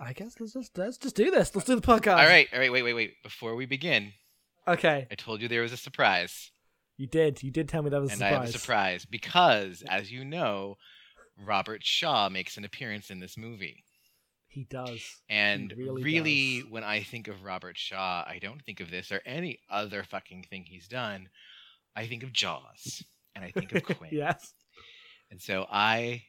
I 0.00 0.12
guess 0.12 0.36
let's 0.40 0.52
just 0.52 0.76
let's 0.78 0.96
just 0.98 1.16
do 1.16 1.30
this. 1.30 1.54
Let's 1.54 1.66
do 1.66 1.74
the 1.74 1.80
podcast. 1.80 2.18
All 2.18 2.26
right, 2.26 2.48
all 2.52 2.58
right, 2.58 2.70
wait, 2.72 2.82
wait, 2.82 2.94
wait. 2.94 3.22
Before 3.22 3.54
we 3.56 3.66
begin, 3.66 4.12
Okay. 4.66 5.06
I 5.10 5.14
told 5.14 5.40
you 5.40 5.48
there 5.48 5.62
was 5.62 5.72
a 5.72 5.76
surprise, 5.78 6.50
You 6.96 7.06
did. 7.06 7.42
You 7.42 7.50
did 7.50 7.68
tell 7.68 7.82
me 7.82 7.90
that 7.90 8.00
was 8.00 8.10
a 8.10 8.12
and 8.12 8.18
surprise. 8.20 8.32
I 8.32 8.36
have 8.40 8.48
a 8.48 8.52
surprise 8.58 9.04
because, 9.06 9.82
as 9.88 10.12
you 10.12 10.24
know, 10.24 10.76
Robert 11.36 11.84
Shaw 11.84 12.28
makes 12.28 12.56
an 12.56 12.64
appearance 12.64 13.10
in 13.10 13.18
this 13.20 13.36
movie. 13.36 13.84
He 14.46 14.64
does. 14.64 15.00
And 15.28 15.72
really 15.76 16.02
really, 16.02 16.60
does. 16.62 16.70
when 16.70 16.84
I 16.84 17.02
think 17.02 17.28
of 17.28 17.42
Robert 17.44 17.76
Shaw, 17.76 18.24
I 18.26 18.38
don't 18.40 18.62
think 18.62 18.80
of 18.80 18.90
this 18.90 19.10
or 19.12 19.20
any 19.26 19.58
other 19.70 20.02
fucking 20.04 20.46
thing 20.50 20.64
he's 20.66 20.88
done. 20.88 21.28
I 21.96 22.06
think 22.06 22.22
of 22.22 22.32
Jaws, 22.32 23.02
and 23.34 23.44
I 23.44 23.50
think 23.50 23.72
of 23.74 23.82
Quint. 23.98 24.12
yes. 24.12 24.52
And 25.30 25.40
so 25.40 25.66
I 25.70 26.22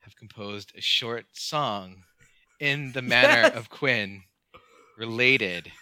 have 0.00 0.16
composed 0.16 0.72
a 0.76 0.80
short 0.80 1.26
song 1.32 2.02
in 2.62 2.92
the 2.92 3.02
manner 3.14 3.42
Yes. 3.42 3.56
of 3.56 3.68
Quint 3.70 4.20
related 4.96 5.72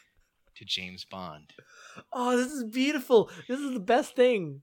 to 0.57 0.65
James 0.65 1.05
Bond. 1.05 1.53
Oh, 2.13 2.37
this 2.37 2.53
is 2.53 2.65
beautiful. 2.65 3.31
This 3.49 3.61
is 3.61 3.73
the 3.75 3.81
best 3.81 4.17
thing. 4.17 4.63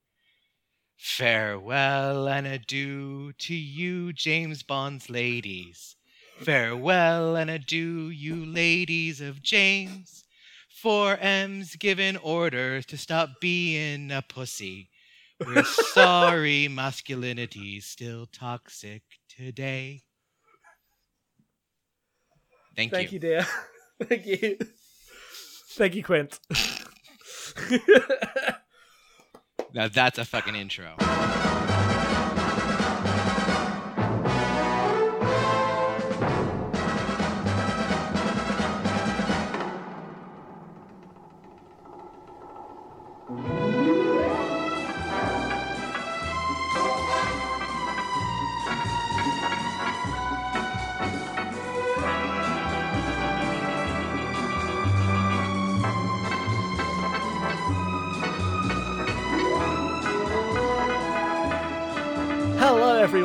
Farewell 0.97 2.27
and 2.27 2.47
adieu 2.47 3.31
to 3.37 3.53
you, 3.53 4.13
James 4.13 4.63
Bond's 4.63 5.09
ladies. 5.11 5.95
Farewell 6.39 7.35
and 7.35 7.49
adieu, 7.51 8.07
you 8.09 8.45
ladies 8.45 9.21
of 9.21 9.41
James. 9.43 10.23
For 10.69 11.17
M's 11.17 11.75
given 11.75 12.17
orders 12.17 12.85
to 12.87 12.97
stop 12.97 13.39
being 13.39 14.11
a 14.11 14.21
pussy. 14.23 14.89
We're 15.45 15.63
sorry 15.93 16.67
masculinity's 16.67 17.85
still 17.85 18.25
toxic 18.27 19.03
today. 19.29 20.01
Thank, 22.77 22.91
Thank 22.91 23.11
you. 23.11 23.15
you, 23.15 23.19
dear. 23.19 23.47
Thank 24.03 24.27
you. 24.27 24.57
Thank 25.71 25.95
you, 25.95 26.03
Quint. 26.03 26.39
Now 29.73 29.87
that's 29.87 30.19
a 30.19 30.25
fucking 30.25 30.55
intro. 30.55 30.95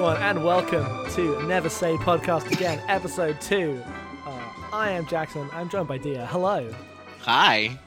Everyone, 0.02 0.22
and 0.24 0.44
welcome 0.44 1.08
to 1.12 1.40
Never 1.46 1.68
Say 1.68 1.94
Podcast 1.94 2.50
Again, 2.50 2.82
episode 2.88 3.40
two. 3.40 3.80
Uh, 4.26 4.42
I 4.72 4.90
am 4.90 5.06
Jackson. 5.06 5.48
I'm 5.52 5.68
joined 5.68 5.86
by 5.86 5.98
Dia. 5.98 6.26
Hello. 6.26 6.74
Hi, 7.20 7.78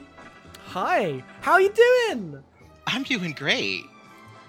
Hi. 0.68 1.22
How 1.42 1.52
are 1.52 1.60
you 1.60 1.70
doing? 2.08 2.42
I'm 2.86 3.02
doing 3.02 3.32
great 3.32 3.82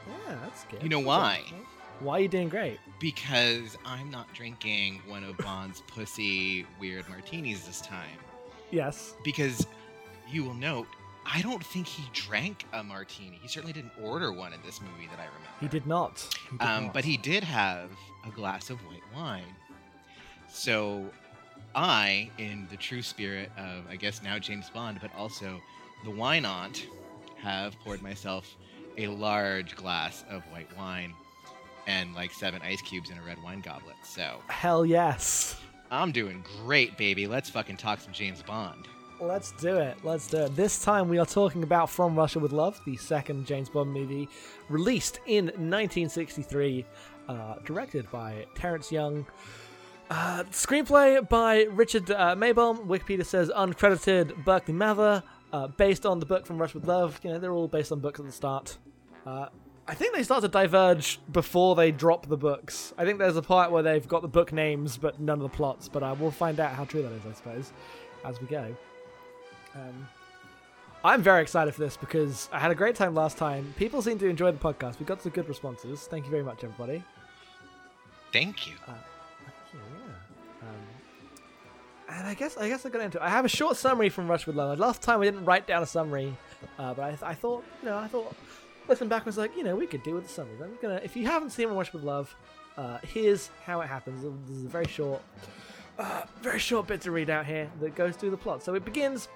Yeah, 0.07 0.35
that's 0.41 0.63
good. 0.71 0.81
You 0.81 0.87
know 0.87 1.01
why? 1.01 1.41
Why 1.99 2.19
are 2.19 2.21
you 2.21 2.29
doing 2.29 2.47
great? 2.47 2.79
because 3.01 3.77
I'm 3.85 4.09
not 4.09 4.33
drinking 4.33 5.01
one 5.05 5.25
of 5.25 5.37
Bond's 5.39 5.81
pussy 5.87 6.65
weird 6.79 7.09
martinis 7.09 7.67
this 7.67 7.81
time. 7.81 8.17
Yes. 8.71 9.13
Because 9.25 9.67
you 10.31 10.45
will 10.45 10.53
note, 10.53 10.87
I 11.31 11.41
don't 11.41 11.63
think 11.63 11.87
he 11.87 12.03
drank 12.13 12.65
a 12.73 12.83
martini. 12.83 13.37
He 13.41 13.47
certainly 13.49 13.73
didn't 13.73 13.91
order 14.01 14.31
one 14.31 14.53
in 14.53 14.59
this 14.65 14.79
movie 14.81 15.07
that 15.11 15.19
I 15.19 15.25
remember. 15.25 15.49
He 15.59 15.67
did 15.67 15.85
not. 15.85 16.25
He 16.49 16.57
did 16.57 16.65
Um, 16.65 16.83
not. 16.85 16.93
but 16.93 17.03
he 17.03 17.17
did 17.17 17.43
have 17.43 17.89
a 18.25 18.29
glass 18.31 18.69
of 18.69 18.77
white 18.85 19.03
wine. 19.13 19.55
So 20.47 21.05
I, 21.75 22.31
in 22.37 22.67
the 22.71 22.77
true 22.77 23.01
spirit 23.01 23.51
of, 23.57 23.83
I 23.89 23.95
guess 23.97 24.23
now 24.23 24.39
James 24.39 24.69
Bond, 24.69 24.99
but 25.01 25.11
also 25.15 25.59
the 26.05 26.11
wine 26.11 26.45
aunt, 26.45 26.87
have 27.37 27.77
poured 27.79 28.01
myself 28.01 28.55
a 28.97 29.07
large 29.07 29.75
glass 29.75 30.23
of 30.29 30.43
white 30.45 30.75
wine 30.77 31.13
and 31.85 32.15
like 32.15 32.31
seven 32.31 32.61
ice 32.63 32.81
cubes 32.81 33.09
in 33.09 33.17
a 33.17 33.21
red 33.21 33.41
wine 33.43 33.61
goblet. 33.61 33.95
So 34.03 34.39
Hell 34.47 34.85
yes. 34.85 35.59
I'm 35.91 36.11
doing 36.11 36.43
great, 36.63 36.97
baby. 36.97 37.27
Let's 37.27 37.49
fucking 37.49 37.77
talk 37.77 37.99
some 38.01 38.11
James 38.13 38.41
Bond. 38.41 38.87
Let's 39.19 39.51
do 39.53 39.77
it. 39.77 39.97
Let's 40.03 40.27
do 40.27 40.43
it. 40.43 40.55
This 40.55 40.83
time 40.83 41.09
we 41.09 41.17
are 41.17 41.25
talking 41.25 41.63
about 41.63 41.89
From 41.89 42.15
Russia 42.15 42.37
with 42.37 42.51
Love, 42.51 42.79
the 42.85 42.95
second 42.97 43.47
James 43.47 43.67
Bond 43.67 43.91
movie 43.91 44.29
released 44.69 45.21
in 45.25 45.45
1963, 45.45 46.85
uh, 47.27 47.55
directed 47.65 48.09
by 48.11 48.45
Terrence 48.53 48.91
Young. 48.91 49.25
Uh, 50.11 50.43
screenplay 50.51 51.27
by 51.27 51.63
Richard 51.63 52.11
uh, 52.11 52.35
Maibaum. 52.35 52.85
Wikipedia 52.85 53.25
says 53.25 53.49
uncredited 53.49 54.45
Berkeley 54.45 54.75
Mather. 54.75 55.23
Uh, 55.51 55.65
based 55.67 56.05
on 56.05 56.19
the 56.19 56.25
book 56.25 56.45
From 56.45 56.59
Russia 56.59 56.77
with 56.77 56.87
Love. 56.87 57.19
You 57.23 57.31
know, 57.31 57.39
they're 57.39 57.53
all 57.53 57.67
based 57.67 57.91
on 57.91 57.99
books 57.99 58.19
at 58.19 58.25
the 58.25 58.31
start. 58.31 58.77
Uh, 59.25 59.47
I 59.87 59.95
think 59.95 60.13
they 60.13 60.21
start 60.21 60.41
to 60.43 60.49
diverge 60.49 61.19
before 61.31 61.73
they 61.73 61.91
drop 61.91 62.27
the 62.27 62.37
books. 62.37 62.93
I 62.97 63.05
think 63.05 63.17
there's 63.17 63.37
a 63.37 63.41
part 63.41 63.71
where 63.71 63.81
they've 63.81 64.07
got 64.07 64.21
the 64.21 64.27
book 64.27 64.51
names 64.51 64.97
but 64.97 65.19
none 65.19 65.39
of 65.39 65.43
the 65.43 65.57
plots. 65.57 65.87
But 65.87 66.19
we'll 66.19 66.29
find 66.29 66.59
out 66.59 66.73
how 66.73 66.83
true 66.85 67.01
that 67.01 67.13
is, 67.13 67.25
I 67.25 67.33
suppose, 67.33 67.71
as 68.23 68.39
we 68.41 68.47
go. 68.47 68.75
Um, 69.77 70.07
I'm 71.03 71.21
very 71.21 71.41
excited 71.41 71.73
for 71.73 71.81
this 71.81 71.95
because 71.95 72.49
I 72.51 72.59
had 72.59 72.71
a 72.71 72.75
great 72.75 72.95
time 72.95 73.13
last 73.13 73.37
time. 73.37 73.73
People 73.77 74.01
seem 74.01 74.17
to 74.19 74.27
enjoy 74.27 74.51
the 74.51 74.57
podcast. 74.57 74.99
We 74.99 75.05
got 75.05 75.21
some 75.21 75.31
good 75.31 75.47
responses. 75.47 76.01
Thank 76.07 76.25
you 76.25 76.31
very 76.31 76.43
much, 76.43 76.63
everybody. 76.63 77.03
Thank 78.33 78.67
you. 78.67 78.73
Yeah. 78.87 78.93
Um, 80.61 80.67
and 82.09 82.27
I 82.27 82.33
guess 82.33 82.57
I 82.57 82.67
guess 82.67 82.85
I 82.85 82.89
got 82.89 83.01
into. 83.01 83.19
it. 83.19 83.21
I 83.21 83.29
have 83.29 83.45
a 83.45 83.49
short 83.49 83.77
summary 83.77 84.09
from 84.09 84.27
Russia 84.27 84.45
with 84.47 84.55
Love. 84.55 84.79
Last 84.79 85.01
time 85.01 85.21
I 85.21 85.25
didn't 85.25 85.45
write 85.45 85.67
down 85.67 85.83
a 85.83 85.85
summary, 85.85 86.35
uh, 86.79 86.93
but 86.93 87.03
I, 87.03 87.29
I 87.29 87.33
thought 87.33 87.63
you 87.81 87.89
know 87.89 87.97
I 87.97 88.07
thought 88.07 88.35
listen 88.87 89.07
back 89.07 89.23
I 89.23 89.25
was 89.25 89.37
like 89.37 89.55
you 89.55 89.63
know 89.63 89.75
we 89.75 89.87
could 89.87 90.03
do 90.03 90.13
with 90.15 90.23
the 90.23 90.33
summary. 90.33 90.55
I'm 90.61 90.77
gonna 90.81 91.01
if 91.03 91.15
you 91.15 91.25
haven't 91.25 91.51
seen 91.51 91.69
Russia 91.69 91.91
with 91.93 92.03
Love, 92.03 92.35
uh, 92.77 92.97
here's 93.03 93.49
how 93.65 93.81
it 93.81 93.87
happens. 93.87 94.23
This 94.47 94.57
is 94.57 94.65
a 94.65 94.69
very 94.69 94.87
short, 94.87 95.21
uh, 95.99 96.23
very 96.41 96.59
short 96.59 96.87
bit 96.87 97.01
to 97.01 97.11
read 97.11 97.29
out 97.29 97.45
here 97.45 97.69
that 97.81 97.95
goes 97.95 98.15
through 98.15 98.31
the 98.31 98.37
plot. 98.37 98.63
So 98.63 98.73
it 98.75 98.83
begins. 98.83 99.27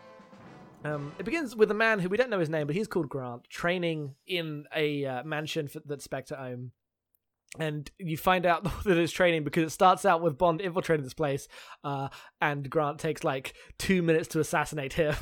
Um, 0.83 1.13
it 1.19 1.25
begins 1.25 1.55
with 1.55 1.69
a 1.69 1.75
man 1.75 1.99
who 1.99 2.09
we 2.09 2.17
don't 2.17 2.29
know 2.29 2.39
his 2.39 2.49
name, 2.49 2.65
but 2.67 2.75
he's 2.75 2.87
called 2.87 3.09
Grant, 3.09 3.43
training 3.49 4.15
in 4.25 4.65
a 4.75 5.05
uh, 5.05 5.23
mansion 5.23 5.67
for, 5.67 5.79
that 5.85 6.01
Spectre 6.01 6.37
own 6.37 6.71
and 7.59 7.91
you 7.97 8.17
find 8.17 8.45
out 8.45 8.63
that 8.83 8.97
it's 8.97 9.11
training 9.11 9.43
because 9.43 9.63
it 9.63 9.71
starts 9.71 10.05
out 10.05 10.21
with 10.21 10.37
Bond 10.37 10.61
infiltrating 10.61 11.03
this 11.03 11.13
place, 11.13 11.47
uh, 11.83 12.09
and 12.39 12.69
Grant 12.69 12.99
takes 12.99 13.23
like 13.23 13.53
two 13.77 14.01
minutes 14.01 14.29
to 14.29 14.39
assassinate 14.39 14.93
him, 14.93 15.15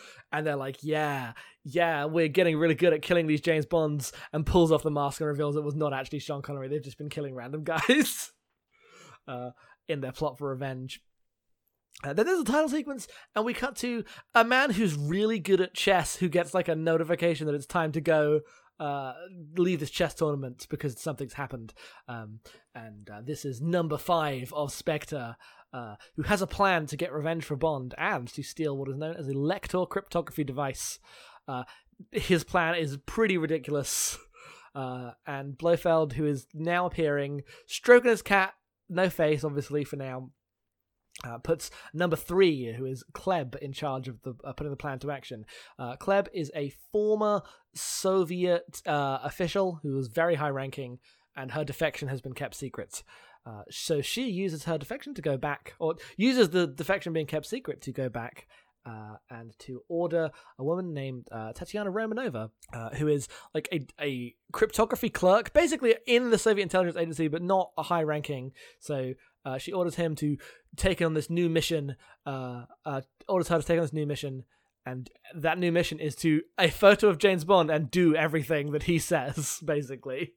and 0.32 0.46
they're 0.46 0.56
like, 0.56 0.78
"Yeah, 0.82 1.32
yeah, 1.64 2.04
we're 2.04 2.28
getting 2.28 2.58
really 2.58 2.74
good 2.74 2.92
at 2.92 3.02
killing 3.02 3.26
these 3.26 3.40
James 3.40 3.66
Bonds," 3.66 4.12
and 4.32 4.46
pulls 4.46 4.72
off 4.72 4.82
the 4.82 4.90
mask 4.90 5.20
and 5.20 5.28
reveals 5.28 5.56
it 5.56 5.64
was 5.64 5.76
not 5.76 5.92
actually 5.92 6.18
Sean 6.18 6.42
Connery. 6.42 6.68
They've 6.68 6.82
just 6.82 6.98
been 6.98 7.08
killing 7.08 7.34
random 7.34 7.64
guys 7.64 8.32
uh, 9.28 9.50
in 9.88 10.00
their 10.00 10.12
plot 10.12 10.38
for 10.38 10.48
revenge. 10.48 11.00
Uh, 12.04 12.12
then 12.12 12.26
there's 12.26 12.40
a 12.40 12.44
title 12.44 12.68
sequence, 12.68 13.08
and 13.34 13.44
we 13.44 13.54
cut 13.54 13.74
to 13.76 14.04
a 14.34 14.44
man 14.44 14.70
who's 14.70 14.94
really 14.94 15.38
good 15.38 15.60
at 15.60 15.74
chess 15.74 16.16
who 16.16 16.28
gets 16.28 16.52
like 16.52 16.68
a 16.68 16.76
notification 16.76 17.46
that 17.46 17.54
it's 17.54 17.66
time 17.66 17.90
to 17.92 18.00
go 18.00 18.40
uh, 18.78 19.14
leave 19.56 19.80
this 19.80 19.90
chess 19.90 20.14
tournament 20.14 20.66
because 20.68 21.00
something's 21.00 21.32
happened. 21.32 21.72
Um, 22.08 22.40
and 22.74 23.08
uh, 23.08 23.22
this 23.24 23.44
is 23.44 23.60
number 23.60 23.96
five 23.96 24.52
of 24.52 24.72
Spectre, 24.72 25.36
uh, 25.72 25.96
who 26.16 26.22
has 26.22 26.42
a 26.42 26.46
plan 26.46 26.86
to 26.86 26.96
get 26.96 27.12
revenge 27.12 27.44
for 27.44 27.56
Bond 27.56 27.94
and 27.96 28.28
to 28.28 28.42
steal 28.42 28.76
what 28.76 28.88
is 28.88 28.96
known 28.96 29.16
as 29.16 29.28
a 29.28 29.34
Lektor 29.34 29.88
cryptography 29.88 30.44
device. 30.44 30.98
Uh, 31.48 31.64
his 32.12 32.44
plan 32.44 32.74
is 32.74 32.98
pretty 33.06 33.38
ridiculous. 33.38 34.18
Uh, 34.74 35.12
and 35.26 35.56
Blofeld, 35.56 36.12
who 36.12 36.26
is 36.26 36.46
now 36.52 36.84
appearing, 36.84 37.42
stroking 37.66 38.10
his 38.10 38.20
cat, 38.20 38.52
no 38.90 39.08
face, 39.08 39.42
obviously, 39.42 39.84
for 39.84 39.96
now, 39.96 40.30
uh, 41.24 41.38
puts 41.38 41.70
number 41.94 42.16
three, 42.16 42.72
who 42.72 42.84
is 42.84 43.04
Klebb, 43.12 43.56
in 43.56 43.72
charge 43.72 44.08
of 44.08 44.20
the 44.22 44.34
uh, 44.44 44.52
putting 44.52 44.70
the 44.70 44.76
plan 44.76 44.98
to 45.00 45.10
action. 45.10 45.44
Uh, 45.78 45.96
Klebb 45.96 46.28
is 46.32 46.50
a 46.54 46.72
former 46.92 47.42
Soviet 47.74 48.82
uh, 48.86 49.18
official 49.22 49.80
who 49.82 49.94
was 49.96 50.08
very 50.08 50.34
high 50.34 50.50
ranking, 50.50 50.98
and 51.34 51.52
her 51.52 51.64
defection 51.64 52.08
has 52.08 52.20
been 52.20 52.34
kept 52.34 52.54
secret. 52.54 53.02
Uh, 53.46 53.62
so 53.70 54.00
she 54.00 54.28
uses 54.28 54.64
her 54.64 54.76
defection 54.76 55.14
to 55.14 55.22
go 55.22 55.36
back, 55.36 55.74
or 55.78 55.94
uses 56.16 56.50
the 56.50 56.66
defection 56.66 57.12
being 57.12 57.26
kept 57.26 57.46
secret 57.46 57.80
to 57.82 57.92
go 57.92 58.08
back 58.08 58.46
uh, 58.86 59.16
and 59.30 59.52
to 59.58 59.82
order 59.88 60.30
a 60.58 60.64
woman 60.64 60.94
named 60.94 61.28
uh, 61.32 61.52
Tatiana 61.52 61.90
Romanova, 61.90 62.50
uh, 62.72 62.90
who 62.90 63.08
is 63.08 63.28
like 63.54 63.68
a, 63.72 63.86
a 64.00 64.34
cryptography 64.52 65.10
clerk, 65.10 65.52
basically 65.52 65.96
in 66.06 66.30
the 66.30 66.38
Soviet 66.38 66.62
intelligence 66.62 66.96
agency, 66.96 67.28
but 67.28 67.42
not 67.42 67.72
a 67.76 67.82
high 67.82 68.02
ranking. 68.02 68.52
So 68.78 69.14
uh, 69.46 69.58
she 69.58 69.72
orders 69.72 69.94
him 69.94 70.16
to 70.16 70.36
take 70.76 71.00
on 71.00 71.14
this 71.14 71.30
new 71.30 71.48
mission. 71.48 71.96
Uh, 72.26 72.64
uh, 72.84 73.00
orders 73.28 73.48
her 73.48 73.58
to 73.60 73.66
take 73.66 73.78
on 73.78 73.84
this 73.84 73.92
new 73.92 74.06
mission, 74.06 74.44
and 74.84 75.08
that 75.34 75.58
new 75.58 75.70
mission 75.70 76.00
is 76.00 76.16
to 76.16 76.42
a 76.58 76.68
photo 76.68 77.08
of 77.08 77.18
James 77.18 77.44
Bond 77.44 77.70
and 77.70 77.90
do 77.90 78.14
everything 78.16 78.72
that 78.72 78.82
he 78.82 78.98
says, 78.98 79.60
basically 79.64 80.32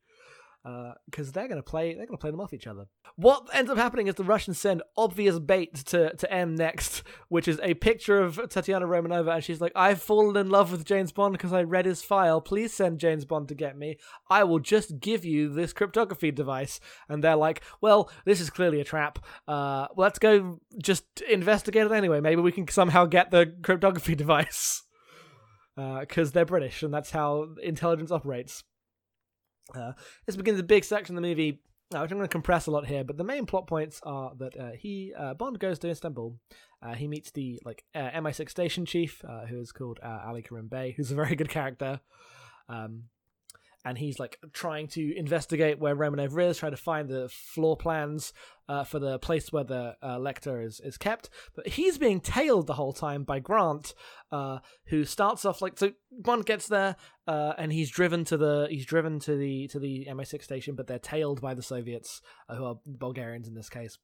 because 0.64 1.30
uh, 1.30 1.32
they're 1.34 1.48
gonna 1.48 1.64
play 1.64 1.94
they're 1.94 2.06
gonna 2.06 2.18
play 2.18 2.32
them 2.32 2.42
off 2.42 2.54
each 2.54 2.68
other. 2.68 2.88
What 3.16 3.48
ends 3.54 3.72
up 3.72 3.78
happening 3.78 4.08
is 4.08 4.16
the 4.16 4.24
Russians 4.26 4.60
send 4.60 4.84
obvious 4.98 5.40
bait 5.40 5.74
to 5.86 6.14
to 6.16 6.34
M 6.34 6.56
next, 6.56 7.04
which 7.30 7.48
is 7.48 7.60
a 7.64 7.76
picture 7.76 8.20
of 8.20 8.40
Tatiana 8.50 8.86
Romanova, 8.86 9.36
and 9.36 9.44
she's 9.44 9.62
like, 9.62 9.72
"I've 9.76 10.02
fallen 10.02 10.36
in 10.36 10.50
love 10.50 10.72
with 10.72 10.86
James 10.86 11.12
Bond 11.14 11.32
because 11.32 11.54
I 11.54 11.64
read 11.64 11.86
his 11.86 12.02
file. 12.02 12.42
Please 12.42 12.74
send 12.74 13.00
James 13.00 13.24
Bond 13.24 13.48
to 13.48 13.56
get 13.56 13.78
me. 13.78 13.98
I 14.30 14.44
will 14.44 14.60
just 14.60 15.00
give 15.00 15.24
you 15.24 15.50
this 15.50 15.72
cryptography 15.72 16.32
device." 16.32 16.80
And 17.08 17.24
they're 17.24 17.38
like, 17.38 17.62
"Well, 17.80 18.12
this 18.26 18.42
is 18.42 18.50
clearly 18.50 18.82
a 18.82 18.86
trap. 18.86 19.20
Uh, 19.48 19.88
let's 19.96 20.20
go 20.20 20.60
just 20.78 21.06
investigate 21.30 21.86
it 21.86 21.92
anyway. 21.94 22.20
Maybe 22.20 22.42
we 22.42 22.52
can 22.52 22.68
somehow 22.68 23.06
get 23.06 23.32
the 23.32 23.54
cryptography 23.64 24.16
device." 24.24 24.84
Because 25.76 26.30
uh, 26.30 26.32
they're 26.34 26.46
British, 26.46 26.84
and 26.84 26.94
that's 26.94 27.12
how 27.12 27.56
intelligence 27.64 28.12
operates. 28.12 28.66
Uh, 29.76 29.94
this 30.26 30.36
begins 30.36 30.60
a 30.60 30.64
big 30.64 30.84
section 30.84 31.16
of 31.16 31.22
the 31.22 31.28
movie, 31.28 31.62
uh, 31.94 32.00
which 32.00 32.12
I'm 32.12 32.18
going 32.18 32.28
to 32.28 32.32
compress 32.32 32.68
a 32.68 32.72
lot 32.72 32.86
here. 32.86 33.04
But 33.04 33.18
the 33.18 33.24
main 33.24 33.46
plot 33.46 33.68
points 33.68 34.00
are 34.04 34.34
that 34.38 34.58
uh, 34.58 34.72
he 34.78 35.14
uh, 35.18 35.34
Bond 35.34 35.60
goes 35.60 35.80
to 35.80 35.90
Istanbul. 35.90 36.38
Uh, 36.82 36.96
he 36.96 37.08
meets 37.08 37.32
the 37.32 37.60
like 37.66 37.84
uh, 37.94 38.10
MI6 38.12 38.50
station 38.50 38.86
chief, 38.86 39.24
who 39.50 39.60
is 39.60 39.72
called 39.72 40.00
Ali 40.04 40.42
Kerim 40.42 40.68
Bey, 40.68 40.94
who's 40.96 41.12
a 41.12 41.16
very 41.16 41.36
good 41.36 41.50
character. 41.50 42.00
Um, 42.68 43.04
and 43.86 43.98
he's 43.98 44.20
like 44.20 44.38
trying 44.52 44.88
to 44.88 45.18
investigate 45.18 45.80
where 45.80 45.96
Romanov 45.96 46.38
is, 46.50 46.58
trying 46.58 46.72
to 46.72 46.78
find 46.78 47.08
the 47.08 47.30
floor 47.30 47.78
plans 47.78 48.34
uh, 48.68 48.84
for 48.84 49.00
the 49.00 49.18
place 49.20 49.52
where 49.52 49.64
the 49.64 49.96
uh, 50.02 50.18
Lektor 50.18 50.64
is 50.64 50.80
is 50.82 50.98
kept. 50.98 51.30
But 51.56 51.68
he's 51.68 51.98
being 51.98 52.20
tailed 52.20 52.68
the 52.68 52.74
whole 52.74 52.94
time 52.94 53.24
by 53.24 53.40
Grant, 53.40 53.94
uh, 54.32 54.60
who 54.88 55.06
starts 55.06 55.46
off 55.46 55.62
like 55.62 55.78
so. 55.78 55.94
Bond 56.12 56.46
gets 56.46 56.68
there, 56.68 56.98
uh, 57.28 57.54
and 57.58 57.72
he's 57.72 57.90
driven 57.90 58.26
to 58.26 58.38
the 58.38 58.68
he's 58.70 58.86
driven 58.86 59.20
to 59.22 59.38
the 59.38 59.68
to 59.70 59.80
the 59.80 60.08
MI6 60.10 60.44
station, 60.44 60.76
but 60.76 60.88
they're 60.88 61.00
tailed 61.00 61.42
by 61.42 61.54
the 61.54 61.64
Soviets, 61.64 62.22
uh, 62.50 62.56
who 62.56 62.66
are 62.66 62.80
Bulgarians 62.86 63.48
in 63.48 63.56
this 63.56 63.70
case. 63.70 63.98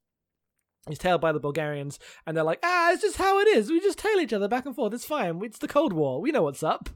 He's 0.87 0.99
tailed 0.99 1.21
by 1.21 1.31
the 1.31 1.39
Bulgarians, 1.39 1.99
and 2.25 2.37
they're 2.37 2.43
like, 2.43 2.59
"Ah, 2.63 2.91
it's 2.91 3.01
just 3.01 3.17
how 3.17 3.39
it 3.39 3.47
is. 3.49 3.69
We 3.69 3.81
just 3.81 3.97
tail 3.97 4.19
each 4.19 4.33
other 4.33 4.47
back 4.47 4.65
and 4.65 4.75
forth. 4.75 4.93
It's 4.93 5.05
fine. 5.05 5.43
It's 5.43 5.57
the 5.57 5.67
Cold 5.67 5.91
War. 5.91 6.21
We 6.21 6.31
know 6.31 6.43
what's 6.43 6.63
up." 6.63 6.89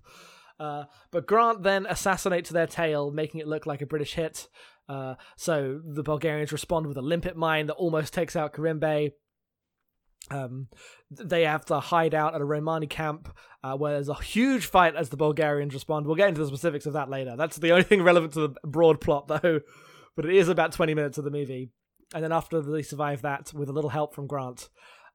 Uh, 0.60 0.84
but 1.12 1.26
Grant 1.26 1.64
then 1.64 1.86
assassinates 1.86 2.50
their 2.50 2.68
tail, 2.68 3.12
making 3.12 3.40
it 3.40 3.48
look 3.48 3.66
like 3.66 3.82
a 3.82 3.86
British 3.86 4.14
hit. 4.14 4.48
Uh, 4.88 5.16
so 5.38 5.80
the 5.86 6.04
Bulgarians 6.04 6.52
respond 6.52 6.88
with 6.88 6.98
a 6.98 7.02
limpet 7.02 7.38
mine 7.38 7.68
that 7.68 7.76
almost 7.76 8.14
takes 8.14 8.36
out 8.36 8.54
Kerim 8.54 8.80
Bey. 8.80 9.14
Um, 10.32 10.68
they 11.10 11.44
have 11.44 11.66
to 11.66 11.80
hide 11.80 12.14
out 12.14 12.36
at 12.36 12.42
a 12.42 12.46
Romani 12.46 12.88
camp 12.88 13.36
uh, 13.64 13.76
where 13.76 13.94
there's 13.94 14.10
a 14.10 14.22
huge 14.22 14.66
fight 14.66 14.96
as 14.96 15.10
the 15.10 15.18
Bulgarians 15.18 15.74
respond. 15.74 16.06
We'll 16.06 16.16
get 16.16 16.30
into 16.30 16.42
the 16.42 16.48
specifics 16.48 16.86
of 16.86 16.94
that 16.94 17.10
later. 17.10 17.36
That's 17.38 17.58
the 17.58 17.72
only 17.72 17.84
thing 17.84 18.04
relevant 18.04 18.34
to 18.34 18.42
the 18.42 18.56
broad 18.64 19.02
plot, 19.02 19.28
though. 19.28 19.62
But 20.16 20.26
it 20.26 20.36
is 20.36 20.50
about 20.50 20.74
20 20.74 20.96
minutes 20.96 21.18
of 21.18 21.24
the 21.24 21.32
movie. 21.32 21.72
And 22.14 22.22
then 22.22 22.34
after 22.34 22.60
they 22.62 22.82
survive 22.82 23.22
that, 23.22 23.54
with 23.54 23.70
a 23.70 23.72
little 23.72 23.92
help 23.92 24.14
from 24.14 24.28
Grant, 24.28 24.68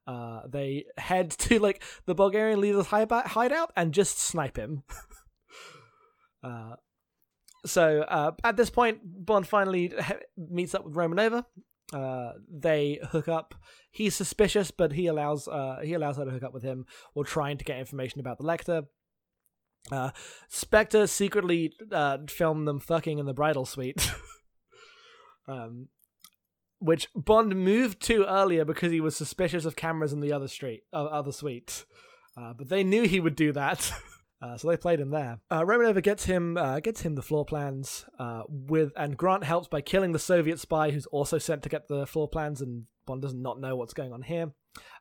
uh, 0.07 0.41
they 0.47 0.85
head 0.97 1.29
to 1.31 1.59
like 1.59 1.83
the 2.05 2.15
Bulgarian 2.15 2.59
leader's 2.59 2.87
hideout 2.87 3.71
and 3.75 3.93
just 3.93 4.17
snipe 4.17 4.57
him. 4.57 4.81
Uh, 6.45 6.75
so 7.65 8.01
uh, 8.01 8.31
at 8.43 8.57
this 8.57 8.69
point, 8.69 8.99
Bond 9.03 9.47
finally 9.47 9.91
meets 10.37 10.75
up 10.75 10.85
with 10.85 10.93
Romanova. 10.93 11.45
Uh, 11.93 12.33
they 12.49 12.99
hook 13.11 13.27
up. 13.27 13.55
He's 13.91 14.15
suspicious, 14.15 14.71
but 14.71 14.93
he 14.93 15.07
allows 15.07 15.47
uh, 15.47 15.79
he 15.83 15.93
allows 15.93 16.17
her 16.17 16.25
to 16.25 16.31
hook 16.31 16.43
up 16.43 16.53
with 16.53 16.63
him 16.63 16.85
while 17.13 17.23
trying 17.23 17.57
to 17.57 17.65
get 17.65 17.79
information 17.79 18.19
about 18.19 18.37
the 18.37 18.43
Lektor. 18.43 18.85
Uh, 19.91 20.11
Spectre 20.49 21.05
secretly 21.05 21.73
uh, 21.91 22.17
filmed 22.27 22.67
them 22.67 22.79
fucking 22.79 23.19
in 23.19 23.25
the 23.25 23.33
bridal 23.33 23.65
suite, 23.65 24.11
um, 25.47 25.89
which 26.79 27.07
Bond 27.15 27.55
moved 27.55 28.01
to 28.03 28.25
earlier 28.25 28.65
because 28.65 28.91
he 28.91 29.01
was 29.01 29.15
suspicious 29.15 29.63
of 29.65 29.75
cameras 29.75 30.11
in 30.11 30.21
the 30.21 30.33
other 30.33 30.47
street, 30.47 30.83
uh, 30.91 31.05
other 31.05 31.31
suite. 31.31 31.85
Uh, 32.35 32.53
but 32.53 32.67
they 32.67 32.83
knew 32.83 33.03
he 33.03 33.19
would 33.19 33.35
do 33.35 33.51
that. 33.53 33.91
Uh, 34.45 34.55
so 34.57 34.67
they 34.67 34.77
played 34.77 34.99
him 34.99 35.09
there. 35.09 35.39
Uh, 35.49 35.61
Romanova 35.61 36.03
gets 36.03 36.25
him 36.25 36.55
uh, 36.55 36.79
gets 36.79 37.01
him 37.01 37.15
the 37.15 37.23
floor 37.23 37.45
plans 37.45 38.05
uh, 38.19 38.43
with, 38.47 38.91
and 38.95 39.17
Grant 39.17 39.43
helps 39.43 39.67
by 39.67 39.81
killing 39.81 40.11
the 40.11 40.19
Soviet 40.19 40.59
spy 40.59 40.91
who's 40.91 41.07
also 41.07 41.39
sent 41.39 41.63
to 41.63 41.69
get 41.69 41.87
the 41.87 42.05
floor 42.05 42.27
plans, 42.27 42.61
and 42.61 42.83
Bond 43.07 43.23
does 43.23 43.33
not 43.33 43.59
know 43.59 43.75
what's 43.75 43.93
going 43.93 44.13
on 44.13 44.21
here. 44.21 44.51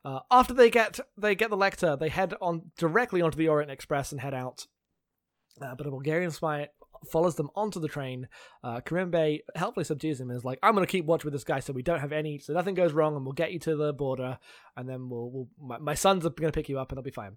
Uh, 0.02 0.20
after 0.30 0.54
they 0.54 0.70
get 0.70 0.98
they 1.18 1.34
get 1.34 1.50
the 1.50 1.58
Lektor, 1.58 1.98
they 1.98 2.08
head 2.08 2.32
on 2.40 2.70
directly 2.78 3.20
onto 3.20 3.36
the 3.36 3.48
Orient 3.48 3.70
Express 3.70 4.12
and 4.12 4.20
head 4.20 4.32
out. 4.32 4.66
Uh, 5.60 5.74
but 5.74 5.86
a 5.86 5.90
Bulgarian 5.90 6.30
spy 6.30 6.68
follows 7.12 7.34
them 7.34 7.50
onto 7.54 7.80
the 7.80 7.88
train. 7.88 8.28
Uh, 8.62 8.80
Kerim 8.80 9.10
Bey 9.10 9.42
helpfully 9.54 9.84
subdues 9.84 10.20
him 10.20 10.30
and 10.30 10.38
is 10.38 10.44
like, 10.44 10.58
"I'm 10.62 10.74
going 10.74 10.86
to 10.86 10.90
keep 10.90 11.04
watch 11.04 11.22
with 11.22 11.34
this 11.34 11.44
guy, 11.44 11.60
so 11.60 11.74
we 11.74 11.82
don't 11.82 12.00
have 12.00 12.12
any, 12.12 12.38
so 12.38 12.54
nothing 12.54 12.74
goes 12.74 12.92
wrong, 12.92 13.14
and 13.14 13.26
we'll 13.26 13.32
get 13.32 13.52
you 13.52 13.58
to 13.60 13.76
the 13.76 13.92
border, 13.92 14.38
and 14.74 14.88
then 14.88 15.10
we'll, 15.10 15.30
we'll 15.30 15.48
my, 15.60 15.78
my 15.78 15.94
sons 15.94 16.24
are 16.24 16.30
going 16.30 16.50
to 16.50 16.58
pick 16.58 16.70
you 16.70 16.78
up, 16.78 16.90
and 16.90 16.96
they'll 16.96 17.04
be 17.04 17.10
fine." 17.10 17.36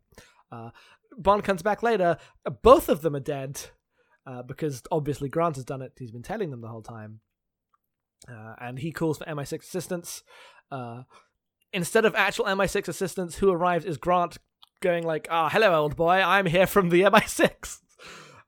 Uh, 0.52 0.70
Bond 1.18 1.44
comes 1.44 1.62
back 1.62 1.84
later. 1.84 2.18
Uh, 2.46 2.50
both 2.50 2.90
of 2.90 3.02
them 3.02 3.16
are 3.16 3.22
dead 3.22 3.60
uh, 4.26 4.44
because 4.44 4.84
obviously 4.92 5.30
Grant 5.30 5.56
has 5.56 5.66
done 5.66 5.82
it. 5.82 5.94
He's 5.98 6.12
been 6.12 6.24
telling 6.24 6.52
them 6.52 6.62
the 6.62 6.68
whole 6.68 6.82
time. 6.82 7.22
Uh, 8.30 8.56
and 8.60 8.80
he 8.80 8.92
calls 8.92 9.18
for 9.18 9.26
MI6 9.26 9.60
assistance. 9.60 10.24
Uh, 10.72 11.04
instead 11.72 12.06
of 12.06 12.16
actual 12.16 12.46
MI6 12.46 12.88
assistance, 12.88 13.38
who 13.38 13.52
arrives 13.52 13.86
is 13.86 13.98
Grant 13.98 14.38
going 14.82 15.04
like, 15.04 15.28
"Ah, 15.30 15.46
oh, 15.46 15.50
hello, 15.50 15.74
old 15.76 15.96
boy. 15.96 16.16
I'm 16.16 16.46
here 16.46 16.68
from 16.68 16.90
the 16.90 17.02
MI6." 17.02 17.80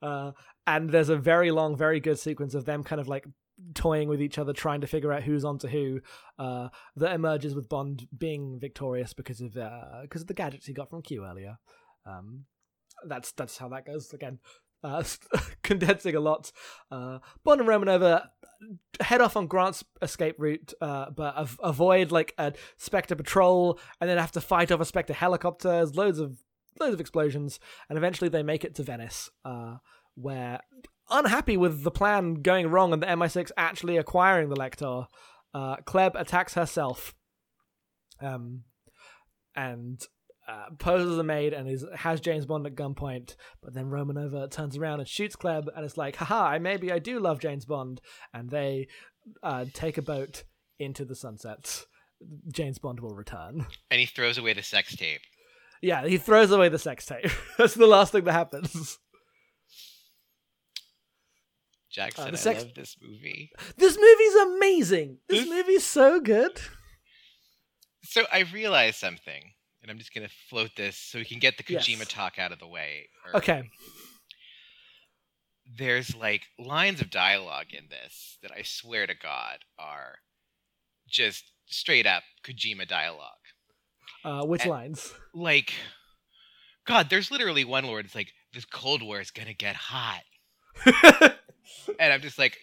Uh, 0.02 0.32
and 0.66 0.92
there's 0.92 1.10
a 1.10 1.18
very 1.18 1.52
long, 1.52 1.76
very 1.76 2.00
good 2.00 2.18
sequence 2.18 2.54
of 2.54 2.64
them 2.64 2.86
kind 2.86 3.02
of 3.02 3.10
like 3.10 3.26
toying 3.74 4.08
with 4.08 4.22
each 4.22 4.38
other, 4.38 4.54
trying 4.54 4.80
to 4.80 4.88
figure 4.88 5.12
out 5.12 5.24
who's 5.24 5.44
onto 5.44 5.68
who. 5.68 6.00
Uh, 6.38 6.70
that 6.96 7.14
emerges 7.14 7.54
with 7.54 7.68
Bond 7.68 8.08
being 8.18 8.58
victorious 8.62 9.12
because 9.12 9.42
of 9.42 9.56
because 10.02 10.22
of 10.22 10.28
the 10.28 10.34
gadgets 10.34 10.68
he 10.68 10.72
got 10.72 10.90
from 10.90 11.02
Q 11.02 11.26
earlier. 11.26 11.58
Um, 12.06 12.46
that's 13.08 13.32
that's 13.32 13.58
how 13.58 13.70
that 13.70 13.86
goes 13.86 14.14
again. 14.14 14.40
Uh, 14.84 15.04
condensing 15.64 16.16
a 16.16 16.20
lot. 16.20 16.52
Uh, 16.92 17.20
Bond 17.44 17.62
and 17.62 17.70
Romanova 17.70 18.28
head 19.02 19.22
off 19.22 19.38
on 19.38 19.48
Grant's 19.48 19.84
escape 20.02 20.36
route, 20.38 20.74
uh, 20.82 21.10
but 21.12 21.36
av- 21.36 21.60
avoid 21.64 22.12
like 22.12 22.34
a 22.38 22.54
Spectre 22.78 23.16
patrol, 23.16 23.80
and 24.00 24.10
then 24.10 24.18
have 24.18 24.32
to 24.34 24.42
fight 24.42 24.72
over 24.72 24.86
Spectre 24.86 25.14
helicopters. 25.14 25.96
Loads 25.96 26.20
of 26.20 26.44
loads 26.80 26.94
of 26.94 27.02
explosions, 27.02 27.60
and 27.90 27.98
eventually 27.98 28.30
they 28.30 28.44
make 28.44 28.64
it 28.64 28.76
to 28.76 28.84
Venice, 28.84 29.30
uh, 29.44 29.78
where 30.16 30.62
unhappy 31.10 31.58
with 31.58 31.84
the 31.84 31.92
plan 31.92 32.36
going 32.36 32.68
wrong 32.68 32.94
and 32.94 33.02
the 33.02 33.08
MI6 33.08 33.52
actually 33.58 33.98
acquiring 33.98 34.50
the 34.50 34.56
Lektor, 34.56 35.08
uh, 35.54 35.78
Klebb 35.78 36.20
attacks 36.20 36.54
herself. 36.54 37.16
Um, 38.22 38.64
and 39.56 40.02
uh, 40.50 40.66
poses 40.80 41.18
a 41.18 41.24
maid 41.24 41.54
and 41.54 41.70
is 41.70 41.86
has 41.96 42.20
James 42.20 42.46
Bond 42.46 42.66
at 42.66 42.76
gunpoint, 42.76 43.36
but 43.62 43.74
then 43.74 43.86
Romanova 43.86 44.50
turns 44.50 44.78
around 44.78 45.00
and 45.00 45.08
shoots 45.08 45.36
Klebb, 45.36 45.68
and 45.76 45.86
it's 45.86 45.98
like, 45.98 46.16
haha, 46.16 46.58
maybe 46.60 46.92
I 46.92 47.00
do 47.00 47.20
love 47.20 47.40
James 47.40 47.66
Bond, 47.66 48.02
and 48.34 48.50
they 48.50 48.88
uh, 49.44 49.66
take 49.74 49.98
a 49.98 50.02
boat 50.02 50.44
into 50.80 51.06
the 51.06 51.16
sunset. 51.16 51.86
James 52.52 52.80
Bond 52.80 53.00
will 53.00 53.16
return, 53.16 53.68
and 53.92 54.00
he 54.00 54.06
throws 54.06 54.38
away 54.38 54.54
the 54.54 54.64
sex 54.64 54.96
tape. 54.96 55.22
Yeah, 55.82 56.06
he 56.08 56.18
throws 56.18 56.52
away 56.52 56.70
the 56.70 56.80
sex 56.80 57.06
tape. 57.06 57.32
That's 57.58 57.76
the 57.76 57.88
last 57.88 58.12
thing 58.12 58.24
that 58.26 58.34
happens. 58.34 58.98
Jackson, 61.92 62.34
uh, 62.34 62.38
sex... 62.38 62.62
I 62.62 62.66
love 62.66 62.76
this 62.76 62.98
movie. 63.02 63.52
This 63.78 63.98
movie's 63.98 64.36
amazing. 64.56 65.18
This, 65.28 65.42
this 65.42 65.50
movie's 65.50 65.86
so 65.86 66.20
good. 66.20 66.60
So 68.04 68.26
I 68.32 68.42
realized 68.42 68.98
something 68.98 69.54
and 69.82 69.92
I'm 69.92 69.98
just 69.98 70.14
gonna 70.14 70.30
float 70.50 70.72
this 70.76 70.98
so 70.98 71.20
we 71.20 71.26
can 71.26 71.40
get 71.40 71.58
the 71.58 71.64
Kojima 71.64 72.00
yes. 72.00 72.08
talk 72.08 72.38
out 72.38 72.52
of 72.52 72.60
the 72.60 72.68
way. 72.68 73.08
Okay. 73.34 73.70
There's 75.78 76.16
like 76.16 76.44
lines 76.58 77.02
of 77.02 77.10
dialogue 77.10 77.68
in 77.72 77.86
this 77.90 78.38
that 78.42 78.52
I 78.52 78.64
swear 78.64 79.08
to 79.08 79.14
God 79.16 79.60
are 79.78 80.16
just 81.08 81.44
straight 81.68 82.06
up 82.06 82.24
Kojima 82.44 82.88
dialogue. 82.88 83.34
Uh, 84.24 84.46
which 84.46 84.64
and, 84.64 84.72
lines? 84.72 85.14
Like, 85.34 85.74
God, 86.86 87.10
there's 87.10 87.32
literally 87.32 87.64
one 87.64 87.88
word. 87.88 88.06
It's 88.06 88.16
like 88.16 88.34
this 88.54 88.66
Cold 88.66 89.02
War 89.02 89.22
is 89.22 89.32
gonna 89.32 89.54
get 89.54 89.76
hot, 89.76 90.24
and 92.00 92.14
I'm 92.14 92.22
just 92.22 92.38
like, 92.38 92.58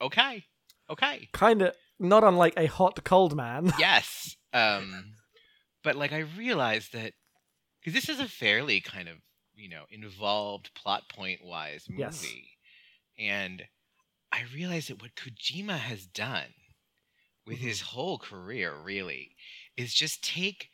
okay, 0.00 0.44
okay. 0.88 1.28
Kind 1.32 1.62
of 1.62 1.74
not 1.98 2.22
unlike 2.22 2.54
a 2.56 2.66
hot 2.66 3.02
cold 3.04 3.34
man. 3.34 3.72
Yes. 3.78 4.36
Um, 4.52 5.14
but 5.82 5.96
like 5.96 6.12
I 6.12 6.20
realized 6.20 6.92
that 6.92 7.14
because 7.80 7.94
this 7.94 8.08
is 8.08 8.20
a 8.20 8.28
fairly 8.28 8.80
kind 8.80 9.08
of 9.08 9.18
you 9.54 9.68
know 9.68 9.86
involved 9.90 10.74
plot 10.74 11.08
point 11.10 11.44
wise 11.44 11.88
movie, 11.90 11.98
yes. 11.98 12.34
and 13.18 13.68
I 14.32 14.42
realized 14.54 14.90
that 14.90 15.02
what 15.02 15.16
Kojima 15.16 15.78
has 15.78 16.06
done 16.06 16.54
with 17.46 17.58
Mhm. 17.58 17.60
his 17.60 17.80
whole 17.82 18.18
career 18.18 18.74
really 18.74 19.36
is 19.76 19.94
just 19.94 20.24
take 20.24 20.70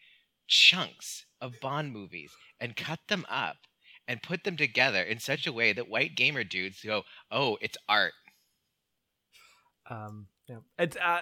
chunks 0.46 1.26
of 1.40 1.60
Bond 1.60 1.92
movies 1.92 2.38
and 2.60 2.76
cut 2.76 3.00
them 3.08 3.26
up 3.28 3.56
and 4.08 4.22
put 4.22 4.44
them 4.44 4.56
together 4.56 5.02
in 5.02 5.18
such 5.18 5.46
a 5.46 5.52
way 5.52 5.72
that 5.72 5.88
white 5.88 6.14
gamer 6.16 6.44
dudes 6.44 6.82
go, 6.82 7.04
"Oh, 7.32 7.58
it's 7.60 7.78
art." 7.88 8.14
Um, 9.88 10.28
yeah, 10.48 10.60
it's 10.78 10.96
uh, 10.96 11.20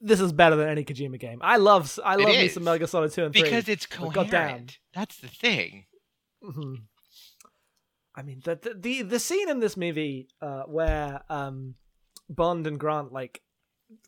this 0.00 0.20
is 0.20 0.32
better 0.32 0.56
than 0.56 0.68
any 0.68 0.84
Kojima 0.84 1.18
game. 1.18 1.38
I 1.42 1.56
love 1.56 1.98
I 2.04 2.16
love 2.16 2.28
me 2.36 2.48
some 2.48 2.64
Metal 2.64 2.78
Gear 2.78 2.86
Solid 2.86 3.12
two 3.12 3.24
and 3.24 3.32
Because 3.32 3.68
it's 3.68 3.86
coherent. 3.86 4.78
That's 4.94 5.16
the 5.18 5.28
thing. 5.28 5.86
hmm 6.42 6.74
I 8.16 8.22
mean, 8.22 8.40
the, 8.44 8.56
the 8.56 8.74
the 8.74 9.02
the 9.02 9.18
scene 9.18 9.48
in 9.48 9.58
this 9.58 9.76
movie 9.76 10.28
uh, 10.40 10.62
where 10.62 11.22
um, 11.28 11.74
Bond 12.28 12.66
and 12.66 12.78
Grant 12.78 13.12
like 13.12 13.42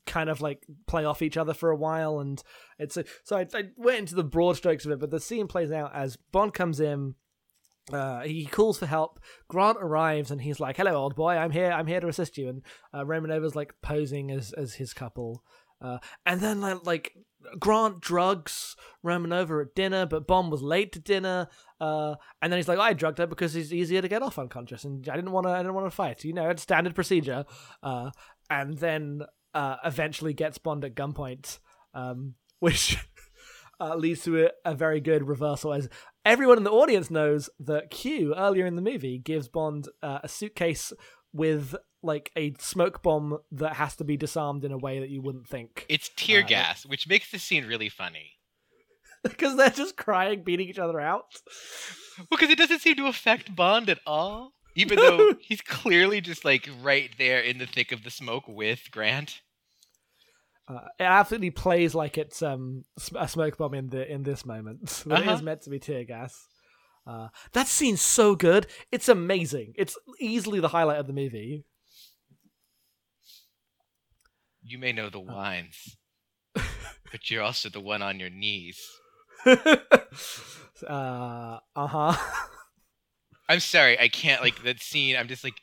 kind 0.07 0.31
of 0.31 0.41
like 0.41 0.65
play 0.87 1.05
off 1.05 1.23
each 1.23 1.37
other 1.37 1.53
for 1.55 1.71
a 1.71 1.77
while, 1.77 2.21
and 2.21 2.41
it's 2.79 2.97
a, 2.97 3.05
so 3.25 3.37
I, 3.37 3.47
I 3.53 3.65
went 3.77 3.99
into 3.99 4.15
the 4.15 4.23
broad 4.25 4.57
strokes 4.57 4.85
of 4.85 4.93
it, 4.93 5.01
but 5.01 5.11
the 5.11 5.19
scene 5.21 5.49
plays 5.49 5.73
out 5.73 5.93
as 5.95 6.17
Bond 6.31 6.55
comes 6.55 6.79
in. 6.79 7.17
Uh, 7.93 8.21
he 8.23 8.47
calls 8.47 8.79
for 8.79 8.87
help. 8.87 9.21
Grant 9.49 9.79
arrives 9.81 10.31
and 10.31 10.41
he's 10.41 10.61
like, 10.61 10.77
"Hello, 10.77 10.95
old 10.95 11.17
boy. 11.17 11.33
I'm 11.35 11.51
here. 11.51 11.71
I'm 11.73 11.87
here 11.87 12.01
to 12.01 12.09
assist 12.09 12.39
you." 12.39 12.49
And 12.49 12.63
uh, 12.95 13.05
Romanova's 13.05 13.57
like 13.57 13.75
posing 13.83 14.31
as 14.31 14.53
as 14.53 14.75
his 14.75 14.93
couple. 14.93 15.43
Uh, 15.81 15.99
and 16.25 16.41
then 16.41 16.61
like, 16.61 16.87
like 16.87 17.13
Grant 17.59 18.01
drugs 18.01 18.77
Romanova 19.05 19.63
at 19.63 19.75
dinner, 19.75 20.07
but 20.07 20.27
Bond 20.27 20.51
was 20.51 20.63
late 20.63 20.93
to 20.93 20.99
dinner. 20.99 21.49
Uh, 21.81 22.17
and 22.43 22.53
then 22.53 22.59
he's 22.59 22.69
like, 22.69 22.79
I 22.79 22.93
drugged 22.93 23.19
her 23.19 23.27
because 23.27 23.55
it's 23.55 23.73
easier 23.73 24.03
to 24.03 24.09
get 24.09 24.23
off 24.23 24.39
unconscious, 24.39 24.85
and 24.85 25.09
I 25.09 25.17
didn't 25.17 25.33
want 25.33 25.47
to. 25.47 25.53
I 25.53 25.59
didn't 25.59 25.75
want 25.75 25.87
to 25.87 25.95
fight. 25.95 26.25
You 26.25 26.33
know, 26.33 26.49
it's 26.49 26.63
standard 26.63 26.95
procedure. 26.95 27.45
Uh, 27.83 28.11
and 28.51 28.79
then 28.79 29.23
uh, 29.55 29.77
eventually 29.85 30.33
gets 30.33 30.59
Bond 30.59 30.85
at 30.85 30.95
gunpoint, 30.95 31.59
um, 31.95 32.35
which 32.61 32.99
uh, 33.81 33.95
leads 33.97 34.23
to 34.25 34.47
a, 34.47 34.51
a 34.65 34.75
very 34.75 35.01
good 35.01 35.29
reversal. 35.29 35.73
As 35.73 35.89
everyone 36.25 36.59
in 36.59 36.65
the 36.65 36.71
audience 36.71 37.11
knows 37.11 37.51
that 37.61 37.91
Q 37.91 38.35
earlier 38.35 38.67
in 38.67 38.77
the 38.77 38.83
movie 38.83 39.19
gives 39.19 39.49
Bond 39.49 39.89
uh, 40.03 40.21
a 40.23 40.29
suitcase 40.29 40.93
with 41.33 41.75
like 42.07 42.31
a 42.37 42.55
smoke 42.59 43.03
bomb 43.03 43.39
that 43.53 43.75
has 43.75 43.97
to 43.97 44.05
be 44.05 44.17
disarmed 44.17 44.65
in 44.65 44.73
a 44.73 44.79
way 44.79 45.01
that 45.01 45.11
you 45.11 45.21
wouldn't 45.21 45.47
think, 45.49 45.85
It's 45.89 46.11
tear 46.17 46.43
Uh, 46.43 46.47
gas, 46.47 46.87
which 46.87 47.09
makes 47.09 47.31
the 47.31 47.39
scene 47.39 47.67
really 47.67 47.89
funny. 47.91 48.33
because 49.23 49.57
they're 49.57 49.71
just 49.71 49.97
crying, 49.97 50.43
beating 50.45 50.69
each 50.69 50.79
other 50.79 51.01
out. 51.01 51.25
Well, 52.19 52.27
because 52.31 52.51
it 52.51 52.59
doesn't 52.59 52.79
seem 52.81 52.95
to 52.97 53.07
affect 53.07 53.55
Bond 53.57 53.91
at 53.91 53.99
all. 54.07 54.53
Even 54.75 54.99
though 55.05 55.35
he's 55.41 55.61
clearly 55.63 56.21
just 56.21 56.45
like 56.45 56.69
right 56.83 57.11
there 57.19 57.41
in 57.41 57.59
the 57.59 57.67
thick 57.67 57.93
of 57.93 58.05
the 58.05 58.11
smoke 58.11 58.45
with 58.47 58.91
Grant. 58.91 59.41
Uh, 60.69 60.81
it 60.99 61.05
absolutely 61.05 61.51
plays 61.51 61.95
like 61.95 62.19
it's 62.19 62.43
um 62.43 62.85
a 63.15 63.29
smoke 63.29 63.57
bomb 63.57 63.73
in 63.75 63.89
the 63.89 64.11
in 64.11 64.23
this 64.25 64.45
moment. 64.45 65.03
but 65.07 65.21
Uh-huh. 65.21 65.33
is 65.33 65.43
meant 65.43 65.63
to 65.63 65.71
be 65.71 65.79
tear 65.79 66.05
gas. 66.05 66.47
Uh, 67.07 67.29
that 67.53 67.69
scene's 67.69 68.01
so 68.01 68.35
good. 68.35 68.67
It's 68.91 69.09
amazing. 69.09 69.75
It's 69.77 69.97
easily 70.19 70.59
the 70.59 70.69
highlight 70.69 70.99
of 70.99 71.07
the 71.07 71.13
movie. 71.13 71.65
You 74.69 74.79
may 74.79 74.93
know 74.93 75.09
the 75.09 75.21
lines, 75.21 75.97
but 76.55 77.31
you're 77.31 77.43
also 77.43 77.69
the 77.69 77.81
one 77.81 78.03
on 78.03 78.19
your 78.19 78.31
knees. 78.31 78.81
uh 79.47 81.59
huh. 81.77 82.17
I'm 83.49 83.61
sorry, 83.61 83.99
I 84.01 84.09
can't 84.09 84.43
like 84.43 84.63
that 84.65 84.81
scene. 84.81 85.17
I'm 85.17 85.29
just 85.29 85.45
like. 85.45 85.55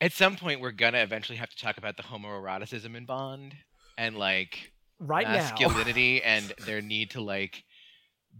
At 0.00 0.12
some 0.12 0.36
point, 0.36 0.60
we're 0.60 0.72
gonna 0.72 0.98
eventually 0.98 1.38
have 1.38 1.48
to 1.48 1.56
talk 1.56 1.78
about 1.78 1.96
the 1.96 2.02
homoeroticism 2.02 2.94
in 2.94 3.06
Bond 3.06 3.54
and 3.96 4.16
like 4.16 4.72
right 4.98 5.26
now. 5.26 5.34
masculinity 5.34 6.22
and 6.22 6.52
their 6.66 6.82
need 6.82 7.12
to 7.12 7.22
like 7.22 7.64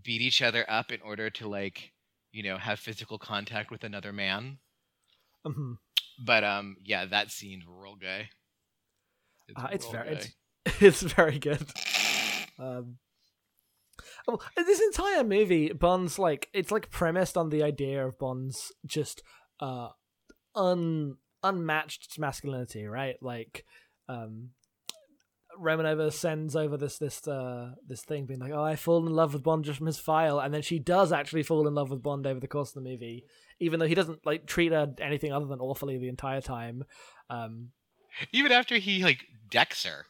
beat 0.02 0.20
each 0.20 0.42
other 0.42 0.66
up 0.68 0.92
in 0.92 1.00
order 1.00 1.30
to 1.30 1.48
like 1.48 1.92
you 2.32 2.42
know 2.42 2.58
have 2.58 2.78
physical 2.78 3.18
contact 3.18 3.70
with 3.70 3.84
another 3.84 4.12
man. 4.12 4.58
Mhm. 5.46 5.76
But 6.24 6.44
um, 6.44 6.76
yeah, 6.84 7.06
that 7.06 7.30
scene's 7.30 7.64
real 7.66 7.96
gay. 7.96 8.28
Uh, 9.54 9.68
it's 9.72 9.88
very 9.88 10.08
gay. 10.16 10.22
it's, 10.66 10.82
it's 10.82 11.02
very 11.02 11.38
good. 11.38 11.66
Um, 12.58 12.98
oh, 14.28 14.38
this 14.56 14.80
entire 14.80 15.24
movie, 15.24 15.72
Bond's 15.72 16.18
like 16.18 16.48
it's 16.52 16.70
like 16.70 16.90
premised 16.90 17.36
on 17.36 17.50
the 17.50 17.62
idea 17.62 18.06
of 18.06 18.18
Bond's 18.18 18.72
just 18.86 19.22
uh 19.60 19.88
un 20.54 21.16
unmatched 21.42 22.18
masculinity, 22.18 22.86
right? 22.86 23.16
Like, 23.20 23.64
um, 24.08 24.50
Romanova 25.60 26.12
sends 26.12 26.56
over 26.56 26.76
this 26.76 26.98
this 26.98 27.26
uh 27.28 27.72
this 27.86 28.02
thing, 28.02 28.26
being 28.26 28.40
like, 28.40 28.52
"Oh, 28.52 28.62
I 28.62 28.76
fall 28.76 29.06
in 29.06 29.12
love 29.12 29.34
with 29.34 29.42
Bond 29.42 29.64
just 29.64 29.78
from 29.78 29.86
his 29.86 29.98
file," 29.98 30.38
and 30.40 30.52
then 30.54 30.62
she 30.62 30.78
does 30.78 31.12
actually 31.12 31.42
fall 31.42 31.68
in 31.68 31.74
love 31.74 31.90
with 31.90 32.02
Bond 32.02 32.26
over 32.26 32.40
the 32.40 32.48
course 32.48 32.74
of 32.74 32.82
the 32.82 32.88
movie, 32.88 33.24
even 33.60 33.80
though 33.80 33.86
he 33.86 33.94
doesn't 33.94 34.24
like 34.26 34.46
treat 34.46 34.72
her 34.72 34.92
anything 35.00 35.32
other 35.32 35.46
than 35.46 35.60
awfully 35.60 35.98
the 35.98 36.08
entire 36.08 36.40
time. 36.40 36.84
Um, 37.30 37.70
Even 38.32 38.52
after 38.52 38.76
he 38.76 39.02
like 39.04 39.24
decks 39.50 39.84
her. 39.84 40.06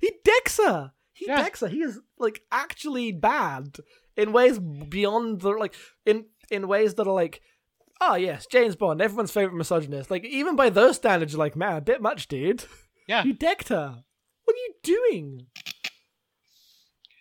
He 0.00 0.12
decks 0.24 0.58
her. 0.58 0.92
He 1.12 1.26
Yeah. 1.26 1.42
decks 1.42 1.60
her. 1.60 1.68
He 1.68 1.82
is 1.82 2.00
like 2.18 2.42
actually 2.50 3.12
bad 3.12 3.76
in 4.16 4.32
ways 4.32 4.58
beyond 4.58 5.40
the 5.40 5.50
like 5.50 5.74
in 6.06 6.26
in 6.50 6.68
ways 6.68 6.94
that 6.94 7.06
are 7.06 7.14
like, 7.14 7.40
oh 8.00 8.14
yes, 8.16 8.46
James 8.46 8.76
Bond, 8.76 9.00
everyone's 9.00 9.30
favorite 9.30 9.56
misogynist. 9.56 10.10
Like 10.10 10.24
even 10.24 10.56
by 10.56 10.70
those 10.70 10.96
standards, 10.96 11.32
you're 11.32 11.38
like, 11.38 11.56
man, 11.56 11.76
a 11.76 11.80
bit 11.80 12.00
much, 12.02 12.28
dude. 12.28 12.64
Yeah. 13.06 13.22
You 13.24 13.32
decked 13.34 13.68
her. 13.68 14.02
What 14.44 14.54
are 14.54 14.58
you 14.58 14.74
doing? 14.82 15.46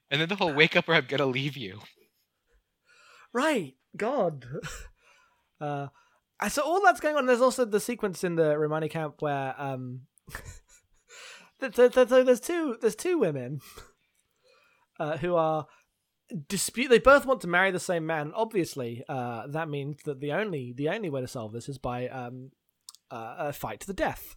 And 0.09 0.21
then 0.21 0.29
the 0.29 0.35
whole 0.35 0.53
wake 0.53 0.75
up 0.75 0.87
or 0.87 0.93
I'm 0.93 1.05
gonna 1.07 1.25
leave 1.25 1.57
you. 1.57 1.79
Right. 3.33 3.75
God. 3.97 4.45
Uh, 5.63 5.87
so 6.49 6.61
all 6.61 6.81
that's 6.81 6.99
going 6.99 7.15
on. 7.15 7.25
There's 7.25 7.41
also 7.41 7.65
the 7.65 7.79
sequence 7.79 8.23
in 8.23 8.35
the 8.35 8.57
Romani 8.57 8.89
camp 8.89 9.15
where 9.19 9.55
um, 9.61 10.01
th- 11.61 11.73
th- 11.73 11.93
th- 11.93 12.09
th- 12.09 12.25
there's 12.25 12.39
two 12.39 12.77
there's 12.81 12.95
two 12.95 13.17
women 13.17 13.59
uh, 14.99 15.17
who 15.17 15.35
are 15.35 15.67
dispute. 16.47 16.89
They 16.89 16.99
both 16.99 17.25
want 17.25 17.41
to 17.41 17.47
marry 17.47 17.71
the 17.71 17.79
same 17.79 18.05
man. 18.05 18.31
Obviously, 18.35 19.03
uh, 19.07 19.47
that 19.47 19.69
means 19.69 19.97
that 20.05 20.19
the 20.19 20.33
only 20.33 20.73
the 20.75 20.89
only 20.89 21.09
way 21.09 21.21
to 21.21 21.27
solve 21.27 21.53
this 21.53 21.69
is 21.69 21.77
by 21.77 22.07
um, 22.09 22.51
uh, 23.11 23.35
a 23.37 23.53
fight 23.53 23.79
to 23.81 23.87
the 23.87 23.93
death. 23.93 24.35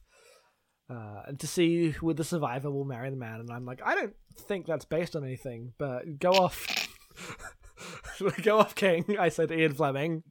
Uh, 0.89 1.23
and 1.27 1.41
to 1.41 1.49
see 1.49 1.91
who 1.91 2.15
the 2.15 2.23
survivor 2.23 2.71
will 2.71 2.85
marry 2.85 3.11
the 3.11 3.17
man, 3.17 3.41
and 3.41 3.51
I'm 3.51 3.65
like, 3.65 3.81
I 3.85 3.97
don't 3.97 4.15
think 4.47 4.67
that's 4.67 4.85
based 4.85 5.17
on 5.17 5.25
anything, 5.25 5.73
but 5.79 6.21
go 6.21 6.31
off, 6.31 6.65
go 8.43 8.61
off, 8.61 8.77
King. 8.77 9.17
I 9.19 9.31
said 9.31 9.51
Ian 9.51 9.75
Fleming, 9.75 10.23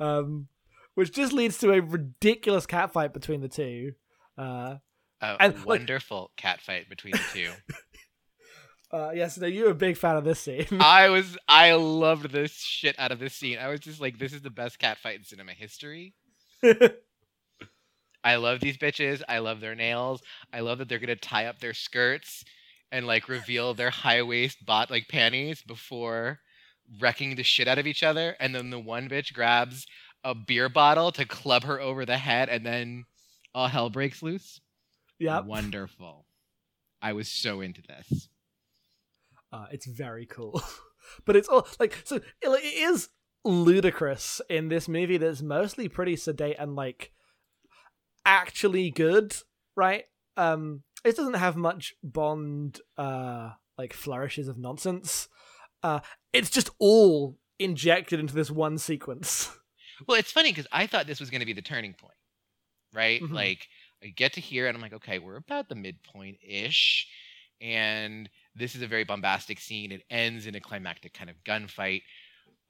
um, 0.00 0.48
which 0.94 1.12
just 1.12 1.32
leads 1.32 1.58
to 1.58 1.72
a 1.72 1.80
ridiculous 1.80 2.66
catfight 2.66 3.12
between 3.12 3.40
the 3.40 3.48
two. 3.48 3.92
Uh, 4.38 4.76
A 5.20 5.36
And, 5.40 5.64
wonderful 5.64 6.30
cat 6.36 6.60
fight 6.60 6.88
between 6.88 7.12
the 7.12 7.24
two. 7.32 7.50
uh, 8.96 9.10
yes, 9.14 9.38
no, 9.38 9.46
you're 9.46 9.70
a 9.70 9.74
big 9.74 9.96
fan 9.96 10.16
of 10.16 10.24
this 10.24 10.40
scene. 10.40 10.66
I 10.80 11.08
was 11.08 11.36
I 11.48 11.72
loved 11.74 12.30
this 12.30 12.52
shit 12.52 12.98
out 12.98 13.12
of 13.12 13.18
this 13.18 13.34
scene. 13.34 13.58
I 13.58 13.68
was 13.68 13.80
just 13.80 14.00
like, 14.00 14.18
this 14.18 14.32
is 14.32 14.42
the 14.42 14.50
best 14.50 14.78
cat 14.78 14.98
fight 14.98 15.16
in 15.18 15.24
cinema 15.24 15.52
history. 15.52 16.14
I 18.24 18.36
love 18.36 18.60
these 18.60 18.76
bitches. 18.76 19.22
I 19.28 19.38
love 19.38 19.60
their 19.60 19.76
nails. 19.76 20.20
I 20.52 20.60
love 20.60 20.78
that 20.78 20.88
they're 20.88 20.98
gonna 20.98 21.14
tie 21.16 21.46
up 21.46 21.60
their 21.60 21.74
skirts 21.74 22.44
and 22.90 23.06
like 23.06 23.28
reveal 23.28 23.74
their 23.74 23.90
high 23.90 24.22
waist 24.22 24.64
bot 24.64 24.90
like 24.90 25.08
panties 25.08 25.62
before 25.62 26.40
wrecking 27.00 27.36
the 27.36 27.42
shit 27.42 27.68
out 27.68 27.78
of 27.78 27.86
each 27.86 28.02
other. 28.02 28.36
And 28.40 28.54
then 28.54 28.70
the 28.70 28.78
one 28.78 29.08
bitch 29.08 29.32
grabs 29.32 29.86
a 30.24 30.34
beer 30.34 30.68
bottle 30.68 31.12
to 31.12 31.24
club 31.24 31.64
her 31.64 31.80
over 31.80 32.04
the 32.04 32.18
head, 32.18 32.48
and 32.48 32.66
then 32.66 33.04
all 33.54 33.68
hell 33.68 33.90
breaks 33.90 34.22
loose. 34.22 34.60
Yeah, 35.18 35.40
Wonderful. 35.40 36.26
I 37.00 37.12
was 37.12 37.30
so 37.30 37.60
into 37.60 37.82
this. 37.82 38.28
Uh, 39.52 39.66
it's 39.70 39.86
very 39.86 40.26
cool, 40.26 40.60
but 41.24 41.36
it's 41.36 41.48
all 41.48 41.66
like 41.78 42.02
so. 42.04 42.16
It, 42.16 42.24
it 42.42 42.64
is 42.64 43.08
ludicrous 43.44 44.40
in 44.50 44.68
this 44.68 44.88
movie. 44.88 45.16
That's 45.16 45.42
mostly 45.42 45.88
pretty 45.88 46.16
sedate 46.16 46.56
and 46.58 46.74
like 46.74 47.12
actually 48.24 48.90
good, 48.90 49.36
right? 49.76 50.04
Um, 50.36 50.82
it 51.04 51.16
doesn't 51.16 51.34
have 51.34 51.56
much 51.56 51.94
Bond 52.02 52.80
uh 52.98 53.50
like 53.78 53.92
flourishes 53.92 54.48
of 54.48 54.58
nonsense. 54.58 55.28
Uh, 55.82 56.00
it's 56.32 56.50
just 56.50 56.70
all 56.78 57.36
injected 57.58 58.20
into 58.20 58.34
this 58.34 58.50
one 58.50 58.78
sequence. 58.78 59.50
Well, 60.06 60.18
it's 60.18 60.30
funny 60.30 60.50
because 60.50 60.66
I 60.70 60.86
thought 60.86 61.06
this 61.06 61.20
was 61.20 61.30
going 61.30 61.40
to 61.40 61.46
be 61.46 61.54
the 61.54 61.62
turning 61.62 61.94
point, 61.94 62.18
right? 62.92 63.22
Mhm. 63.22 63.32
Like, 63.32 63.66
I 64.04 64.08
get 64.08 64.34
to 64.34 64.42
here 64.42 64.66
and 64.66 64.76
I'm 64.76 64.82
like, 64.82 64.92
okay, 64.92 65.18
we're 65.18 65.36
about 65.36 65.70
the 65.70 65.74
midpoint 65.74 66.36
ish. 66.46 67.06
And 67.62 68.28
this 68.54 68.74
is 68.74 68.82
a 68.82 68.86
very 68.86 69.04
bombastic 69.04 69.58
scene. 69.58 69.92
It 69.92 70.02
ends 70.10 70.46
in 70.46 70.54
a 70.54 70.60
climactic 70.60 71.14
kind 71.14 71.30
of 71.30 71.36
gunfight. 71.44 72.02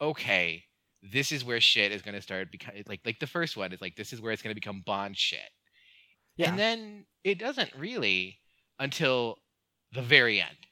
Okay, 0.01 0.63
this 1.03 1.33
is 1.33 1.45
where 1.45 1.61
shit 1.61 1.91
is 1.91 2.01
going 2.01 2.15
to 2.15 2.23
start 2.23 2.53
becoming 2.53 2.85
like 2.87 3.01
like 3.05 3.19
the 3.19 3.27
first 3.27 3.57
one 3.57 3.73
is 3.73 3.81
like 3.81 3.97
this 3.97 4.13
is 4.13 4.21
where 4.21 4.31
it's 4.33 4.43
going 4.43 4.55
to 4.55 4.61
become 4.61 4.83
Bond 4.87 5.17
shit. 5.17 5.51
Yeah. 6.37 6.51
And 6.51 6.59
then 6.59 7.07
it 7.25 7.41
doesn't 7.41 7.75
really 7.77 8.39
until 8.79 9.39
the 9.93 10.03
very 10.03 10.41
end. 10.41 10.66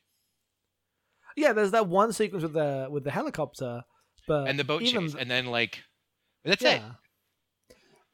Yeah, 1.36 1.52
there's 1.52 1.72
that 1.72 1.88
one 1.88 2.12
sequence 2.12 2.42
with 2.42 2.52
the 2.52 2.88
with 2.90 3.04
the 3.04 3.10
helicopter, 3.10 3.82
but 4.26 4.48
and 4.48 4.58
the 4.58 4.64
boat 4.64 4.82
even 4.82 5.08
chase, 5.08 5.16
and 5.18 5.30
then 5.30 5.46
like 5.46 5.82
that's 6.44 6.62
it. 6.62 6.82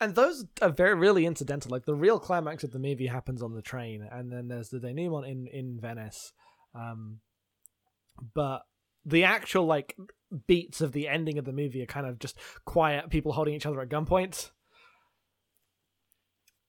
And 0.03 0.15
those 0.15 0.47
are 0.63 0.71
very 0.71 0.95
really 0.95 1.27
incidental. 1.27 1.71
Like 1.71 1.85
the 1.85 1.95
real 1.95 2.19
climax 2.19 2.65
of 2.65 2.73
the 2.73 2.79
movie 2.79 3.07
happens 3.07 3.43
on 3.43 3.55
the 3.55 3.61
train, 3.63 4.09
and 4.11 4.33
then 4.33 4.49
there's 4.49 4.71
the 4.71 4.81
denouement 4.81 5.27
in 5.27 5.47
in 5.47 5.79
Venice. 5.81 6.33
Um, 6.75 7.21
but 8.35 8.63
the 9.05 9.25
actual 9.25 9.67
like 9.67 9.97
beats 10.47 10.81
of 10.81 10.93
the 10.93 11.09
ending 11.09 11.39
of 11.39 11.45
the 11.45 11.53
movie 11.53 11.83
are 11.83 11.87
kind 11.87 12.07
of 12.07 12.19
just 12.19 12.39
quiet 12.65 13.11
people 13.11 13.33
holding 13.33 13.55
each 13.55 13.67
other 13.67 13.81
at 13.81 13.89
gunpoint. 13.89 14.51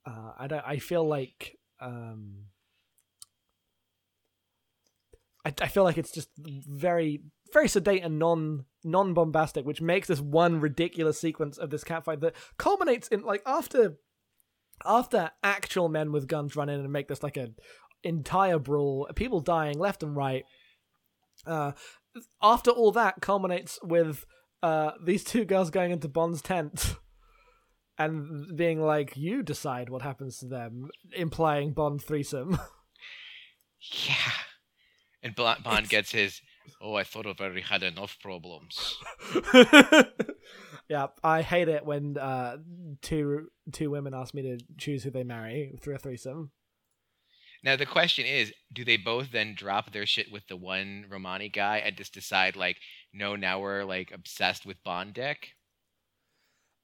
Uh, 0.05 0.31
I 0.37 0.47
don't. 0.47 0.65
I 0.65 0.77
feel 0.79 1.07
like 1.07 1.57
um, 1.79 2.45
I, 5.45 5.53
I 5.61 5.67
feel 5.67 5.83
like 5.83 5.97
it's 5.97 6.11
just 6.11 6.29
very 6.37 7.21
very 7.53 7.67
sedate 7.67 8.03
and 8.03 8.19
non 8.19 8.65
non 8.83 9.13
bombastic, 9.13 9.65
which 9.65 9.81
makes 9.81 10.07
this 10.07 10.21
one 10.21 10.59
ridiculous 10.59 11.19
sequence 11.19 11.57
of 11.57 11.69
this 11.69 11.83
catfight 11.83 12.21
that 12.21 12.35
culminates 12.57 13.07
in 13.07 13.21
like 13.23 13.41
after 13.45 13.97
after 14.85 15.31
actual 15.43 15.89
men 15.89 16.11
with 16.11 16.27
guns 16.27 16.55
run 16.55 16.69
in 16.69 16.79
and 16.79 16.91
make 16.91 17.07
this 17.07 17.23
like 17.23 17.37
an 17.37 17.55
entire 18.03 18.59
brawl, 18.59 19.07
people 19.15 19.39
dying 19.39 19.77
left 19.77 20.03
and 20.03 20.15
right. 20.15 20.43
Uh, 21.45 21.71
after 22.41 22.71
all 22.71 22.91
that 22.91 23.21
culminates 23.21 23.79
with 23.83 24.25
uh, 24.63 24.91
these 25.03 25.23
two 25.23 25.45
girls 25.45 25.69
going 25.69 25.91
into 25.91 26.07
Bond's 26.07 26.41
tent 26.41 26.95
and 27.97 28.55
being 28.55 28.81
like, 28.81 29.17
"You 29.17 29.43
decide 29.43 29.89
what 29.89 30.01
happens 30.01 30.37
to 30.39 30.47
them," 30.47 30.89
implying 31.15 31.73
Bond 31.73 32.01
threesome. 32.03 32.59
Yeah. 34.07 34.50
And 35.23 35.35
Bond 35.35 35.89
gets 35.89 36.11
his. 36.11 36.41
Oh, 36.81 36.95
I 36.95 37.03
thought 37.03 37.27
I've 37.27 37.39
already 37.39 37.61
had 37.61 37.83
enough 37.83 38.17
problems. 38.21 38.97
yeah, 40.89 41.07
I 41.23 41.41
hate 41.41 41.67
it 41.67 41.85
when 41.85 42.17
uh, 42.17 42.57
two 43.01 43.49
two 43.71 43.91
women 43.91 44.13
ask 44.13 44.33
me 44.33 44.41
to 44.43 44.57
choose 44.77 45.03
who 45.03 45.11
they 45.11 45.23
marry 45.23 45.77
through 45.81 45.95
a 45.95 45.99
threesome. 45.99 46.51
Now 47.63 47.75
the 47.75 47.85
question 47.85 48.25
is, 48.25 48.51
do 48.73 48.83
they 48.83 48.97
both 48.97 49.31
then 49.31 49.53
drop 49.55 49.91
their 49.91 50.07
shit 50.07 50.31
with 50.31 50.47
the 50.47 50.55
one 50.55 51.05
Romani 51.09 51.49
guy 51.49 51.77
and 51.77 51.95
just 51.95 52.13
decide 52.13 52.55
like, 52.55 52.77
no, 53.13 53.35
now 53.35 53.59
we're 53.59 53.83
like 53.83 54.11
obsessed 54.11 54.65
with 54.65 54.83
Bond 54.83 55.13
Dick? 55.13 55.49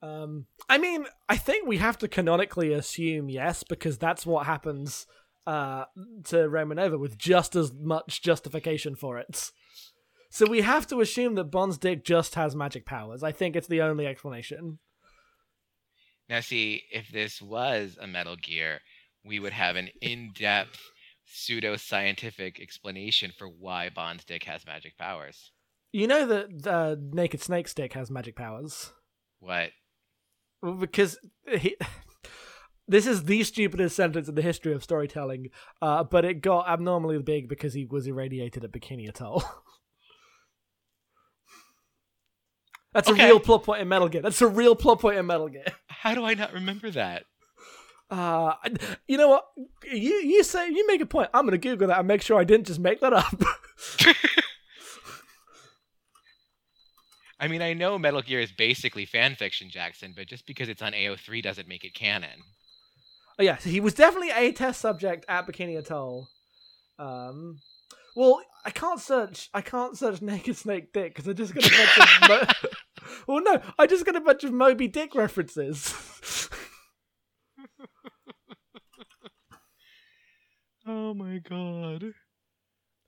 Um, 0.01 0.45
I 0.69 0.77
mean, 0.77 1.05
I 1.27 1.37
think 1.37 1.67
we 1.67 1.77
have 1.77 1.97
to 1.99 2.07
canonically 2.07 2.71
assume 2.71 3.29
yes, 3.29 3.63
because 3.63 3.97
that's 3.97 4.25
what 4.25 4.45
happens 4.45 5.07
uh, 5.47 5.85
to 6.25 6.35
Romanova 6.35 6.99
with 6.99 7.17
just 7.17 7.55
as 7.55 7.71
much 7.73 8.21
justification 8.21 8.95
for 8.95 9.17
it. 9.17 9.51
So 10.29 10.45
we 10.45 10.61
have 10.61 10.85
to 10.87 10.99
assume 10.99 11.35
that 11.35 11.45
Bond's 11.45 11.77
dick 11.77 12.03
just 12.03 12.35
has 12.35 12.55
magic 12.55 12.85
powers. 12.85 13.23
I 13.23 13.31
think 13.31 13.55
it's 13.55 13.67
the 13.67 13.81
only 13.81 14.05
explanation. 14.05 14.79
Now, 16.29 16.41
see, 16.41 16.83
if 16.91 17.09
this 17.09 17.41
was 17.41 17.97
a 17.99 18.05
Metal 18.05 18.35
Gear, 18.35 18.81
we 19.23 19.39
would 19.39 19.53
have 19.53 19.77
an 19.77 19.89
in-depth 20.01 20.81
pseudo-scientific 21.25 22.59
explanation 22.59 23.31
for 23.37 23.47
why 23.47 23.89
Bond's 23.89 24.25
dick 24.25 24.43
has 24.43 24.65
magic 24.65 24.97
powers. 24.97 25.51
You 25.93 26.07
know 26.07 26.25
that 26.25 26.63
the 26.63 27.01
Naked 27.13 27.41
Snake's 27.41 27.73
dick 27.73 27.93
has 27.93 28.11
magic 28.11 28.35
powers. 28.35 28.91
What? 29.39 29.69
Well, 30.61 30.73
because 30.73 31.17
he, 31.47 31.77
this 32.87 33.05
is 33.07 33.23
the 33.25 33.43
stupidest 33.43 33.95
sentence 33.95 34.27
in 34.29 34.35
the 34.35 34.41
history 34.41 34.73
of 34.73 34.83
storytelling, 34.83 35.49
uh, 35.81 36.03
but 36.03 36.23
it 36.25 36.41
got 36.41 36.67
abnormally 36.69 37.17
big 37.19 37.47
because 37.49 37.73
he 37.73 37.85
was 37.85 38.07
irradiated 38.07 38.63
at 38.63 38.71
Bikini 38.71 39.07
Atoll. 39.09 39.43
That's 42.93 43.09
Okay. 43.09 43.23
a 43.23 43.27
real 43.27 43.39
plot 43.39 43.63
point 43.63 43.81
in 43.81 43.87
Metal 43.89 44.07
Gear. 44.07 44.21
That's 44.21 44.41
a 44.41 44.47
real 44.47 44.75
plot 44.75 44.99
point 45.01 45.17
in 45.17 45.25
Metal 45.27 45.49
Gear. 45.49 45.65
How 45.87 46.15
do 46.15 46.23
I 46.25 46.33
not 46.33 46.53
remember 46.53 46.89
that? 46.91 47.25
Uh, 48.09 48.53
you 49.07 49.17
know 49.17 49.27
what? 49.27 49.43
You 49.91 50.13
you 50.13 50.41
say 50.43 50.69
you 50.69 50.87
make 50.87 51.01
a 51.01 51.05
point. 51.05 51.29
I'm 51.33 51.45
gonna 51.45 51.57
Google 51.57 51.89
that 51.89 51.99
and 51.99 52.07
make 52.07 52.21
sure 52.21 52.39
I 52.39 52.45
didn't 52.45 52.65
just 52.67 52.79
make 52.79 53.01
that 53.01 53.11
up. 53.11 53.41
I 57.39 57.47
mean, 57.47 57.61
I 57.61 57.73
know 57.73 57.99
Metal 57.99 58.21
Gear 58.21 58.39
is 58.39 58.51
basically 58.51 59.05
fan 59.05 59.35
fiction, 59.35 59.69
Jackson, 59.69 60.13
but 60.15 60.27
just 60.27 60.47
because 60.47 60.69
it's 60.69 60.81
on 60.81 60.93
AO3 60.93 61.43
doesn't 61.43 61.67
make 61.67 61.83
it 61.83 61.93
canon. 61.93 62.41
Oh 63.39 63.43
yeah, 63.43 63.57
so 63.57 63.69
he 63.69 63.79
was 63.79 63.93
definitely 63.93 64.31
a 64.31 64.51
test 64.51 64.81
subject 64.81 65.25
at 65.27 65.47
Bikini 65.47 65.77
Atoll. 65.77 66.27
Um, 66.97 67.59
well, 68.15 68.41
I 68.65 68.71
can't 68.71 68.99
search. 68.99 69.49
I 69.53 69.61
can't 69.61 69.97
search 69.97 70.21
naked 70.23 70.57
snake 70.57 70.91
dick 70.91 71.13
because 71.13 71.29
I 71.29 71.33
just 71.33 71.53
got 71.53 71.65
a 71.65 71.69
bunch 71.69 71.97
of. 71.97 72.29
Mo- 72.29 72.69
well, 73.27 73.43
no, 73.43 73.61
I 73.77 73.85
just 73.85 74.05
got 74.05 74.15
a 74.15 74.21
bunch 74.21 74.43
of 74.43 74.51
Moby 74.53 74.87
Dick 74.87 75.13
references. 75.15 76.49
Oh 80.87 81.13
my 81.13 81.39
god. 81.39 82.13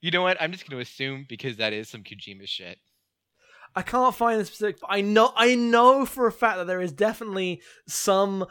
You 0.02 0.12
know 0.12 0.22
what? 0.22 0.42
I'm 0.42 0.52
just 0.52 0.68
going 0.70 0.78
to 0.78 0.84
assume 0.84 1.26
because 1.30 1.58
that 1.58 1.72
is 1.72 1.90
some 1.90 2.04
Kojima 2.04 2.46
shit. 2.46 2.78
I 3.76 3.84
can't 3.84 4.14
find 4.14 4.40
the 4.40 4.46
specific. 4.46 4.82
But 4.82 4.90
I 4.92 5.02
know. 5.02 5.32
I 5.36 5.56
know 5.56 6.06
for 6.06 6.28
a 6.28 6.32
fact 6.32 6.58
that 6.58 6.68
there 6.68 6.82
is 6.82 6.92
definitely 6.92 7.62
some. 7.88 8.46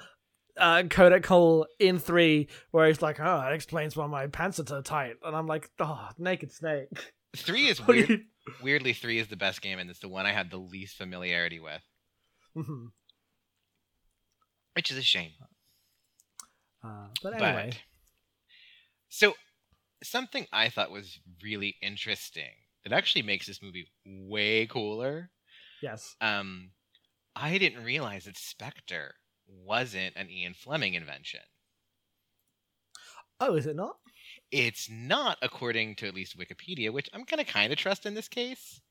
Uh, 0.59 0.83
codec 0.85 1.25
hole 1.27 1.67
in 1.79 1.99
three 1.99 2.49
where 2.73 2.87
he's 2.89 3.01
like, 3.03 3.21
oh, 3.21 3.41
that 3.41 3.53
explains 3.53 3.97
why 3.97 4.07
my 4.07 4.27
pants 4.27 4.59
are 4.61 4.67
so 4.67 4.83
tight, 4.83 5.15
and 5.25 5.37
I'm 5.37 5.47
like, 5.47 5.71
oh, 5.79 6.09
naked 6.19 6.53
snake. 6.53 7.13
3 7.37 7.67
is 7.69 7.81
weird. 7.87 8.23
Weirdly, 8.63 8.93
3 8.93 9.19
is 9.19 9.29
the 9.29 9.37
best 9.37 9.61
game, 9.63 9.79
and 9.79 9.89
it's 9.91 10.01
the 10.01 10.09
one 10.09 10.27
I 10.27 10.33
had 10.33 10.51
the 10.51 10.57
least 10.57 10.97
familiarity 10.97 11.61
with, 11.61 11.83
Mhm. 12.57 12.89
which 14.75 14.91
is 14.91 14.97
a 14.99 15.03
shame. 15.03 15.33
Uh, 16.83 17.09
but 17.23 17.35
anyway, 17.35 17.71
But 17.71 17.79
so 19.09 19.35
something 20.03 20.47
I 20.53 20.69
thought 20.69 20.91
was 20.91 21.19
really 21.43 21.77
interesting 21.83 22.51
that 22.85 22.93
actually 22.93 23.23
makes 23.23 23.47
this 23.47 23.61
movie 23.63 23.91
way 24.07 24.67
cooler. 24.67 25.31
yes. 25.83 26.15
Um, 26.21 26.71
I 27.37 27.59
didn't 27.59 27.85
realize 27.85 28.25
that 28.25 28.37
Spectre 28.39 29.15
wasn't 29.49 30.17
an 30.17 30.31
Ian 30.31 30.55
Fleming 30.55 30.95
invention. 30.95 31.43
Oh, 33.41 33.55
is 33.57 33.67
it 33.67 33.77
not? 33.77 33.99
It's 34.51 34.91
not, 34.91 35.39
according 35.41 35.97
to 35.97 36.07
at 36.07 36.13
least 36.13 36.37
Wikipedia, 36.37 36.93
which 36.93 37.09
I'm 37.15 37.25
gonna 37.25 37.47
kind 37.47 37.73
of 37.73 37.79
trust 37.79 38.05
in 38.05 38.13
this 38.13 38.29
case. 38.29 38.83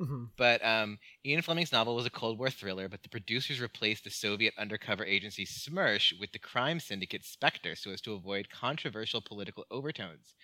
hmm 0.00 0.24
But 0.36 0.64
um, 0.64 0.98
Ian 1.24 1.40
Fleming's 1.42 1.70
novel 1.70 1.94
was 1.94 2.04
a 2.06 2.10
Cold 2.10 2.36
War 2.38 2.50
thriller, 2.50 2.88
but 2.88 3.02
the 3.04 3.08
producers 3.08 3.60
replaced 3.60 4.02
the 4.02 4.10
Soviet 4.10 4.54
undercover 4.58 5.04
agency 5.04 5.44
SMERSH 5.44 6.14
with 6.18 6.32
the 6.32 6.38
crime 6.40 6.80
syndicate 6.80 7.24
Spectre 7.24 7.76
so 7.76 7.92
as 7.92 8.00
to 8.00 8.14
avoid 8.14 8.50
controversial 8.50 9.20
political 9.20 9.66
overtones. 9.70 10.34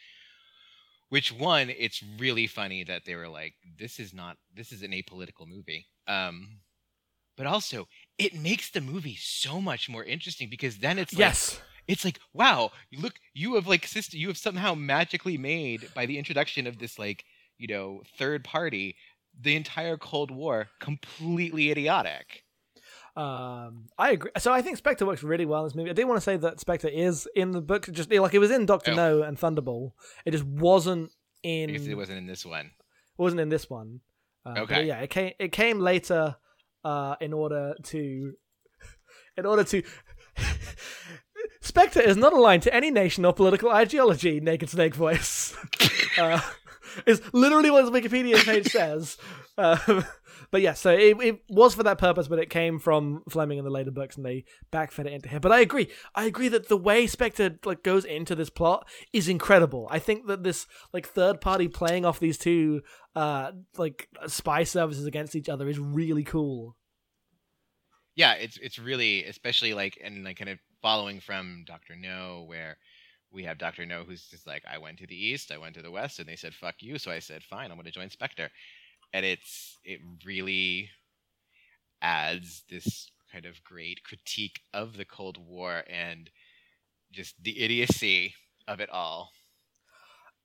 Which 1.08 1.30
one, 1.32 1.68
it's 1.70 2.02
really 2.02 2.46
funny 2.46 2.84
that 2.84 3.04
they 3.04 3.14
were 3.16 3.28
like, 3.28 3.56
"This 3.64 3.98
is 3.98 4.12
not, 4.14 4.38
this 4.52 4.70
is 4.72 4.82
an 4.82 4.92
apolitical 4.92 5.46
movie." 5.46 5.88
Um, 6.06 6.62
but 7.36 7.46
also, 7.46 7.88
it 8.18 8.34
makes 8.34 8.70
the 8.70 8.80
movie 8.80 9.16
so 9.20 9.60
much 9.60 9.88
more 9.88 10.04
interesting 10.04 10.48
because 10.48 10.78
then 10.78 10.98
it's 10.98 11.12
like, 11.12 11.18
Yes. 11.18 11.60
it's 11.86 12.04
like 12.04 12.18
wow 12.32 12.70
look 12.92 13.14
you 13.34 13.54
have 13.56 13.66
like 13.66 13.86
sister 13.86 14.16
you 14.16 14.28
have 14.28 14.38
somehow 14.38 14.74
magically 14.74 15.36
made 15.38 15.88
by 15.94 16.06
the 16.06 16.18
introduction 16.18 16.66
of 16.66 16.78
this 16.78 16.98
like 16.98 17.24
you 17.58 17.66
know 17.68 18.02
third 18.18 18.42
party 18.44 18.96
the 19.38 19.54
entire 19.54 19.96
cold 19.96 20.30
war 20.30 20.68
completely 20.80 21.70
idiotic 21.70 22.44
Um, 23.16 23.86
I 23.98 24.10
agree. 24.12 24.30
So 24.38 24.52
I 24.52 24.60
think 24.62 24.76
Spectre 24.76 25.06
works 25.06 25.22
really 25.22 25.46
well 25.46 25.60
in 25.62 25.66
this 25.68 25.74
movie. 25.74 25.88
I 25.88 25.94
do 25.94 26.06
want 26.06 26.18
to 26.18 26.20
say 26.30 26.36
that 26.36 26.60
Spectre 26.60 26.88
is 26.88 27.26
in 27.34 27.50
the 27.50 27.62
book, 27.62 27.88
just 27.90 28.12
like 28.12 28.34
it 28.34 28.38
was 28.38 28.50
in 28.50 28.66
Doctor 28.66 28.92
Oh. 28.92 28.94
No 28.94 29.22
and 29.22 29.38
Thunderball. 29.38 29.92
It 30.26 30.32
just 30.32 30.44
wasn't 30.44 31.10
in. 31.42 31.70
it 31.70 31.94
wasn't 31.96 32.18
in 32.18 32.26
this 32.26 32.44
one 32.44 32.66
It 32.66 33.22
wasn't 33.22 33.40
in 33.40 33.48
this 33.48 33.70
one. 33.70 34.00
Uh, 34.44 34.60
Okay. 34.64 34.84
yeah, 34.86 34.98
it 35.00 35.08
came. 35.08 35.32
It 35.38 35.50
came 35.50 35.78
later, 35.80 36.36
uh, 36.86 37.16
in 37.20 37.32
order 37.32 37.74
to, 37.82 38.34
in 39.36 39.44
order 39.44 39.64
to. 39.64 39.82
Spectre 41.60 42.00
is 42.00 42.16
not 42.16 42.32
aligned 42.32 42.62
to 42.62 42.72
any 42.72 42.92
nation 42.92 43.24
or 43.24 43.32
political 43.32 43.70
ideology. 43.70 44.38
Naked 44.38 44.70
Snake 44.70 44.94
voice. 44.94 45.56
uh, 46.18 46.40
is 47.04 47.20
literally 47.32 47.70
what 47.70 47.84
his 47.84 47.90
Wikipedia 47.90 48.42
page 48.44 48.68
says. 48.68 49.18
Um, 49.58 50.04
but 50.56 50.62
yeah, 50.62 50.72
so 50.72 50.90
it, 50.90 51.20
it 51.20 51.42
was 51.50 51.74
for 51.74 51.82
that 51.82 51.98
purpose, 51.98 52.28
but 52.28 52.38
it 52.38 52.48
came 52.48 52.78
from 52.78 53.22
Fleming 53.28 53.58
in 53.58 53.64
the 53.66 53.70
later 53.70 53.90
books, 53.90 54.16
and 54.16 54.24
they 54.24 54.46
backfed 54.72 55.00
it 55.00 55.12
into 55.12 55.28
here. 55.28 55.38
But 55.38 55.52
I 55.52 55.60
agree. 55.60 55.90
I 56.14 56.24
agree 56.24 56.48
that 56.48 56.68
the 56.68 56.78
way 56.78 57.06
Spectre 57.06 57.58
like 57.66 57.82
goes 57.82 58.06
into 58.06 58.34
this 58.34 58.48
plot 58.48 58.88
is 59.12 59.28
incredible. 59.28 59.86
I 59.90 59.98
think 59.98 60.28
that 60.28 60.44
this 60.44 60.66
like 60.94 61.06
third 61.06 61.42
party 61.42 61.68
playing 61.68 62.06
off 62.06 62.18
these 62.20 62.38
two 62.38 62.80
uh 63.14 63.52
like 63.76 64.08
spy 64.28 64.64
services 64.64 65.04
against 65.04 65.36
each 65.36 65.50
other 65.50 65.68
is 65.68 65.78
really 65.78 66.24
cool. 66.24 66.74
yeah 68.14 68.32
it's 68.32 68.56
it's 68.56 68.78
really 68.78 69.24
especially 69.24 69.74
like 69.74 69.98
and 70.02 70.24
like 70.24 70.38
kind 70.38 70.48
of 70.48 70.58
following 70.80 71.20
from 71.20 71.64
dr 71.66 71.96
no 71.96 72.44
where 72.46 72.78
we 73.32 73.44
have 73.44 73.58
Doctor 73.58 73.84
No, 73.84 74.04
who's 74.04 74.28
just 74.28 74.46
like, 74.46 74.62
I 74.70 74.78
went 74.78 74.98
to 74.98 75.06
the 75.06 75.14
east, 75.14 75.52
I 75.52 75.58
went 75.58 75.74
to 75.74 75.82
the 75.82 75.90
west, 75.90 76.18
and 76.18 76.28
they 76.28 76.36
said 76.36 76.54
fuck 76.54 76.76
you, 76.80 76.98
so 76.98 77.10
I 77.10 77.18
said 77.18 77.42
fine, 77.42 77.70
I'm 77.70 77.76
going 77.76 77.84
to 77.84 77.90
join 77.90 78.10
Spectre, 78.10 78.50
and 79.12 79.24
it's 79.24 79.78
it 79.84 80.00
really 80.24 80.90
adds 82.02 82.64
this 82.70 83.10
kind 83.32 83.46
of 83.46 83.62
great 83.64 84.02
critique 84.04 84.60
of 84.72 84.96
the 84.96 85.04
Cold 85.04 85.38
War 85.38 85.82
and 85.88 86.30
just 87.12 87.34
the 87.42 87.60
idiocy 87.60 88.34
of 88.68 88.80
it 88.80 88.90
all. 88.90 89.30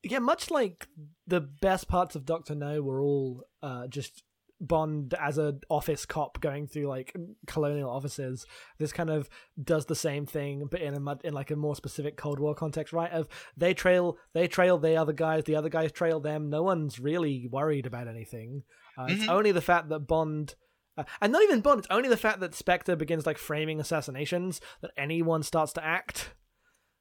Yeah, 0.03 0.19
much 0.19 0.49
like 0.49 0.87
the 1.27 1.41
best 1.41 1.87
parts 1.87 2.15
of 2.15 2.25
Doctor 2.25 2.55
No 2.55 2.81
were 2.81 3.01
all 3.01 3.43
uh, 3.61 3.87
just 3.87 4.23
Bond 4.61 5.13
as 5.19 5.37
an 5.39 5.59
office 5.69 6.05
cop 6.05 6.39
going 6.39 6.67
through 6.67 6.87
like 6.87 7.13
colonial 7.47 7.89
offices. 7.89 8.45
This 8.77 8.93
kind 8.93 9.09
of 9.09 9.27
does 9.61 9.87
the 9.87 9.95
same 9.95 10.25
thing, 10.27 10.67
but 10.69 10.81
in 10.81 10.93
a 10.93 10.99
mud- 10.99 11.21
in 11.23 11.33
like 11.33 11.49
a 11.51 11.55
more 11.55 11.75
specific 11.75 12.15
Cold 12.15 12.39
War 12.39 12.53
context, 12.53 12.93
right? 12.93 13.11
Of 13.11 13.27
they 13.57 13.73
trail 13.73 14.17
they 14.33 14.47
trail 14.47 14.77
the 14.77 14.95
other 14.97 15.13
guys, 15.13 15.45
the 15.45 15.55
other 15.55 15.69
guys 15.69 15.91
trail 15.91 16.19
them. 16.19 16.49
No 16.49 16.61
one's 16.63 16.99
really 16.99 17.47
worried 17.51 17.85
about 17.87 18.07
anything. 18.07 18.63
Uh, 18.97 19.07
It's 19.09 19.23
Mhm. 19.25 19.29
only 19.29 19.51
the 19.51 19.61
fact 19.61 19.89
that 19.89 20.01
Bond. 20.01 20.55
Uh, 20.97 21.05
and 21.21 21.31
not 21.33 21.41
even 21.43 21.61
Bond. 21.61 21.79
It's 21.79 21.87
only 21.89 22.09
the 22.09 22.17
fact 22.17 22.39
that 22.41 22.53
Spectre 22.53 22.95
begins 22.95 23.25
like 23.25 23.37
framing 23.37 23.79
assassinations 23.79 24.61
that 24.81 24.91
anyone 24.97 25.41
starts 25.41 25.73
to 25.73 25.83
act. 25.83 26.35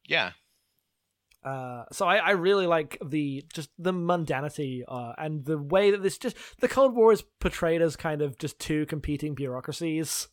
Yeah, 0.07 0.31
Uh, 1.43 1.85
so 1.91 2.05
I, 2.05 2.17
I 2.17 2.31
really 2.31 2.67
like 2.67 2.97
the 3.03 3.43
just 3.51 3.69
the 3.79 3.91
mundanity 3.93 4.83
uh, 4.87 5.13
and 5.17 5.43
the 5.43 5.57
way 5.57 5.89
that 5.91 6.03
this 6.03 6.17
just 6.17 6.37
the 6.59 6.67
Cold 6.67 6.95
War 6.95 7.11
is 7.11 7.23
portrayed 7.39 7.81
as 7.81 7.95
kind 7.95 8.21
of 8.21 8.37
just 8.37 8.59
two 8.59 8.85
competing 8.85 9.33
bureaucracies. 9.33 10.27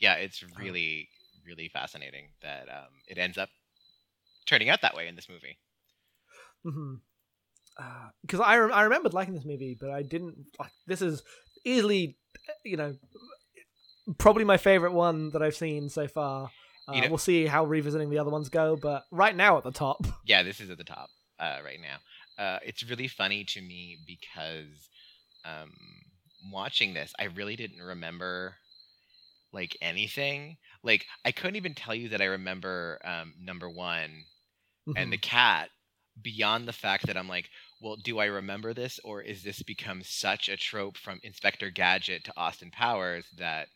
yeah, 0.00 0.14
it's 0.14 0.42
really 0.58 1.08
really 1.46 1.68
fascinating 1.68 2.28
that 2.42 2.68
um, 2.68 2.90
it 3.06 3.18
ends 3.18 3.38
up 3.38 3.48
turning 4.46 4.68
out 4.68 4.82
that 4.82 4.96
way 4.96 5.08
in 5.08 5.16
this 5.16 5.28
movie. 5.28 5.58
Mm-hmm. 6.66 6.94
Because 8.22 8.40
I 8.40 8.58
rem- 8.58 8.72
I 8.72 8.82
remembered 8.82 9.14
liking 9.14 9.34
this 9.34 9.44
movie, 9.44 9.76
but 9.80 9.90
I 9.90 10.02
didn't 10.02 10.36
like. 10.58 10.72
This 10.86 11.00
is 11.00 11.22
easily, 11.64 12.16
you 12.64 12.76
know, 12.76 12.96
probably 14.18 14.44
my 14.44 14.56
favorite 14.56 14.92
one 14.92 15.30
that 15.30 15.42
I've 15.42 15.54
seen 15.54 15.88
so 15.88 16.08
far. 16.08 16.50
Uh, 16.88 16.92
You 16.94 17.02
know- 17.02 17.08
we'll 17.08 17.18
see 17.18 17.46
how 17.46 17.64
revisiting 17.64 18.10
the 18.10 18.18
other 18.18 18.30
ones 18.30 18.48
go, 18.48 18.76
but 18.76 19.04
right 19.10 19.36
now 19.36 19.58
at 19.58 19.64
the 19.64 19.70
top. 19.72 20.04
Yeah, 20.24 20.42
this 20.42 20.60
is 20.60 20.70
at 20.70 20.78
the 20.78 20.84
top 20.84 21.10
uh, 21.38 21.58
right 21.64 21.78
now. 21.80 21.98
Uh, 22.42 22.58
it's 22.64 22.82
really 22.88 23.08
funny 23.08 23.44
to 23.44 23.60
me 23.60 23.98
because 24.06 24.88
um, 25.44 25.72
watching 26.52 26.94
this, 26.94 27.12
I 27.18 27.24
really 27.24 27.56
didn't 27.56 27.82
remember 27.82 28.54
like 29.52 29.76
anything. 29.80 30.56
Like 30.82 31.06
I 31.24 31.32
couldn't 31.32 31.56
even 31.56 31.74
tell 31.74 31.94
you 31.94 32.10
that 32.10 32.20
I 32.20 32.26
remember 32.26 32.98
um, 33.04 33.34
number 33.40 33.68
one 33.68 34.24
and 34.96 35.12
the 35.12 35.18
cat 35.18 35.70
beyond 36.22 36.66
the 36.68 36.72
fact 36.72 37.06
that 37.06 37.16
I'm 37.16 37.28
like, 37.28 37.48
well, 37.80 37.96
do 37.96 38.18
I 38.18 38.26
remember 38.26 38.72
this 38.74 38.98
or 39.04 39.22
is 39.22 39.42
this 39.42 39.62
become 39.62 40.02
such 40.02 40.48
a 40.48 40.56
trope 40.56 40.96
from 40.96 41.20
Inspector 41.22 41.68
Gadget 41.70 42.24
to 42.24 42.32
Austin 42.36 42.70
Powers 42.70 43.26
that 43.38 43.68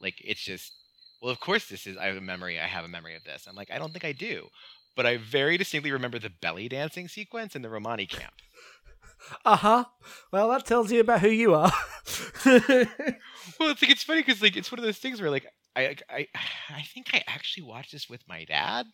like 0.00 0.14
it's 0.24 0.42
just 0.42 0.72
well, 1.22 1.30
of 1.32 1.40
course 1.40 1.66
this 1.68 1.86
is 1.86 1.96
I 1.96 2.06
have 2.06 2.16
a 2.16 2.20
memory, 2.20 2.60
I 2.60 2.66
have 2.66 2.84
a 2.84 2.88
memory 2.88 3.16
of 3.16 3.24
this. 3.24 3.46
I'm 3.48 3.56
like, 3.56 3.70
I 3.70 3.78
don't 3.78 3.92
think 3.92 4.04
I 4.04 4.12
do. 4.12 4.48
But 4.94 5.06
I 5.06 5.16
very 5.16 5.56
distinctly 5.56 5.90
remember 5.92 6.18
the 6.18 6.30
belly 6.42 6.68
dancing 6.68 7.08
sequence 7.08 7.56
in 7.56 7.62
the 7.62 7.70
Romani 7.70 8.06
camp. 8.06 8.34
uh 9.44 9.56
huh. 9.56 9.84
Well, 10.32 10.48
that 10.50 10.66
tells 10.66 10.92
you 10.92 11.00
about 11.00 11.20
who 11.20 11.30
you 11.30 11.54
are. 11.54 11.72
Well, 13.58 13.70
it's 13.70 13.82
like 13.82 13.90
it's 13.90 14.02
funny 14.04 14.20
because 14.22 14.42
like 14.42 14.56
it's 14.56 14.70
one 14.70 14.78
of 14.78 14.84
those 14.84 14.98
things 14.98 15.20
where 15.20 15.30
like 15.30 15.46
I 15.76 15.96
I 16.08 16.28
I 16.70 16.82
think 16.82 17.10
I 17.12 17.22
actually 17.26 17.64
watched 17.64 17.92
this 17.92 18.08
with 18.08 18.22
my 18.28 18.44
dad, 18.44 18.86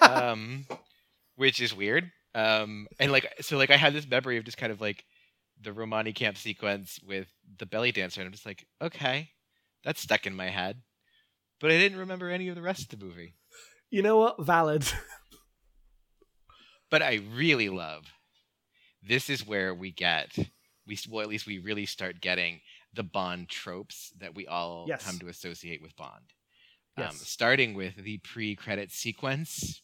um, 0.00 0.66
which 1.36 1.60
is 1.60 1.74
weird. 1.74 2.10
Um, 2.34 2.86
and 3.00 3.10
like 3.12 3.32
so 3.40 3.56
like 3.56 3.70
I 3.70 3.76
had 3.76 3.94
this 3.94 4.06
memory 4.08 4.36
of 4.36 4.44
just 4.44 4.58
kind 4.58 4.72
of 4.72 4.80
like 4.80 5.04
the 5.60 5.72
Romani 5.72 6.12
camp 6.12 6.36
sequence 6.36 7.00
with 7.06 7.28
the 7.58 7.66
belly 7.66 7.92
dancer, 7.92 8.20
and 8.20 8.26
I'm 8.26 8.32
just 8.32 8.46
like, 8.46 8.66
okay, 8.82 9.30
that's 9.84 10.00
stuck 10.02 10.26
in 10.26 10.34
my 10.34 10.48
head, 10.48 10.82
but 11.60 11.70
I 11.70 11.78
didn't 11.78 11.98
remember 11.98 12.30
any 12.30 12.48
of 12.48 12.54
the 12.56 12.62
rest 12.62 12.92
of 12.92 12.98
the 12.98 13.04
movie. 13.04 13.34
you 13.90 14.02
know 14.02 14.18
what? 14.18 14.42
Valid. 14.44 14.84
But 16.90 17.02
I 17.02 17.20
really 17.34 17.68
love. 17.68 18.04
This 19.02 19.28
is 19.28 19.46
where 19.46 19.74
we 19.74 19.90
get 19.90 20.36
we 20.86 20.96
well 21.10 21.22
at 21.22 21.28
least 21.28 21.46
we 21.46 21.58
really 21.58 21.84
start 21.86 22.20
getting 22.20 22.60
the 22.94 23.02
Bond 23.02 23.48
tropes 23.48 24.12
that 24.20 24.34
we 24.36 24.46
all 24.46 24.84
Yes. 24.88 25.04
come 25.04 25.18
to 25.18 25.26
associate 25.28 25.82
with 25.82 25.96
Bond. 25.96 26.32
Um, 26.96 27.04
Yes. 27.10 27.26
starting 27.28 27.74
with 27.74 27.96
the 27.96 28.18
pre-credit 28.18 28.92
sequence. 28.92 29.82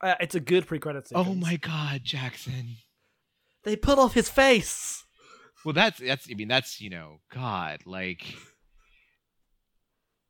Uh, 0.00 0.14
it's 0.20 0.34
a 0.34 0.40
good 0.40 0.66
pre-credit 0.66 1.06
sequence. 1.08 1.28
Oh 1.28 1.34
my 1.34 1.56
God, 1.56 2.02
Jackson! 2.02 2.78
They 3.64 3.76
put 3.76 3.98
off 3.98 4.14
his 4.14 4.30
face. 4.30 5.04
Well, 5.66 5.74
that's 5.74 5.98
that's 5.98 6.26
I 6.30 6.34
mean 6.34 6.48
that's 6.48 6.80
you 6.80 6.88
know 6.88 7.20
God 7.30 7.80
like. 7.84 8.24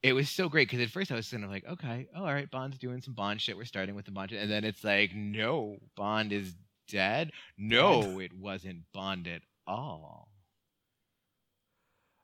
It 0.02 0.14
was 0.14 0.30
so 0.30 0.48
great 0.48 0.68
because 0.68 0.80
at 0.82 0.90
first 0.90 1.12
I 1.12 1.14
was 1.14 1.28
kind 1.28 1.44
of 1.44 1.50
like, 1.50 1.66
okay, 1.66 2.06
oh, 2.16 2.20
all 2.24 2.32
right, 2.32 2.50
Bond's 2.50 2.78
doing 2.78 3.02
some 3.02 3.12
Bond 3.14 3.40
shit. 3.40 3.56
We're 3.56 3.64
starting 3.66 3.94
with 3.94 4.06
the 4.06 4.10
Bond 4.12 4.30
shit, 4.30 4.40
and 4.42 4.50
then 4.50 4.64
it's 4.64 4.82
like, 4.82 5.14
no, 5.14 5.76
Bond 5.96 6.32
is 6.32 6.54
dead. 6.88 7.30
No, 7.58 8.18
it 8.18 8.32
wasn't 8.32 8.84
Bond 8.94 9.28
at 9.28 9.42
all. 9.66 10.28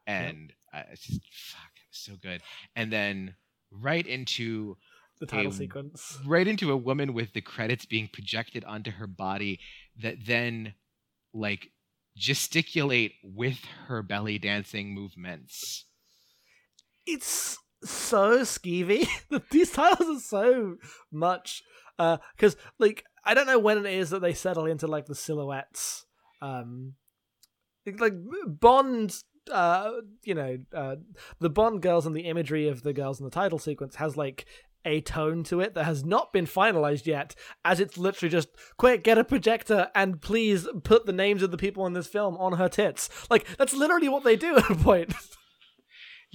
And 0.06 0.52
uh, 0.72 0.82
it's 0.92 1.02
just 1.06 1.20
fuck, 1.32 1.70
it 1.76 1.88
was 1.90 1.98
so 1.98 2.12
good. 2.22 2.40
And 2.74 2.92
then 2.92 3.34
right 3.70 4.06
into 4.06 4.76
The 5.20 5.26
title 5.26 5.52
a- 5.52 5.54
sequence. 5.54 6.18
right 6.24 6.46
into 6.46 6.70
a 6.70 6.76
woman 6.76 7.12
with 7.12 7.32
the 7.32 7.40
credits 7.40 7.84
being 7.84 8.08
projected 8.12 8.64
onto 8.64 8.92
her 8.92 9.06
body 9.06 9.60
that 10.00 10.16
then 10.26 10.74
like 11.34 11.70
gesticulate 12.16 13.12
with 13.22 13.58
her 13.88 14.02
belly 14.02 14.38
dancing 14.38 14.94
movements. 14.94 15.84
It's 17.06 17.58
so 17.84 18.40
skeevy. 18.40 19.06
These 19.50 19.72
titles 19.72 20.18
are 20.18 20.20
so 20.20 20.76
much 21.12 21.62
because 21.96 22.56
like 22.78 23.04
I 23.24 23.34
don't 23.34 23.46
know 23.46 23.58
when 23.58 23.78
it 23.78 23.92
is 23.92 24.10
that 24.10 24.20
they 24.20 24.34
settle 24.34 24.66
into 24.66 24.86
like 24.86 25.06
the 25.06 25.14
silhouettes. 25.14 26.06
Um, 26.40 26.94
like 27.98 28.14
Bond, 28.46 29.14
uh, 29.50 29.90
you 30.24 30.34
know, 30.34 30.58
uh, 30.74 30.96
the 31.40 31.50
Bond 31.50 31.82
girls 31.82 32.06
and 32.06 32.14
the 32.14 32.22
imagery 32.22 32.68
of 32.68 32.82
the 32.82 32.92
girls 32.92 33.20
in 33.20 33.24
the 33.24 33.30
title 33.30 33.58
sequence 33.58 33.96
has 33.96 34.16
like 34.16 34.46
a 34.84 35.00
tone 35.00 35.42
to 35.42 35.60
it 35.60 35.74
that 35.74 35.84
has 35.84 36.04
not 36.04 36.32
been 36.32 36.46
finalized 36.46 37.06
yet 37.06 37.34
as 37.64 37.80
it's 37.80 37.98
literally 37.98 38.30
just 38.30 38.48
quick 38.78 39.02
get 39.02 39.18
a 39.18 39.24
projector 39.24 39.90
and 39.96 40.22
please 40.22 40.68
put 40.84 41.06
the 41.06 41.12
names 41.12 41.42
of 41.42 41.50
the 41.50 41.56
people 41.56 41.84
in 41.86 41.92
this 41.92 42.06
film 42.06 42.36
on 42.36 42.52
her 42.52 42.68
tits 42.68 43.10
like 43.28 43.44
that's 43.58 43.74
literally 43.74 44.08
what 44.08 44.22
they 44.22 44.36
do 44.36 44.56
at 44.56 44.70
a 44.70 44.76
point 44.76 45.12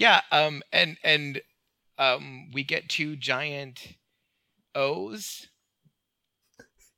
Yeah, 0.02 0.22
um 0.32 0.64
and 0.72 0.98
and 1.04 1.42
um 2.00 2.50
we 2.52 2.64
get 2.64 2.90
two 2.90 3.16
giant 3.16 3.98
O's 4.74 5.48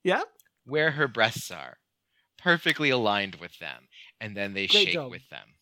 yeah 0.02 0.22
where 0.64 0.92
her 0.92 1.06
breasts 1.06 1.50
are, 1.50 1.76
perfectly 2.38 2.88
aligned 2.90 3.34
with 3.36 3.58
them, 3.58 3.88
and 4.20 4.34
then 4.34 4.54
they 4.54 4.66
Great 4.66 4.86
shake 4.86 4.94
job. 4.94 5.10
with 5.10 5.28
them. 5.28 5.56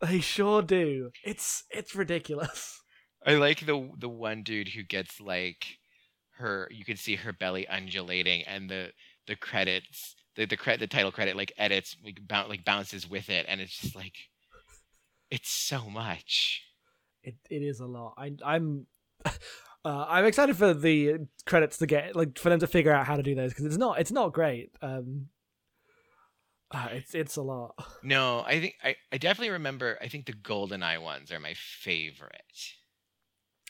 They 0.00 0.20
sure 0.20 0.62
do. 0.62 1.10
It's 1.24 1.64
it's 1.70 1.94
ridiculous. 1.94 2.80
I 3.26 3.34
like 3.34 3.66
the 3.66 3.90
the 3.98 4.08
one 4.08 4.42
dude 4.42 4.68
who 4.68 4.82
gets 4.82 5.20
like 5.20 5.78
her 6.38 6.68
you 6.70 6.84
can 6.84 6.96
see 6.96 7.16
her 7.16 7.32
belly 7.32 7.66
undulating 7.68 8.42
and 8.44 8.68
the 8.68 8.92
the 9.26 9.36
credits 9.36 10.16
the 10.36 10.44
the 10.46 10.56
credit 10.56 10.80
the 10.80 10.86
title 10.86 11.12
credit 11.12 11.36
like 11.36 11.52
edits 11.56 11.96
like, 12.04 12.18
boun- 12.26 12.48
like 12.48 12.64
bounces 12.64 13.08
with 13.08 13.28
it 13.28 13.46
and 13.48 13.60
it's 13.60 13.76
just 13.78 13.94
like 13.94 14.16
it's 15.32 15.50
so 15.50 15.88
much. 15.88 16.62
It 17.24 17.36
it 17.50 17.62
is 17.62 17.80
a 17.80 17.86
lot. 17.86 18.14
I 18.18 18.32
I'm 18.44 18.86
uh, 19.26 19.30
I'm 19.84 20.26
excited 20.26 20.56
for 20.56 20.74
the 20.74 21.26
credits 21.46 21.78
to 21.78 21.86
get 21.86 22.14
like 22.14 22.38
for 22.38 22.50
them 22.50 22.60
to 22.60 22.66
figure 22.66 22.92
out 22.92 23.06
how 23.06 23.16
to 23.16 23.22
do 23.22 23.34
those 23.34 23.50
because 23.52 23.64
it's 23.64 23.78
not 23.78 23.98
it's 23.98 24.12
not 24.12 24.32
great. 24.34 24.72
Um, 24.82 25.28
uh, 26.70 26.88
it's 26.92 27.14
it's 27.14 27.36
a 27.36 27.42
lot. 27.42 27.74
No, 28.04 28.42
I 28.46 28.60
think 28.60 28.74
I, 28.84 28.96
I 29.12 29.18
definitely 29.18 29.52
remember 29.52 29.96
I 30.02 30.08
think 30.08 30.26
the 30.26 30.32
golden 30.32 30.82
eye 30.82 30.98
ones 30.98 31.32
are 31.32 31.40
my 31.40 31.54
favorite. 31.54 32.74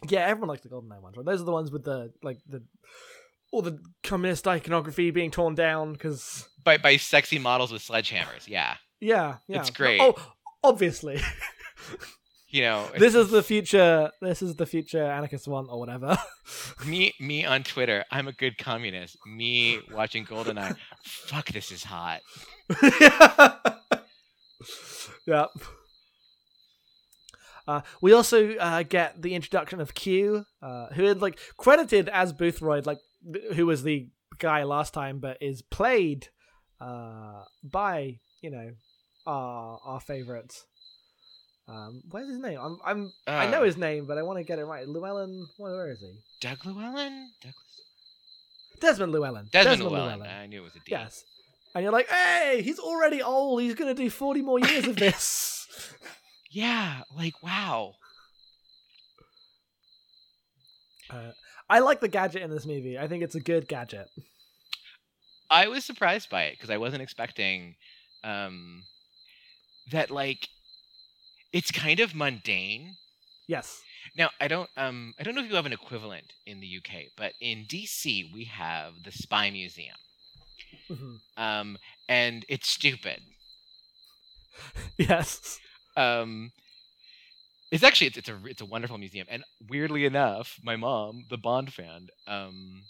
Yeah, 0.09 0.27
everyone 0.27 0.49
likes 0.49 0.63
the 0.63 0.69
golden 0.69 0.91
eye 0.91 0.99
ones. 0.99 1.17
Right? 1.17 1.27
Those 1.27 1.43
are 1.43 1.45
the 1.45 1.53
ones 1.53 1.71
with 1.71 1.85
the 1.85 2.13
like 2.23 2.39
the 2.49 2.65
all 3.53 3.63
the 3.63 3.79
communist 4.03 4.49
iconography 4.49 5.13
being 5.13 5.31
torn 5.31 5.55
down 5.55 5.93
because 5.93 6.49
By 6.65 6.79
by 6.79 6.97
sexy 6.97 7.39
models 7.39 7.71
with 7.71 7.83
sledgehammers, 7.83 8.49
yeah. 8.49 8.77
yeah 8.99 9.37
yeah 9.47 9.61
It's 9.61 9.71
great. 9.71 10.01
Oh, 10.01 10.15
obviously. 10.63 11.21
You 12.53 12.63
know, 12.63 12.89
this 12.99 13.15
is 13.15 13.31
the 13.31 13.43
future. 13.43 14.11
This 14.21 14.43
is 14.43 14.55
the 14.57 14.67
future 14.67 15.03
anarchist 15.03 15.49
one 15.49 15.67
or 15.69 15.81
whatever. 15.81 16.17
me 16.87 17.15
me 17.19 17.45
on 17.45 17.65
Twitter. 17.65 18.05
I'm 18.11 18.29
a 18.29 18.33
good 18.33 18.59
communist. 18.59 19.17
Me 19.27 19.81
watching 19.91 20.25
Goldeneye. 20.27 20.77
Fuck, 21.05 21.49
this 21.49 21.73
is 21.73 21.83
hot. 21.83 22.21
yep. 25.27 25.49
Uh, 27.67 27.81
we 28.01 28.13
also 28.13 28.55
uh, 28.57 28.83
get 28.83 29.23
the 29.23 29.35
introduction 29.35 29.81
of 29.81 29.95
Q, 29.95 30.45
uh, 30.61 30.89
who 30.89 31.05
had 31.05 31.23
like 31.23 31.39
credited 31.57 32.09
as 32.09 32.33
Boothroyd, 32.33 32.87
like 32.87 32.99
th- 33.33 33.55
who 33.55 33.67
was 33.67 33.83
the 33.83 34.09
guy 34.39 34.65
last 34.65 34.93
time, 34.93 35.21
but 35.21 35.39
is 35.41 35.63
played 35.63 36.29
uh, 36.81 37.45
by 37.63 38.19
you 38.43 38.51
know 38.51 38.73
our 39.27 39.79
our 39.85 40.01
favorite. 40.01 40.55
Um, 41.69 42.03
where's 42.11 42.29
his 42.29 42.39
name? 42.39 42.59
I'm, 42.61 42.79
I'm 42.85 43.13
I 43.27 43.47
know 43.49 43.63
Uh. 43.63 43.65
his 43.65 43.77
name, 43.77 44.07
but 44.07 44.19
I 44.19 44.23
want 44.23 44.39
to 44.39 44.45
get 44.45 44.59
it 44.59 44.65
right. 44.65 44.87
Llewellyn, 44.87 45.47
where, 45.59 45.91
is 45.93 46.01
he? 46.01 46.13
Doug 46.41 46.65
Llewellyn? 46.67 47.31
Douglas? 47.41 47.57
Desmond 48.81 49.13
Llewellyn. 49.13 49.47
Desmond, 49.53 49.83
Llewellyn. 49.85 50.23
I 50.23 50.47
knew 50.47 50.61
it 50.63 50.65
was 50.65 50.75
a 50.75 50.81
D. 50.81 50.87
Yes. 50.89 51.25
And 51.75 51.85
you're 51.85 51.93
like, 51.93 52.09
hey, 52.09 52.63
he's 52.63 52.81
already 52.81 53.23
old. 53.23 53.63
He's 53.63 53.75
gonna 53.77 53.95
do 53.95 54.11
40 54.11 54.43
more 54.43 54.59
years 54.59 54.87
of 54.89 54.97
this. 55.05 55.69
Yeah, 56.51 57.03
like 57.17 57.41
wow. 57.43 57.95
Uh, 61.11 61.31
I 61.69 61.79
like 61.79 62.01
the 62.01 62.09
gadget 62.09 62.43
in 62.43 62.51
this 62.51 62.67
movie. 62.67 62.99
I 62.99 63.07
think 63.09 63.23
it's 63.23 63.35
a 63.35 63.41
good 63.41 63.69
gadget. 63.69 64.09
I 65.51 65.69
was 65.69 65.85
surprised 65.85 66.31
by 66.31 66.45
it 66.45 66.55
because 66.57 66.71
I 66.71 66.79
wasn't 66.79 67.03
expecting 67.03 67.77
um 68.25 68.83
that 69.91 70.11
like 70.11 70.49
it's 71.53 71.71
kind 71.71 72.01
of 72.01 72.15
mundane. 72.15 72.97
Yes. 73.47 73.83
Now, 74.17 74.31
I 74.41 74.49
don't 74.49 74.71
um 74.77 75.15
I 75.19 75.23
don't 75.23 75.35
know 75.35 75.43
if 75.43 75.49
you 75.51 75.57
have 75.57 75.67
an 75.67 75.73
equivalent 75.73 76.33
in 76.47 76.61
the 76.61 76.67
UK, 76.67 77.11
but 77.17 77.35
in 77.41 77.65
DC 77.69 78.31
we 78.33 78.45
have 78.45 79.03
the 79.05 79.13
Spy 79.13 79.51
Museum. 79.51 79.97
Mhm. 80.91 81.21
Um 81.37 81.79
and 82.09 82.45
it's 82.49 82.69
stupid. 82.69 83.23
Yes. 84.99 85.59
um 85.97 86.53
it's 87.71 87.83
actually 87.83 88.09
it's, 88.09 88.19
it's 88.19 88.29
a 88.29 88.39
it's 88.45 88.61
a 88.61 88.67
wonderful 88.67 88.99
museum 88.99 89.27
and 89.31 89.45
weirdly 89.69 90.05
enough 90.05 90.59
my 90.63 90.77
mom 90.77 91.25
the 91.31 91.39
bond 91.39 91.73
fan 91.73 92.09
um 92.27 92.83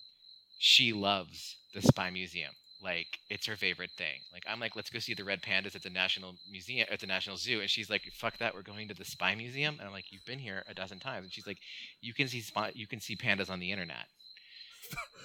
she 0.59 0.93
loves 0.93 1.57
the 1.75 1.83
spy 1.83 2.11
museum 2.11 2.53
like 2.83 3.19
it's 3.31 3.47
her 3.47 3.57
favorite 3.57 3.91
thing. 3.97 4.21
Like 4.33 4.45
i'm 4.47 4.61
like 4.61 4.77
let's 4.77 4.91
go 4.91 4.99
see 4.99 5.15
the 5.15 5.25
red 5.25 5.43
pandas 5.43 5.75
at 5.75 5.83
the 5.83 5.91
national 5.91 6.35
museum 6.51 6.87
at 6.91 7.01
the 7.01 7.07
national 7.07 7.37
zoo. 7.37 7.61
And 7.61 7.71
she's 7.71 7.91
like 7.91 8.03
fuck 8.15 8.39
that 8.39 8.55
we're 8.55 8.63
going 8.63 8.89
to 8.89 8.95
the 8.95 9.05
spy 9.05 9.35
museum? 9.35 9.77
And 9.79 9.87
i'm 9.87 9.93
like 9.93 10.11
you've 10.11 10.25
been 10.25 10.39
here 10.39 10.65
a 10.69 10.75
dozen 10.75 10.99
times. 10.99 11.25
And 11.25 11.33
she's 11.33 11.47
like 11.47 11.59
you 12.01 12.15
can 12.15 12.29
see 12.29 12.41
spy 12.41 12.73
you 12.75 12.87
can 12.87 13.01
see 13.01 13.17
pandas 13.17 13.51
on 13.51 13.61
the 13.61 13.71
internet. 13.71 14.07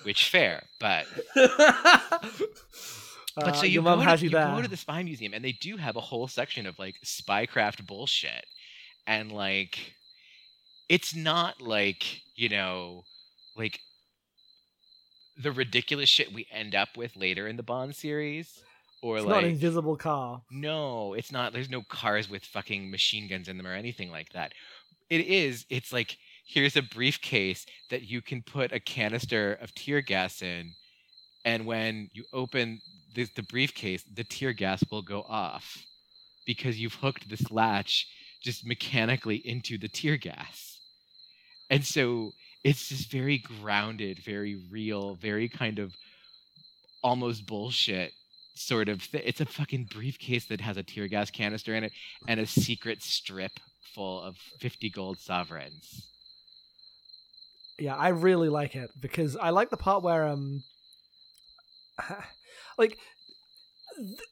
Which 0.04 0.30
fair 0.30 0.64
but 0.80 1.06
But 3.38 3.50
Uh, 3.50 3.54
so 3.54 3.66
you 3.68 3.84
go, 3.84 4.04
to, 4.04 4.18
you 4.26 4.30
you 4.30 4.32
go 4.32 4.62
to 4.64 4.68
the 4.68 4.78
spy 4.78 5.04
museum, 5.04 5.32
and 5.34 5.46
they 5.46 5.52
do 5.52 5.78
have 5.78 5.96
a 5.96 6.02
whole 6.02 6.28
section 6.28 6.66
of 6.66 6.80
like 6.80 6.96
spycraft 7.06 7.86
bullshit, 7.86 8.48
and 9.06 9.32
like, 9.32 9.94
it's 10.90 11.16
not 11.16 11.62
like 11.62 12.22
you 12.36 12.50
know, 12.50 13.04
like 13.56 13.80
the 15.42 15.52
ridiculous 15.52 16.10
shit 16.10 16.34
we 16.34 16.48
end 16.52 16.76
up 16.76 16.90
with 16.98 17.16
later 17.16 17.48
in 17.48 17.58
the 17.58 17.64
Bond 17.64 17.96
series, 17.96 18.62
or 19.02 19.18
it's 19.18 19.26
like 19.26 19.36
not 19.36 19.44
an 19.44 19.52
invisible 19.52 19.96
car. 19.96 20.42
no, 20.52 21.14
it's 21.14 21.32
not. 21.32 21.54
There's 21.54 21.70
no 21.70 21.84
cars 21.84 22.30
with 22.30 22.44
fucking 22.44 22.90
machine 22.90 23.28
guns 23.28 23.48
in 23.48 23.58
them 23.58 23.68
or 23.68 23.74
anything 23.74 24.12
like 24.12 24.32
that. 24.34 24.54
It 25.10 25.22
is. 25.28 25.66
It's 25.70 25.94
like 25.94 26.18
here's 26.46 26.76
a 26.76 26.82
briefcase 26.82 27.66
that 27.90 28.04
you 28.04 28.22
can 28.22 28.42
put 28.42 28.72
a 28.72 28.80
canister 28.80 29.58
of 29.62 29.74
tear 29.76 30.02
gas 30.02 30.42
in, 30.42 30.72
and 31.46 31.66
when 31.66 32.10
you 32.14 32.24
open 32.34 32.82
the, 33.14 33.28
the 33.36 33.44
briefcase, 33.44 34.04
the 34.14 34.24
tear 34.24 34.54
gas 34.54 34.84
will 34.92 35.02
go 35.02 35.22
off 35.24 35.86
because 36.46 36.80
you've 36.80 36.96
hooked 36.96 37.30
this 37.30 37.52
latch 37.52 38.08
just 38.42 38.66
mechanically 38.66 39.36
into 39.36 39.78
the 39.78 39.88
tear 39.88 40.18
gas. 40.18 40.80
And 41.70 41.84
so 41.84 42.32
it's 42.64 42.90
just 42.90 43.12
very 43.12 43.38
grounded, 43.38 44.20
very 44.20 44.60
real, 44.70 45.16
very 45.16 45.50
kind 45.50 45.80
of 45.80 45.94
almost 47.04 47.46
bullshit 47.46 48.12
sort 48.56 48.90
of. 48.90 49.08
It's 49.14 49.42
a 49.42 49.46
fucking 49.46 49.90
briefcase 49.94 50.46
that 50.46 50.62
has 50.62 50.78
a 50.78 50.84
tear 50.84 51.08
gas 51.08 51.30
canister 51.30 51.76
in 51.76 51.84
it 51.84 51.94
and 52.28 52.40
a 52.40 52.46
secret 52.46 53.02
strip 53.02 53.54
full 53.94 54.22
of 54.22 54.38
50 54.60 54.90
gold 54.90 55.20
sovereigns. 55.20 56.08
Yeah, 57.80 57.96
I 57.96 58.10
really 58.10 58.50
like 58.50 58.76
it 58.76 58.90
because 59.00 59.36
I 59.36 59.52
like 59.52 59.70
the 59.70 59.78
part 59.78 60.04
where 60.04 60.26
um 60.26 60.64
like 62.78 62.98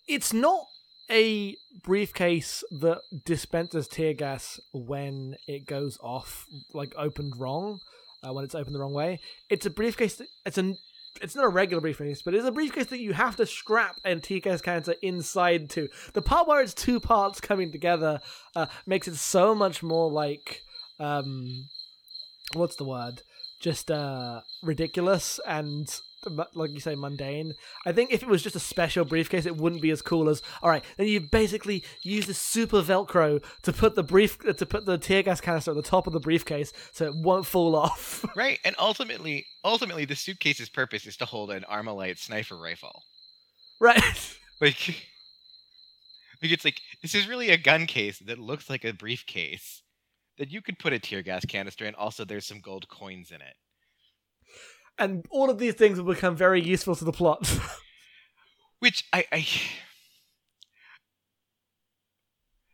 it's 0.07 0.33
not 0.33 0.65
a 1.09 1.55
briefcase 1.83 2.63
that 2.71 3.01
dispenses 3.25 3.87
tear 3.87 4.13
gas 4.13 4.59
when 4.73 5.35
it 5.47 5.67
goes 5.67 5.99
off 6.01 6.45
like 6.73 6.93
opened 6.97 7.39
wrong 7.39 7.79
uh, 8.25 8.33
when 8.33 8.43
it's 8.43 8.55
opened 8.55 8.75
the 8.75 8.79
wrong 8.79 8.93
way. 8.93 9.19
It's 9.49 9.65
a 9.65 9.69
briefcase 9.69 10.15
that, 10.15 10.27
it's 10.45 10.57
an 10.57 10.77
it's 11.21 11.35
not 11.35 11.45
a 11.45 11.49
regular 11.49 11.79
briefcase 11.79 12.21
but 12.21 12.33
it's 12.33 12.45
a 12.45 12.51
briefcase 12.51 12.87
that 12.87 12.99
you 12.99 13.13
have 13.13 13.37
to 13.37 13.45
strap 13.45 13.95
a 14.03 14.15
tear 14.17 14.39
gas 14.39 14.61
canister 14.61 14.95
inside 15.01 15.69
to. 15.71 15.87
The 16.13 16.21
part 16.21 16.47
where 16.47 16.61
it's 16.61 16.73
two 16.73 16.99
parts 16.99 17.39
coming 17.39 17.71
together 17.71 18.19
uh, 18.55 18.65
makes 18.85 19.07
it 19.07 19.15
so 19.15 19.55
much 19.55 19.81
more 19.81 20.11
like 20.11 20.61
um 20.99 21.67
what's 22.53 22.75
the 22.75 22.85
word? 22.85 23.21
Just 23.61 23.91
uh 23.91 24.41
ridiculous 24.63 25.39
and 25.47 25.87
like 26.53 26.71
you 26.71 26.79
say 26.79 26.95
mundane 26.95 27.53
i 27.85 27.91
think 27.91 28.11
if 28.11 28.21
it 28.21 28.27
was 28.27 28.43
just 28.43 28.55
a 28.55 28.59
special 28.59 29.05
briefcase 29.05 29.45
it 29.45 29.57
wouldn't 29.57 29.81
be 29.81 29.91
as 29.91 30.01
cool 30.01 30.29
as 30.29 30.41
all 30.61 30.69
right 30.69 30.83
then 30.97 31.07
you 31.07 31.19
basically 31.19 31.83
use 32.03 32.25
this 32.27 32.39
super 32.39 32.81
velcro 32.81 33.43
to 33.61 33.73
put 33.73 33.95
the 33.95 34.03
brief 34.03 34.37
to 34.39 34.65
put 34.65 34.85
the 34.85 34.97
tear 34.97 35.23
gas 35.23 35.41
canister 35.41 35.71
at 35.71 35.75
the 35.75 35.83
top 35.83 36.07
of 36.07 36.13
the 36.13 36.19
briefcase 36.19 36.71
so 36.91 37.05
it 37.05 37.13
won't 37.15 37.45
fall 37.45 37.75
off 37.85 38.25
Right, 38.35 38.59
and 38.65 38.75
ultimately, 38.79 39.45
ultimately, 39.63 40.05
the 40.05 40.15
suitcase's 40.15 40.69
purpose 40.69 41.05
is 41.05 41.17
to 41.17 41.25
hold 41.25 41.51
an 41.51 41.63
Armalite 41.69 42.19
sniper 42.19 42.57
rifle. 42.57 43.03
right 43.79 44.37
Like, 44.61 44.87
like 46.41 46.51
it's 46.51 46.63
like 46.63 46.79
this 47.01 47.13
is 47.13 47.27
really 47.27 47.49
a 47.49 47.57
gun 47.57 47.87
case 47.87 48.19
that 48.19 48.39
looks 48.39 48.69
like 48.69 48.85
a 48.85 48.93
briefcase 48.93 49.81
that 50.37 50.49
you 50.49 50.61
could 50.61 50.79
put 50.79 50.93
a 50.93 50.99
tear 50.99 51.21
gas 51.21 51.45
canister 51.45 51.85
in. 51.85 51.93
Also, 51.95 52.23
there's 52.23 52.45
some 52.45 52.61
gold 52.61 52.87
coins 52.87 53.31
in 53.31 53.41
it. 53.41 53.55
And 54.97 55.25
all 55.29 55.49
of 55.49 55.57
these 55.59 55.73
things 55.73 55.99
will 55.99 56.13
become 56.13 56.35
very 56.35 56.61
useful 56.61 56.95
to 56.95 57.05
the 57.05 57.11
plot 57.11 57.47
Which 58.79 59.05
I, 59.13 59.25
I 59.31 59.47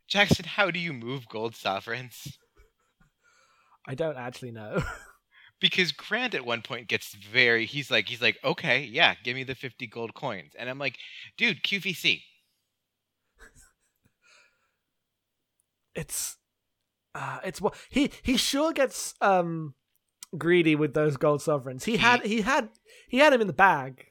Jackson, 0.07 0.45
how 0.45 0.71
do 0.71 0.79
you 0.79 0.93
move 0.93 1.27
gold 1.29 1.55
sovereigns? 1.55 2.37
i 3.87 3.95
don't 3.95 4.17
actually 4.17 4.51
know 4.51 4.83
Because 5.61 5.91
Grant 5.91 6.33
at 6.33 6.43
one 6.43 6.63
point 6.63 6.87
gets 6.87 7.13
very 7.13 7.65
he's 7.67 7.91
like 7.91 8.09
he's 8.09 8.21
like, 8.21 8.39
okay, 8.43 8.81
yeah, 8.83 9.13
give 9.23 9.35
me 9.35 9.43
the 9.43 9.53
fifty 9.53 9.85
gold 9.85 10.15
coins. 10.15 10.53
And 10.57 10.67
I'm 10.67 10.79
like, 10.79 10.97
dude, 11.37 11.61
QVC. 11.61 12.23
it's 15.93 16.37
uh 17.13 17.39
it's 17.43 17.61
what 17.61 17.75
he 17.89 18.11
he 18.23 18.37
sure 18.37 18.73
gets 18.73 19.13
um 19.21 19.75
greedy 20.37 20.75
with 20.75 20.93
those 20.93 21.17
gold 21.17 21.41
sovereigns 21.41 21.83
he 21.85 21.97
had 21.97 22.21
he 22.25 22.41
had 22.41 22.69
he 23.07 23.17
had 23.17 23.33
him 23.33 23.41
in 23.41 23.47
the 23.47 23.53
bag 23.53 24.07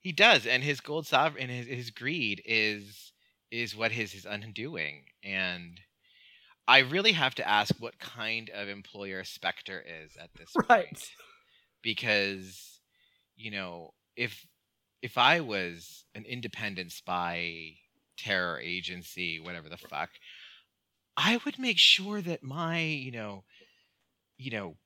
He 0.00 0.12
does, 0.12 0.46
and 0.46 0.62
his 0.62 0.80
gold 0.80 1.06
sovereign 1.06 1.48
his 1.48 1.66
his 1.66 1.90
greed 1.90 2.42
is 2.44 3.12
is 3.50 3.74
what 3.74 3.92
his 3.92 4.12
his 4.12 4.26
undoing. 4.26 5.04
And 5.22 5.80
I 6.68 6.80
really 6.80 7.12
have 7.12 7.34
to 7.36 7.48
ask 7.48 7.74
what 7.78 7.98
kind 7.98 8.50
of 8.50 8.68
employer 8.68 9.24
Spectre 9.24 9.80
is 9.80 10.16
at 10.16 10.30
this 10.34 10.52
point. 10.52 10.66
Right. 10.68 10.86
point. 10.88 11.10
Because, 11.82 12.80
you 13.36 13.50
know, 13.50 13.92
if 14.16 14.46
if 15.02 15.18
I 15.18 15.40
was 15.40 16.04
an 16.14 16.24
independent 16.24 16.92
spy 16.92 17.76
terror 18.16 18.58
agency, 18.60 19.38
whatever 19.40 19.68
the 19.68 19.76
fuck, 19.76 20.10
I 21.16 21.38
would 21.44 21.58
make 21.58 21.78
sure 21.78 22.20
that 22.22 22.42
my, 22.42 22.80
you 22.80 23.12
know, 23.12 23.44
you 24.38 24.50
know, 24.50 24.76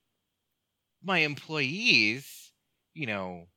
my 1.02 1.18
employees, 1.18 2.52
you 2.94 3.06
know, 3.06 3.48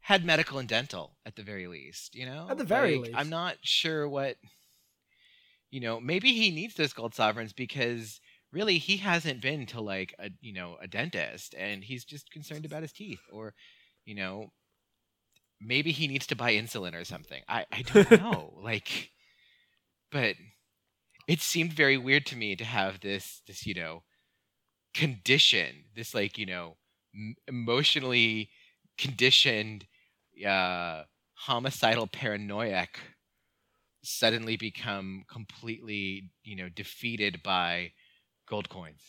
had 0.00 0.24
medical 0.24 0.58
and 0.58 0.68
dental 0.68 1.16
at 1.24 1.36
the 1.36 1.42
very 1.42 1.66
least, 1.66 2.14
you 2.14 2.26
know? 2.26 2.46
At 2.50 2.58
the 2.58 2.64
very 2.64 2.96
Like, 2.96 3.02
least. 3.10 3.18
I'm 3.18 3.30
not 3.30 3.56
sure 3.62 4.08
what 4.08 4.36
you 5.70 5.80
know, 5.80 6.00
maybe 6.00 6.32
he 6.32 6.50
needs 6.50 6.74
those 6.74 6.92
gold 6.92 7.14
sovereigns 7.14 7.52
because 7.52 8.20
really 8.52 8.78
he 8.78 8.98
hasn't 8.98 9.40
been 9.40 9.66
to 9.66 9.80
like 9.80 10.14
a 10.18 10.30
you 10.40 10.52
know, 10.52 10.76
a 10.80 10.86
dentist 10.86 11.54
and 11.56 11.84
he's 11.84 12.04
just 12.04 12.30
concerned 12.30 12.64
about 12.64 12.82
his 12.82 12.92
teeth 12.92 13.22
or 13.32 13.54
you 14.04 14.14
know, 14.14 14.52
maybe 15.60 15.92
he 15.92 16.06
needs 16.08 16.26
to 16.26 16.36
buy 16.36 16.52
insulin 16.54 16.94
or 16.94 17.04
something. 17.04 17.42
I 17.48 17.66
I 17.72 17.82
don't 17.82 18.10
know. 18.16 18.58
like 18.62 19.10
but 20.10 20.36
it 21.28 21.40
seemed 21.40 21.72
very 21.72 21.96
weird 21.98 22.26
to 22.26 22.36
me 22.36 22.56
to 22.56 22.64
have 22.64 23.00
this 23.00 23.42
this 23.46 23.66
you 23.66 23.74
know 23.74 24.02
condition 24.94 25.84
this 25.96 26.14
like 26.14 26.36
you 26.36 26.46
know 26.46 26.76
m- 27.14 27.34
emotionally 27.48 28.50
conditioned 28.98 29.86
uh 30.46 31.02
homicidal 31.34 32.06
paranoiac 32.06 32.98
suddenly 34.02 34.56
become 34.56 35.24
completely, 35.30 36.30
you 36.44 36.56
know, 36.56 36.68
defeated 36.68 37.42
by 37.42 37.92
gold 38.48 38.68
coins. 38.68 39.02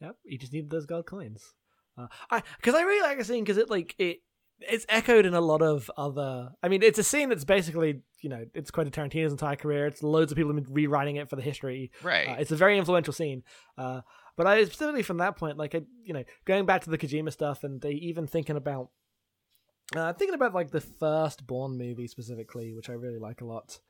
Yep, 0.00 0.16
you 0.24 0.38
just 0.38 0.52
need 0.52 0.70
those 0.70 0.86
gold 0.86 1.06
coins. 1.06 1.52
Uh, 1.96 2.06
I 2.30 2.42
because 2.56 2.74
I 2.74 2.82
really 2.82 3.02
like 3.02 3.18
the 3.18 3.24
scene 3.24 3.44
because 3.44 3.58
it 3.58 3.68
like 3.68 3.94
it 3.98 4.18
it's 4.60 4.86
echoed 4.88 5.26
in 5.26 5.34
a 5.34 5.40
lot 5.40 5.62
of 5.62 5.90
other. 5.96 6.50
I 6.62 6.68
mean, 6.68 6.82
it's 6.82 6.98
a 6.98 7.04
scene 7.04 7.28
that's 7.28 7.44
basically 7.44 8.00
you 8.20 8.28
know 8.30 8.44
it's 8.54 8.70
quite 8.70 8.84
Quentin 8.92 9.10
Tarantino's 9.10 9.32
entire 9.32 9.56
career. 9.56 9.86
It's 9.86 10.02
loads 10.02 10.30
of 10.30 10.36
people 10.36 10.54
have 10.54 10.64
been 10.64 10.72
rewriting 10.72 11.16
it 11.16 11.28
for 11.28 11.36
the 11.36 11.42
history. 11.42 11.90
Right. 12.02 12.28
Uh, 12.28 12.36
it's 12.38 12.52
a 12.52 12.56
very 12.56 12.78
influential 12.78 13.12
scene. 13.12 13.42
Uh, 13.76 14.02
but 14.38 14.46
I 14.46 14.64
specifically 14.64 15.02
from 15.02 15.18
that 15.18 15.36
point, 15.36 15.58
like 15.58 15.74
I, 15.74 15.82
you 16.04 16.14
know, 16.14 16.22
going 16.44 16.64
back 16.64 16.84
to 16.84 16.90
the 16.90 16.96
Kojima 16.96 17.32
stuff, 17.32 17.64
and 17.64 17.80
they 17.80 17.90
even 17.90 18.28
thinking 18.28 18.56
about, 18.56 18.90
uh, 19.96 20.12
thinking 20.12 20.36
about 20.36 20.54
like 20.54 20.70
the 20.70 20.80
first 20.80 21.44
Bourne 21.44 21.76
movie 21.76 22.06
specifically, 22.06 22.72
which 22.72 22.88
I 22.88 22.92
really 22.92 23.18
like 23.18 23.40
a 23.40 23.44
lot, 23.44 23.80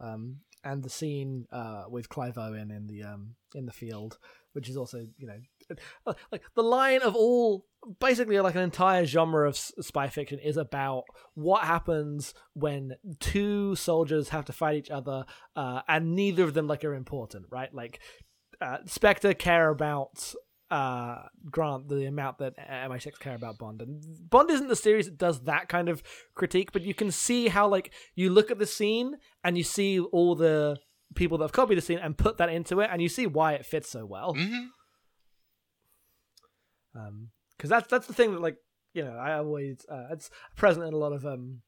um, 0.00 0.38
and 0.64 0.82
the 0.82 0.88
scene 0.88 1.46
uh, 1.52 1.84
with 1.90 2.08
Clive 2.08 2.38
Owen 2.38 2.70
in 2.70 2.86
the 2.86 3.02
um, 3.02 3.34
in 3.54 3.66
the 3.66 3.72
field, 3.72 4.16
which 4.54 4.70
is 4.70 4.78
also 4.78 5.06
you 5.18 5.26
know, 5.26 5.76
uh, 6.06 6.14
like 6.32 6.42
the 6.56 6.62
line 6.62 7.02
of 7.02 7.14
all 7.14 7.66
basically 8.00 8.40
like 8.40 8.54
an 8.54 8.62
entire 8.62 9.04
genre 9.04 9.46
of 9.46 9.58
spy 9.58 10.08
fiction 10.08 10.38
is 10.38 10.56
about 10.56 11.04
what 11.34 11.64
happens 11.64 12.32
when 12.54 12.94
two 13.20 13.74
soldiers 13.76 14.30
have 14.30 14.46
to 14.46 14.54
fight 14.54 14.76
each 14.76 14.90
other, 14.90 15.26
uh, 15.54 15.82
and 15.86 16.16
neither 16.16 16.44
of 16.44 16.54
them 16.54 16.66
like 16.66 16.82
are 16.82 16.94
important, 16.94 17.44
right? 17.50 17.74
Like 17.74 18.00
uh, 18.60 18.78
Spectre 18.86 19.34
care 19.34 19.68
about 19.70 20.34
uh, 20.70 21.22
Grant 21.50 21.88
the 21.88 22.04
amount 22.06 22.38
that 22.38 22.54
MI6 22.58 23.18
care 23.18 23.34
about 23.34 23.58
Bond, 23.58 23.80
and 23.80 24.02
Bond 24.28 24.50
isn't 24.50 24.68
the 24.68 24.76
series 24.76 25.06
that 25.06 25.16
does 25.18 25.42
that 25.44 25.68
kind 25.68 25.88
of 25.88 26.02
critique, 26.34 26.72
but 26.72 26.82
you 26.82 26.94
can 26.94 27.10
see 27.10 27.48
how 27.48 27.66
like 27.68 27.92
you 28.14 28.30
look 28.30 28.50
at 28.50 28.58
the 28.58 28.66
scene 28.66 29.16
and 29.42 29.56
you 29.56 29.64
see 29.64 29.98
all 29.98 30.34
the 30.34 30.78
people 31.14 31.38
that 31.38 31.44
have 31.44 31.52
copied 31.52 31.78
the 31.78 31.82
scene 31.82 31.98
and 31.98 32.18
put 32.18 32.36
that 32.36 32.50
into 32.50 32.80
it, 32.80 32.90
and 32.92 33.00
you 33.00 33.08
see 33.08 33.26
why 33.26 33.54
it 33.54 33.64
fits 33.64 33.88
so 33.90 34.04
well. 34.04 34.34
hmm 34.34 34.66
Um, 36.94 37.30
because 37.56 37.70
that's 37.70 37.88
that's 37.88 38.06
the 38.06 38.14
thing 38.14 38.32
that 38.32 38.40
like 38.40 38.56
you 38.94 39.04
know 39.04 39.12
I 39.16 39.34
always 39.34 39.84
uh, 39.90 40.08
it's 40.10 40.30
present 40.56 40.86
in 40.86 40.94
a 40.94 40.96
lot 40.96 41.12
of 41.12 41.24
um 41.24 41.62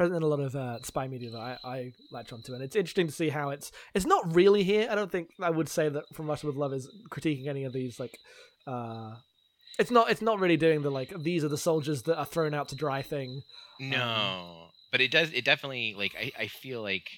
present 0.00 0.16
in 0.16 0.22
a 0.22 0.26
lot 0.26 0.40
of 0.40 0.56
uh, 0.56 0.82
spy 0.82 1.06
media 1.06 1.28
that 1.30 1.38
I, 1.38 1.58
I 1.62 1.92
latch 2.10 2.32
onto, 2.32 2.54
and 2.54 2.62
it's 2.62 2.74
interesting 2.74 3.06
to 3.06 3.12
see 3.12 3.28
how 3.28 3.50
it's 3.50 3.70
it's 3.94 4.06
not 4.06 4.34
really 4.34 4.62
here. 4.62 4.88
I 4.90 4.94
don't 4.94 5.12
think 5.12 5.28
I 5.38 5.50
would 5.50 5.68
say 5.68 5.90
that 5.90 6.04
From 6.14 6.26
Russia 6.26 6.46
with 6.46 6.56
Love 6.56 6.72
is 6.72 6.88
critiquing 7.10 7.48
any 7.48 7.64
of 7.64 7.74
these 7.74 8.00
like 8.00 8.18
uh 8.66 9.16
it's 9.78 9.90
not 9.90 10.10
it's 10.10 10.22
not 10.22 10.40
really 10.40 10.56
doing 10.56 10.80
the 10.80 10.90
like 10.90 11.12
these 11.22 11.44
are 11.44 11.48
the 11.48 11.58
soldiers 11.58 12.04
that 12.04 12.16
are 12.18 12.24
thrown 12.24 12.54
out 12.54 12.68
to 12.68 12.76
dry 12.76 13.02
thing. 13.02 13.42
No, 13.78 14.68
but 14.90 15.02
it 15.02 15.10
does. 15.10 15.32
It 15.32 15.44
definitely 15.44 15.94
like 15.94 16.14
I. 16.18 16.32
I 16.38 16.46
feel 16.46 16.80
like 16.80 17.10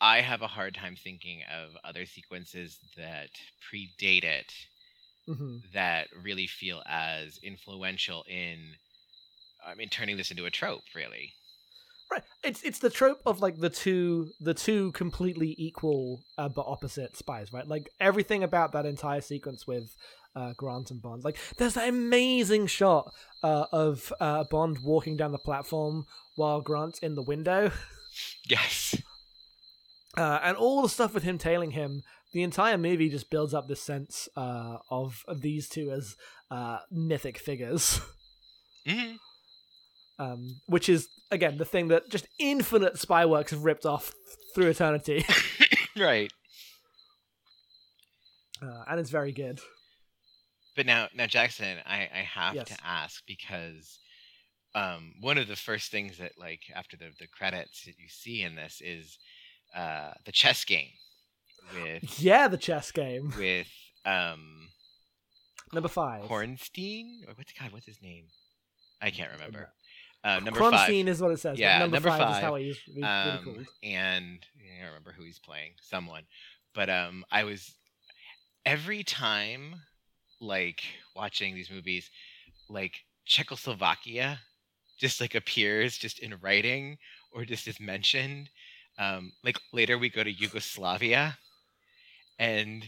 I 0.00 0.22
have 0.22 0.40
a 0.40 0.46
hard 0.46 0.74
time 0.74 0.96
thinking 0.96 1.42
of 1.54 1.76
other 1.84 2.06
sequences 2.06 2.78
that 2.96 3.28
predate 3.70 4.24
it 4.24 4.54
hmm 5.26 5.58
that 5.74 6.08
really 6.24 6.46
feel 6.46 6.82
as 6.86 7.38
influential 7.42 8.24
in. 8.26 8.76
I 9.66 9.74
mean, 9.74 9.90
turning 9.90 10.16
this 10.16 10.30
into 10.30 10.46
a 10.46 10.50
trope, 10.50 10.84
really. 10.94 11.34
Right. 12.12 12.22
It's 12.44 12.62
it's 12.62 12.78
the 12.78 12.90
trope 12.90 13.22
of 13.24 13.40
like 13.40 13.58
the 13.58 13.70
two 13.70 14.32
the 14.38 14.52
two 14.52 14.92
completely 14.92 15.54
equal 15.56 16.20
uh, 16.36 16.50
but 16.50 16.66
opposite 16.66 17.16
spies, 17.16 17.54
right? 17.54 17.66
Like 17.66 17.88
everything 18.00 18.42
about 18.42 18.72
that 18.72 18.84
entire 18.84 19.22
sequence 19.22 19.66
with 19.66 19.96
uh, 20.36 20.52
Grant 20.58 20.90
and 20.90 21.00
Bond. 21.00 21.24
Like 21.24 21.38
there's 21.56 21.72
that 21.72 21.88
amazing 21.88 22.66
shot 22.66 23.10
uh, 23.42 23.64
of 23.72 24.12
uh, 24.20 24.44
Bond 24.50 24.80
walking 24.84 25.16
down 25.16 25.32
the 25.32 25.38
platform 25.38 26.04
while 26.36 26.60
Grant's 26.60 26.98
in 26.98 27.14
the 27.14 27.22
window, 27.22 27.70
Yes. 28.46 28.94
uh, 30.18 30.40
and 30.42 30.54
all 30.58 30.82
the 30.82 30.90
stuff 30.90 31.14
with 31.14 31.22
him 31.22 31.38
tailing 31.38 31.70
him. 31.70 32.02
The 32.34 32.42
entire 32.42 32.76
movie 32.78 33.08
just 33.08 33.30
builds 33.30 33.54
up 33.54 33.68
this 33.68 33.82
sense 33.82 34.28
uh, 34.36 34.78
of 34.90 35.24
these 35.34 35.66
two 35.68 35.90
as 35.90 36.16
uh, 36.50 36.78
mythic 36.90 37.38
figures. 37.38 38.00
hmm 38.86 39.12
Um, 40.22 40.60
which 40.66 40.88
is 40.88 41.08
again 41.30 41.56
the 41.58 41.64
thing 41.64 41.88
that 41.88 42.08
just 42.10 42.26
infinite 42.38 42.98
spy 42.98 43.24
works 43.26 43.50
have 43.50 43.64
ripped 43.64 43.86
off 43.86 44.12
through 44.54 44.68
eternity. 44.68 45.24
right. 45.98 46.30
uh, 48.62 48.84
and 48.88 49.00
it's 49.00 49.10
very 49.10 49.32
good. 49.32 49.60
But 50.76 50.86
now, 50.86 51.08
now 51.14 51.26
Jackson, 51.26 51.78
I, 51.84 52.08
I 52.14 52.18
have 52.34 52.54
Yes. 52.54 52.68
to 52.68 52.76
ask 52.84 53.22
because 53.26 53.98
um, 54.74 55.14
one 55.20 55.36
of 55.38 55.48
the 55.48 55.56
first 55.56 55.90
things 55.90 56.16
that, 56.18 56.32
like, 56.38 56.60
after 56.74 56.96
the, 56.96 57.10
the 57.18 57.26
credits 57.26 57.84
that 57.84 57.98
you 57.98 58.08
see 58.08 58.42
in 58.42 58.54
this 58.54 58.80
is 58.82 59.18
uh, 59.76 60.12
the 60.24 60.32
chess 60.32 60.64
game 60.64 60.88
with 61.74 62.04
Yeah, 62.20 62.48
the 62.48 62.56
chess 62.56 62.90
game 62.90 63.32
with 63.36 63.68
um, 64.06 64.68
number 65.74 65.88
five. 65.90 66.24
Hornstein. 66.24 67.28
Or 67.28 67.34
what's 67.34 67.52
God? 67.52 67.72
What's 67.72 67.86
his 67.86 68.00
name? 68.02 68.26
I 69.02 69.10
can't 69.10 69.32
remember. 69.32 69.68
Uh, 70.24 70.38
number 70.40 70.60
Kronstein 70.60 71.04
five. 71.04 71.08
is 71.08 71.20
what 71.20 71.32
it 71.32 71.40
says. 71.40 71.58
Yeah, 71.58 71.78
number, 71.80 71.96
number 71.96 72.08
five, 72.10 72.36
is 72.36 72.42
how 72.42 72.54
he's 72.54 72.78
really 72.88 73.02
Um, 73.02 73.44
called. 73.44 73.66
and 73.82 74.38
I 74.56 74.78
don't 74.78 74.86
remember 74.88 75.12
who 75.12 75.24
he's 75.24 75.38
playing. 75.40 75.72
Someone, 75.80 76.22
but 76.74 76.88
um, 76.88 77.24
I 77.30 77.44
was 77.44 77.74
every 78.64 79.02
time 79.02 79.74
like 80.40 80.82
watching 81.16 81.54
these 81.54 81.70
movies, 81.70 82.08
like 82.68 83.04
Czechoslovakia 83.26 84.40
just 84.98 85.20
like 85.20 85.34
appears 85.34 85.98
just 85.98 86.20
in 86.20 86.34
writing 86.40 86.98
or 87.32 87.44
just 87.44 87.66
is 87.66 87.80
mentioned. 87.80 88.48
Um, 88.98 89.32
like 89.42 89.58
later 89.72 89.98
we 89.98 90.08
go 90.08 90.22
to 90.22 90.30
Yugoslavia, 90.30 91.36
and 92.38 92.86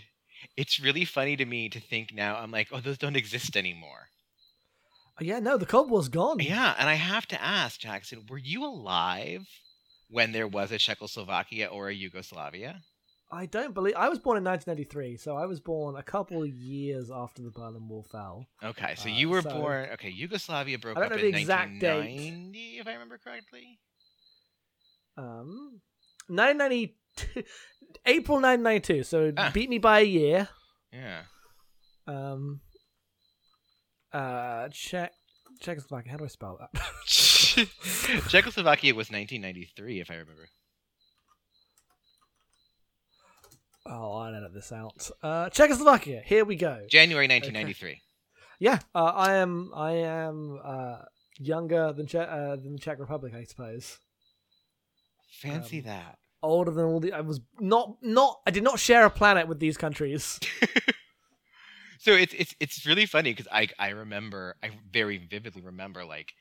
it's 0.57 0.79
really 0.79 1.05
funny 1.05 1.37
to 1.37 1.45
me 1.45 1.69
to 1.71 1.81
think 1.81 2.15
now. 2.15 2.37
I'm 2.37 2.51
like, 2.53 2.69
oh, 2.71 2.81
those 2.81 2.99
don't 2.99 3.17
exist 3.17 3.57
anymore. 3.57 4.09
Yeah, 5.21 5.39
no, 5.39 5.57
the 5.57 5.67
Cold 5.67 5.91
War's 5.91 6.09
gone. 6.09 6.39
Yeah, 6.41 6.75
and 6.79 6.89
I 6.89 6.95
have 6.95 7.27
to 7.29 7.41
ask 7.43 7.79
Jackson, 7.81 8.27
were 8.29 8.39
you 8.39 8.65
alive 8.65 9.47
when 10.09 10.33
there 10.33 10.49
was 10.49 10.73
a 10.73 10.79
Czechoslovakia 10.79 11.67
or 11.69 11.89
a 11.89 11.95
Yugoslavia? 11.95 12.81
I 13.33 13.47
don't 13.47 13.75
believe 13.75 13.95
I 13.97 14.09
was 14.09 14.19
born 14.19 14.37
in 14.39 14.45
1993, 14.45 15.17
so 15.17 15.37
I 15.37 15.47
was 15.47 15.59
born 15.61 15.97
a 15.97 16.03
couple 16.03 16.43
of 16.43 16.49
years 16.49 17.11
after 17.13 17.43
the 17.43 17.51
Berlin 17.51 17.89
Wall 17.89 18.05
fell. 18.11 18.47
Okay, 18.63 18.95
so 18.97 19.09
Uh, 19.09 19.13
you 19.13 19.29
were 19.29 19.43
so- 19.43 19.51
born. 19.51 19.89
Okay, 19.95 20.11
Yugoslavia 20.11 20.79
broke 20.79 20.97
I 20.97 21.01
don't 21.03 21.13
up 21.13 21.19
know 21.19 21.25
in 21.25 21.33
the 21.33 21.41
exact 21.41 21.81
date. 21.81 22.51
if 22.81 22.87
I 22.87 22.93
remember 22.93 23.19
correctly. 23.19 23.79
Um, 25.17 25.81
1992, 26.29 27.45
April 28.07 28.41
1992. 28.41 29.05
So 29.05 29.33
Ah. 29.37 29.51
beat 29.55 29.69
me 29.71 29.79
by 29.79 30.01
a 30.01 30.05
year. 30.05 30.49
Yeah. 30.93 31.23
Um, 32.07 32.61
uh, 34.15 34.69
Czech, 34.73 35.11
Czechoslovakia. 35.61 36.13
How 36.13 36.19
do 36.19 36.25
I 36.25 36.29
spell 36.29 36.57
that? 36.59 36.71
Czechoslovakia 38.29 38.95
was 38.95 39.11
1993, 39.11 40.01
if 40.01 40.11
I 40.11 40.15
remember. 40.17 40.49
oh, 43.87 44.17
I'll 44.23 44.35
edit 44.35 44.55
this 44.55 44.73
out. 44.73 45.11
Uh, 45.23 45.49
Czechoslovakia. 45.51 46.23
Here 46.25 46.45
we 46.45 46.57
go. 46.57 46.87
January 46.89 47.27
1993. 47.29 48.01
Yeah, 48.61 48.79
uh, 48.95 49.13
I 49.15 49.35
am. 49.35 49.73
I 49.75 49.93
am 49.93 50.59
uh, 50.65 50.97
younger 51.39 51.93
than 51.93 52.07
che- 52.07 52.19
uh, 52.19 52.57
than 52.57 52.73
the 52.75 52.79
Czech 52.79 52.99
Republic, 52.99 53.35
I 53.35 53.45
suppose. 53.45 53.99
Fancy 55.43 55.79
Um, 55.79 55.85
that. 55.85 56.19
Older 56.43 56.71
than 56.71 56.85
all 56.85 57.01
the. 57.01 57.13
I 57.13 57.21
was 57.21 57.41
not. 57.59 57.97
Not. 58.03 58.41
I 58.47 58.51
did 58.51 58.63
not 58.63 58.79
share 58.79 59.05
a 59.05 59.11
planet 59.11 59.49
with 59.49 59.59
these 59.61 59.77
countries. 59.77 60.39
so 62.05 62.13
it's 62.13 62.35
it's 62.35 62.55
it's 62.61 62.87
really 62.87 63.07
funny 63.07 63.33
because 63.33 63.49
I 63.51 63.69
I 63.79 63.89
remember 63.91 64.57
I 64.63 64.71
very 64.93 65.17
vividly 65.19 65.63
remember 65.63 66.05
like 66.05 66.33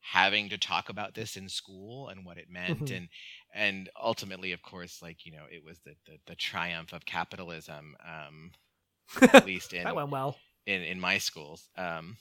having 0.00 0.48
to 0.48 0.56
talk 0.58 0.88
about 0.88 1.14
this 1.14 1.36
in 1.36 1.48
school 1.48 2.08
and 2.08 2.24
what 2.24 2.38
it 2.38 2.48
meant 2.48 2.80
Mhm. 2.86 2.96
and 2.96 3.08
and 3.52 3.90
ultimately 4.02 4.52
of 4.52 4.62
course 4.62 5.02
like 5.02 5.26
you 5.26 5.32
know 5.32 5.44
it 5.50 5.62
was 5.62 5.78
the 5.84 5.94
the, 6.06 6.18
the 6.28 6.34
triumph 6.36 6.92
of 6.94 7.04
capitalism 7.04 7.94
um 8.06 8.50
at 9.34 9.44
least 9.52 9.72
in 9.74 9.84
that 9.84 9.94
went 9.94 10.10
well. 10.10 10.36
in 10.66 10.82
in 10.82 10.98
my 10.98 11.18
schools 11.18 11.68
um 11.76 12.16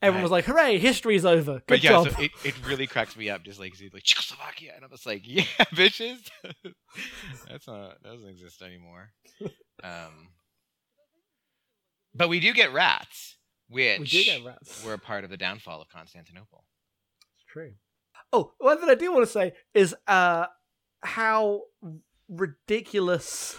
Everyone 0.00 0.22
was 0.22 0.30
like, 0.30 0.44
"Hooray! 0.44 0.78
History's 0.78 1.24
over. 1.26 1.54
Good 1.54 1.64
but 1.66 1.82
yeah 1.82 1.90
job." 1.90 2.08
so 2.10 2.22
it, 2.22 2.30
it 2.44 2.54
really 2.66 2.86
cracks 2.86 3.16
me 3.16 3.28
up 3.30 3.42
just 3.42 3.58
like 3.58 3.74
like 3.92 4.04
Czechoslovakia 4.04 4.72
and 4.76 4.84
I'm 4.84 4.90
just 4.90 5.06
like 5.06 5.22
yeah 5.26 5.42
bitches 5.74 6.30
that's 7.48 7.66
not 7.66 8.00
that 8.00 8.02
doesn't 8.04 8.28
exist 8.30 8.62
anymore 8.62 9.10
um 9.82 10.28
but 12.18 12.28
we 12.28 12.40
do 12.40 12.52
get 12.52 12.72
rats 12.72 13.36
which 13.68 13.98
we 13.98 14.06
do 14.06 14.24
get 14.24 14.44
rats. 14.44 14.84
were 14.84 14.94
a 14.94 14.98
part 14.98 15.24
of 15.24 15.30
the 15.30 15.36
downfall 15.36 15.80
of 15.80 15.88
Constantinople. 15.88 16.64
It's 17.34 17.44
true. 17.50 17.72
Oh, 18.32 18.52
one 18.58 18.80
thing 18.80 18.90
I 18.90 18.94
do 18.94 19.12
want 19.12 19.26
to 19.26 19.32
say 19.32 19.52
is 19.74 19.94
uh 20.06 20.46
how 21.02 21.62
ridiculous 22.28 23.58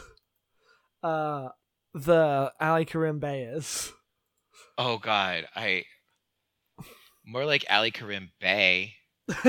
uh 1.03 1.49
the 1.93 2.51
Ali 2.59 2.85
Kerim 2.85 3.19
Bey 3.19 3.43
is. 3.43 3.91
Oh 4.77 4.97
God, 4.97 5.45
I 5.55 5.85
more 7.25 7.45
like 7.45 7.65
Ali 7.69 7.91
Kerim 7.91 8.31
Bey. 8.39 8.95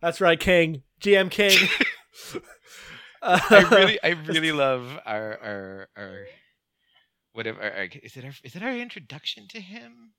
That's 0.00 0.20
right, 0.20 0.38
King. 0.40 0.82
GM 1.00 1.30
King. 1.30 1.68
I 3.22 3.68
really, 3.70 4.02
I 4.02 4.08
really 4.26 4.52
love 4.52 4.98
our 5.04 5.38
our 5.42 5.88
our 5.96 6.26
whatever. 7.32 7.60
Is 8.02 8.16
it 8.16 8.24
our 8.24 8.32
is 8.44 8.56
it 8.56 8.62
our 8.62 8.72
introduction 8.72 9.46
to 9.48 9.60
him? 9.60 10.12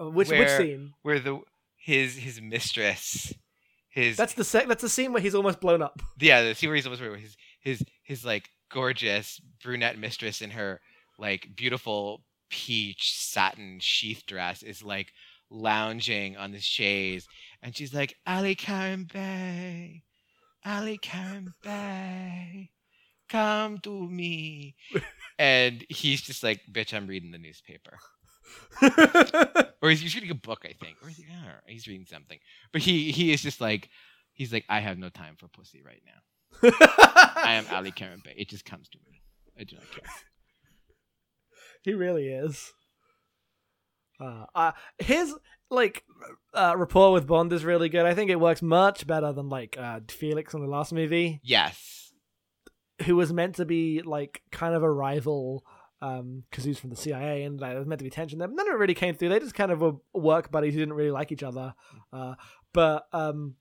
Uh, 0.00 0.10
which 0.10 0.28
which 0.30 0.38
where- 0.38 0.58
scene? 0.58 0.94
Where 1.02 1.18
the 1.20 1.40
his 1.76 2.16
his 2.16 2.40
mistress, 2.40 3.32
his 3.88 4.16
That's 4.16 4.34
the 4.34 4.44
sec- 4.44 4.68
that's 4.68 4.82
the 4.82 4.88
scene 4.88 5.12
where 5.12 5.22
he's 5.22 5.34
almost 5.34 5.60
blown 5.60 5.82
up. 5.82 6.00
yeah 6.20 6.42
the 6.42 6.54
scene 6.54 6.68
where 6.68 6.76
he's 6.76 6.86
almost 6.86 7.02
where 7.02 7.16
his 7.16 7.36
his 7.60 7.82
his 8.02 8.24
like 8.24 8.48
gorgeous 8.70 9.40
brunette 9.62 9.98
mistress 9.98 10.40
in 10.40 10.50
her 10.50 10.80
like 11.18 11.48
beautiful 11.56 12.22
peach 12.50 13.12
satin 13.16 13.78
sheath 13.80 14.22
dress 14.26 14.62
is 14.62 14.82
like 14.82 15.12
lounging 15.50 16.36
on 16.36 16.52
the 16.52 16.60
chaise 16.60 17.26
and 17.62 17.76
she's 17.76 17.92
like 17.92 18.14
Ali 18.26 18.54
Kerim 18.54 19.06
Bey 19.12 20.02
Ali 20.64 20.98
Kerim 20.98 21.54
Bey 21.64 22.70
come 23.28 23.78
to 23.78 24.08
me 24.08 24.76
and 25.40 25.84
he's 25.88 26.20
just 26.20 26.42
like 26.42 26.60
bitch 26.70 26.94
I'm 26.94 27.06
reading 27.06 27.30
the 27.32 27.38
newspaper 27.38 27.98
or 29.82 29.90
he's, 29.90 30.00
he's 30.00 30.14
reading 30.14 30.30
a 30.30 30.34
book 30.34 30.64
I 30.64 30.72
think 30.72 30.96
or 31.02 31.08
is 31.08 31.16
he, 31.16 31.24
I 31.30 31.34
know, 31.34 31.52
he's 31.66 31.86
reading 31.88 32.06
something 32.06 32.38
but 32.72 32.82
he 32.82 33.10
he 33.10 33.32
is 33.32 33.42
just 33.42 33.60
like 33.60 33.88
he's 34.32 34.52
like 34.52 34.64
I 34.68 34.80
have 34.80 34.98
no 34.98 35.08
time 35.08 35.36
for 35.36 35.48
pussy 35.48 35.82
right 35.84 36.02
now 36.04 36.20
I 36.62 37.54
am 37.54 37.64
Ali 37.72 37.90
Kerim 37.92 38.20
Bey. 38.24 38.34
It 38.36 38.48
just 38.48 38.64
comes 38.64 38.88
to 38.90 38.98
me. 39.06 39.22
I 39.58 39.64
do 39.64 39.76
not 39.76 39.90
care. 39.90 40.10
he 41.82 41.94
really 41.94 42.28
is. 42.28 42.72
Uh, 44.20 44.44
uh, 44.54 44.72
his 44.98 45.34
like 45.70 46.04
uh, 46.52 46.74
rapport 46.76 47.12
with 47.12 47.26
Bond 47.26 47.52
is 47.52 47.64
really 47.64 47.88
good. 47.88 48.04
I 48.04 48.14
think 48.14 48.30
it 48.30 48.40
works 48.40 48.62
much 48.62 49.06
better 49.06 49.32
than 49.32 49.48
like 49.48 49.76
uh, 49.78 50.00
Felix 50.08 50.52
in 50.54 50.60
the 50.60 50.66
last 50.66 50.92
movie, 50.92 51.40
Yes. 51.42 51.99
Who 53.06 53.16
was 53.16 53.32
meant 53.32 53.56
to 53.56 53.64
be 53.64 54.02
like 54.02 54.42
kind 54.50 54.74
of 54.74 54.82
a 54.82 54.90
rival 54.90 55.64
um, 56.02 56.44
because 56.50 56.64
he's 56.64 56.78
from 56.78 56.90
the 56.90 56.96
CIA 56.96 57.44
and 57.44 57.60
like, 57.60 57.70
there 57.70 57.78
was 57.78 57.88
meant 57.88 57.98
to 57.98 58.04
be 58.04 58.10
tension 58.10 58.38
there. 58.38 58.48
But 58.48 58.56
none 58.56 58.68
of 58.68 58.74
it 58.74 58.78
really 58.78 58.94
came 58.94 59.14
through. 59.14 59.28
They 59.28 59.38
just 59.38 59.54
kind 59.54 59.70
of 59.70 59.80
were 59.80 59.94
work 60.12 60.50
buddies 60.50 60.74
who 60.74 60.80
didn't 60.80 60.94
really 60.94 61.10
like 61.10 61.32
each 61.32 61.42
other. 61.42 61.74
Uh, 62.12 62.34
but 62.72 63.06
um, 63.12 63.56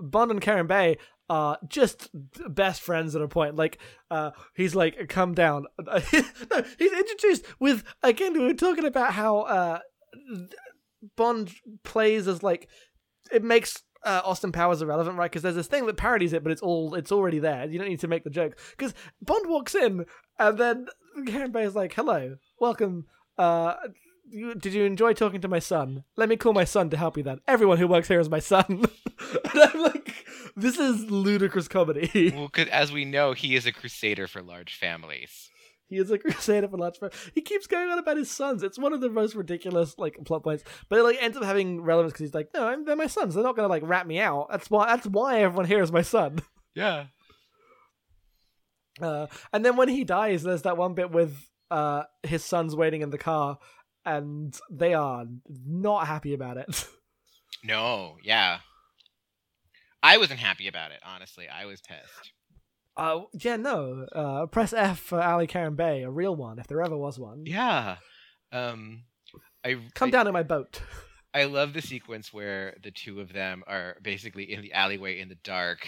Bond 0.00 0.30
and 0.30 0.40
Kerim 0.40 0.66
Bey 0.66 0.98
are 1.28 1.58
just 1.68 2.08
best 2.48 2.80
friends 2.80 3.14
at 3.16 3.22
a 3.22 3.28
point. 3.28 3.56
Like 3.56 3.78
uh, 4.10 4.30
he's 4.54 4.74
like, 4.74 5.08
"Come 5.08 5.34
down." 5.34 5.66
no, 5.78 6.62
he's 6.78 6.92
introduced 6.92 7.44
with 7.58 7.84
again. 8.02 8.32
We 8.32 8.40
were 8.40 8.54
talking 8.54 8.84
about 8.84 9.12
how 9.12 9.40
uh, 9.40 9.78
Bond 11.16 11.52
plays 11.82 12.28
as 12.28 12.42
like 12.42 12.68
it 13.32 13.42
makes. 13.42 13.82
Uh, 14.06 14.22
Austin 14.24 14.52
Powers 14.52 14.80
irrelevant, 14.80 15.18
right? 15.18 15.28
Because 15.30 15.42
there's 15.42 15.56
this 15.56 15.66
thing 15.66 15.84
that 15.86 15.96
parodies 15.96 16.32
it, 16.32 16.42
but 16.44 16.52
it's 16.52 16.62
all 16.62 16.94
it's 16.94 17.10
already 17.10 17.40
there. 17.40 17.66
You 17.66 17.78
don't 17.78 17.88
need 17.88 18.00
to 18.00 18.08
make 18.08 18.22
the 18.24 18.30
joke. 18.30 18.56
Because 18.70 18.94
Bond 19.20 19.48
walks 19.48 19.74
in, 19.74 20.06
and 20.38 20.56
then 20.56 20.86
Kerim 21.26 21.50
Bey 21.50 21.64
is 21.64 21.74
like, 21.74 21.92
"Hello, 21.92 22.36
welcome. 22.60 23.06
Uh, 23.36 23.74
you, 24.28 24.54
did 24.54 24.74
you 24.74 24.84
enjoy 24.84 25.12
talking 25.12 25.40
to 25.40 25.48
my 25.48 25.58
son? 25.58 26.04
Let 26.16 26.28
me 26.28 26.36
call 26.36 26.52
my 26.52 26.64
son 26.64 26.88
to 26.90 26.96
help 26.96 27.16
you. 27.16 27.24
Then 27.24 27.40
everyone 27.48 27.78
who 27.78 27.88
works 27.88 28.06
here 28.08 28.20
is 28.20 28.30
my 28.30 28.38
son." 28.38 28.64
and 28.70 29.60
I'm 29.60 29.80
like, 29.80 30.24
"This 30.54 30.78
is 30.78 31.10
ludicrous 31.10 31.66
comedy." 31.66 32.32
Well, 32.34 32.48
'cause 32.48 32.68
as 32.68 32.92
we 32.92 33.04
know, 33.04 33.32
he 33.32 33.56
is 33.56 33.66
a 33.66 33.72
crusader 33.72 34.28
for 34.28 34.40
large 34.40 34.76
families. 34.76 35.50
He 35.88 35.96
is 35.96 36.10
a 36.10 36.18
crusader 36.20 36.68
for 36.68 36.76
large. 36.78 36.98
He 37.34 37.40
keeps 37.42 37.66
going 37.66 37.88
on 37.90 37.98
about 37.98 38.16
his 38.16 38.30
sons. 38.30 38.62
It's 38.62 38.78
one 38.78 38.92
of 38.92 39.00
the 39.00 39.08
most 39.10 39.34
ridiculous 39.34 39.96
like 39.98 40.16
plot 40.24 40.42
points, 40.44 40.64
but 40.88 40.98
it 40.98 41.02
like 41.02 41.18
ends 41.20 41.36
up 41.36 41.44
having 41.44 41.80
relevance 41.82 42.12
because 42.12 42.26
he's 42.26 42.34
like, 42.34 42.50
"No, 42.54 42.66
I'm- 42.66 42.84
they're 42.84 42.96
my 42.96 43.06
sons. 43.06 43.34
They're 43.34 43.44
not 43.44 43.56
gonna 43.56 43.68
like 43.68 43.82
rat 43.84 44.06
me 44.06 44.18
out. 44.20 44.48
That's 44.50 44.68
why. 44.70 44.86
That's 44.86 45.06
why 45.06 45.40
everyone 45.40 45.66
here 45.66 45.82
is 45.82 45.92
my 45.92 46.02
son." 46.02 46.40
Yeah. 46.74 47.06
Uh, 49.00 49.26
and 49.52 49.64
then 49.64 49.76
when 49.76 49.88
he 49.88 50.04
dies, 50.04 50.42
there's 50.42 50.62
that 50.62 50.76
one 50.76 50.94
bit 50.94 51.10
with 51.10 51.36
uh, 51.70 52.02
his 52.22 52.44
sons 52.44 52.76
waiting 52.76 53.00
in 53.02 53.10
the 53.10 53.16
car, 53.18 53.58
and 54.04 54.54
they 54.70 54.92
are 54.94 55.24
not 55.66 56.06
happy 56.06 56.34
about 56.34 56.56
it. 56.56 56.86
No. 57.64 58.18
Yeah. 58.22 58.58
I 60.02 60.18
wasn't 60.18 60.38
happy 60.38 60.68
about 60.68 60.92
it. 60.92 61.00
Honestly, 61.04 61.48
I 61.48 61.64
was 61.64 61.80
pissed. 61.80 62.30
Uh, 62.96 63.22
yeah, 63.42 63.56
no. 63.56 64.06
Uh, 64.12 64.46
press 64.46 64.72
F 64.72 64.98
for 64.98 65.20
Ali 65.22 65.46
Kerim 65.46 65.76
Bey, 65.76 66.02
a 66.02 66.10
real 66.10 66.34
one, 66.34 66.58
if 66.58 66.66
there 66.66 66.80
ever 66.82 66.96
was 66.96 67.18
one. 67.18 67.44
Yeah. 67.46 67.96
Um. 68.52 69.04
I 69.64 69.76
Come 69.94 70.08
I, 70.08 70.10
down 70.10 70.26
in 70.26 70.32
my 70.32 70.42
boat. 70.44 70.80
I 71.34 71.44
love 71.44 71.72
the 71.74 71.82
sequence 71.82 72.32
where 72.32 72.76
the 72.82 72.90
two 72.90 73.20
of 73.20 73.32
them 73.32 73.62
are 73.66 73.96
basically 74.02 74.50
in 74.52 74.62
the 74.62 74.72
alleyway 74.72 75.18
in 75.18 75.28
the 75.28 75.34
dark 75.34 75.86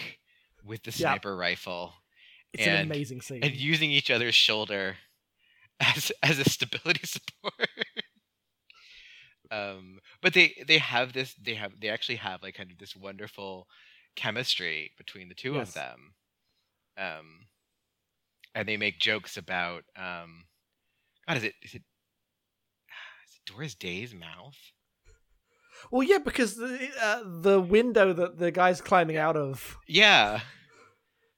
with 0.63 0.83
the 0.83 0.91
sniper 0.91 1.35
rifle 1.35 1.93
It's 2.53 2.67
an 2.67 2.73
and- 2.75 2.91
amazing 2.91 3.21
scene. 3.21 3.43
and 3.43 3.55
using 3.55 3.89
each 3.89 4.11
other's 4.11 4.35
shoulder 4.35 4.97
as 5.79 6.11
as 6.21 6.37
a 6.37 6.43
stability 6.47 7.01
support. 7.07 7.69
um, 9.49 9.99
but 10.21 10.33
they 10.33 10.53
they 10.67 10.77
have 10.77 11.13
this 11.13 11.33
they 11.41 11.55
have 11.55 11.71
they 11.79 11.89
actually 11.89 12.17
have 12.17 12.43
like 12.43 12.55
kind 12.55 12.69
of 12.71 12.77
this 12.77 12.95
wonderful 12.95 13.67
chemistry 14.15 14.91
between 14.97 15.29
the 15.29 15.35
two 15.35 15.53
Yes. 15.53 15.69
of 15.69 15.73
them. 15.75 16.13
Um, 16.99 17.45
and 18.55 18.67
they 18.67 18.77
make 18.77 18.99
jokes 18.99 19.37
about 19.37 19.83
um, 19.95 20.45
God 21.27 21.37
is 21.37 21.43
it 21.43 21.53
is 21.63 21.73
it 21.75 21.83
is 23.25 23.35
it 23.35 23.51
Doris 23.51 23.75
Day's 23.75 24.13
mouth? 24.13 24.57
well, 25.91 26.03
yeah, 26.03 26.17
because 26.17 26.55
the, 26.57 26.89
uh, 27.01 27.21
the 27.41 27.61
window 27.61 28.11
that 28.11 28.37
the 28.37 28.51
guy's 28.51 28.81
climbing 28.81 29.15
out 29.15 29.37
of. 29.37 29.77
Yeah, 29.87 30.41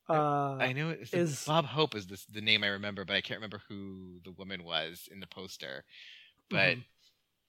Uh, 0.10 0.58
I 0.60 0.74
know 0.74 0.90
it's 0.90 1.14
is- 1.14 1.46
Bob 1.46 1.66
Hope 1.66 1.96
is 1.96 2.08
this 2.08 2.26
the 2.26 2.42
name 2.42 2.64
I 2.64 2.68
remember, 2.68 3.06
but 3.06 3.16
I 3.16 3.22
can't 3.22 3.38
remember 3.38 3.62
who 3.70 4.20
the 4.26 4.32
woman 4.32 4.64
was 4.64 5.08
in 5.12 5.20
the 5.20 5.28
poster. 5.28 5.86
But 6.50 6.78
Mhm. 6.78 6.84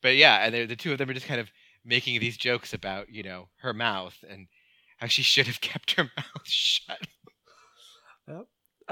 but 0.03 0.17
yeah, 0.17 0.45
and 0.47 0.69
the 0.69 0.77
two 0.77 0.93
of 0.93 0.99
them 0.99 1.09
are 1.09 1.15
just 1.15 1.27
kind 1.27 1.41
of 1.41 1.51
making 1.85 2.21
these 2.21 2.37
jokes 2.37 2.73
about 2.75 3.09
you 3.09 3.23
know 3.23 3.49
her 3.63 3.73
mouth 3.73 4.23
and 4.29 4.47
how 4.99 5.07
she 5.09 5.23
should 5.23 5.47
have 5.47 5.61
kept 5.73 5.93
her 5.93 6.05
mouth 6.17 6.45
shut. 6.47 7.01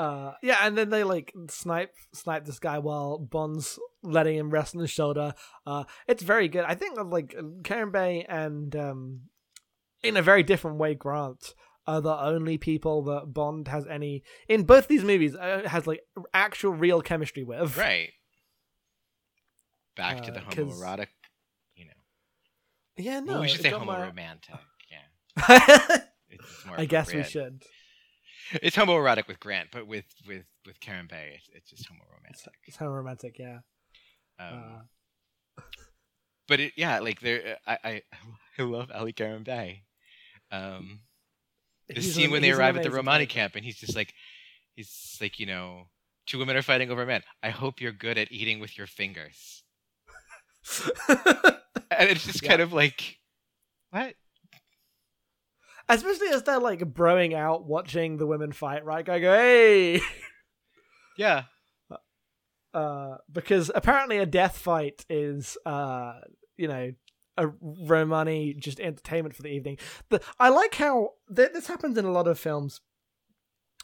Uh, 0.01 0.33
yeah, 0.43 0.57
and 0.63 0.79
then 0.79 0.89
they 0.89 1.05
like 1.05 1.31
snipe 1.51 1.95
snipe 2.15 2.47
this 2.47 2.59
guy 2.59 2.79
while 2.79 3.19
Bond's 3.19 3.79
letting 4.03 4.35
him 4.35 4.49
rest 4.49 4.75
on 4.75 4.81
his 4.81 4.91
shoulder. 4.91 5.35
Uh, 5.67 5.85
it's 6.09 6.23
very 6.23 6.49
good. 6.49 6.65
I 6.65 6.75
think 6.75 6.99
like 6.99 7.35
Kerim 7.65 7.93
Bey 7.93 8.25
and 8.27 8.75
um, 8.75 9.21
in 10.03 10.17
a 10.17 10.23
very 10.23 10.43
different 10.43 10.79
way, 10.79 10.95
Grant 10.95 11.55
are 11.87 12.01
the 12.01 12.19
only 12.19 12.57
people 12.57 13.03
that 13.03 13.35
Bond 13.35 13.69
has 13.69 13.87
any 13.87 14.23
in 14.49 14.63
both 14.63 14.89
these 14.89 15.05
movies 15.05 15.35
uh, 15.35 15.65
has 15.67 15.87
like 15.87 16.01
actual 16.33 16.73
real 16.73 17.03
chemistry 17.03 17.45
with. 17.45 17.77
Right. 17.77 18.09
Back 19.97 20.23
to 20.23 20.31
the 20.31 20.41
the 20.41 20.47
homoerotic, 20.47 21.09
you 21.75 21.85
know. 21.85 21.93
Yeah, 22.97 23.21
no. 23.21 23.35
well, 23.35 23.43
we 23.43 23.49
should 23.49 23.61
say 23.61 23.69
got 23.69 23.85
my- 23.85 23.97
homo-romantic. 23.97 24.55
Yeah, 24.91 25.99
I 26.79 26.87
guess 26.87 27.13
we 27.13 27.23
should. 27.23 27.63
It's 28.63 28.77
homoerotic 28.77 29.29
with 29.29 29.41
Grant, 29.41 29.69
but 29.73 29.87
with 29.87 30.05
with 30.27 30.45
with 30.67 30.81
Kerim 30.81 31.07
Bey, 31.07 31.35
it's, 31.37 31.49
it's 31.55 31.71
just 31.71 31.87
homo-romantic. 31.89 32.53
It's 32.67 32.77
kind 32.77 32.89
of 32.89 32.95
romantic, 32.97 33.39
yeah. 33.39 33.61
Um, 34.39 34.83
Uh, 35.59 35.63
but 36.49 36.61
it, 36.61 36.73
yeah, 36.77 36.99
like 37.01 37.21
there, 37.21 37.59
I, 37.67 37.79
I 37.85 38.03
I 38.59 38.63
love 38.63 38.91
Ali 38.95 39.13
Kerim 39.13 39.45
Bey. 39.45 39.83
Um, 40.51 41.01
the 41.89 42.01
he's 42.01 42.15
scene 42.15 42.27
an- 42.27 42.31
when 42.33 42.43
they 42.43 42.51
arrive 42.51 42.77
at 42.77 42.83
the 42.83 42.91
Romani 42.91 43.27
camp, 43.27 43.55
and 43.57 43.65
he's 43.65 43.77
just 43.79 43.95
like, 43.97 44.15
he's 44.77 45.17
like, 45.21 45.39
you 45.39 45.47
know, 45.47 45.89
two 46.27 46.39
women 46.39 46.57
are 46.57 46.63
fighting 46.63 46.91
over 46.91 47.03
a 47.03 47.07
man. 47.07 47.23
I 47.43 47.51
hope 47.51 47.81
you're 47.81 47.93
good 47.93 48.19
at 48.19 48.33
eating 48.33 48.61
with 48.61 48.77
your 48.79 48.87
fingers. 48.87 49.63
And 51.93 52.09
it's 52.09 52.25
just 52.25 52.43
Yeah. 52.43 52.51
kind 52.51 52.63
of 52.63 52.73
like, 52.73 53.19
what? 53.91 54.15
Especially 55.95 56.29
as 56.29 56.43
they're 56.43 56.61
like 56.61 56.81
broing 56.81 57.35
out 57.35 57.67
watching 57.67 58.17
the 58.17 58.27
women 58.27 58.53
fight, 58.53 58.85
right? 58.85 59.09
I 59.09 59.19
go, 59.19 59.33
hey! 59.33 60.01
Yeah, 61.19 61.43
uh, 62.73 63.17
because 63.31 63.71
apparently 63.75 64.19
a 64.19 64.27
death 64.27 64.57
fight 64.57 65.05
is, 65.09 65.57
uh, 65.67 66.15
you 66.57 66.69
know, 66.69 66.93
a 67.37 67.49
Romani 67.61 68.55
just 68.55 68.81
entertainment 68.81 69.35
for 69.35 69.43
the 69.43 69.49
evening. 69.49 69.79
The, 70.11 70.21
I 70.39 70.51
like 70.51 70.75
how 70.75 71.15
th- 71.35 71.53
this 71.53 71.67
happens 71.67 71.97
in 71.97 72.05
a 72.05 72.13
lot 72.13 72.29
of 72.29 72.39
films. 72.39 72.81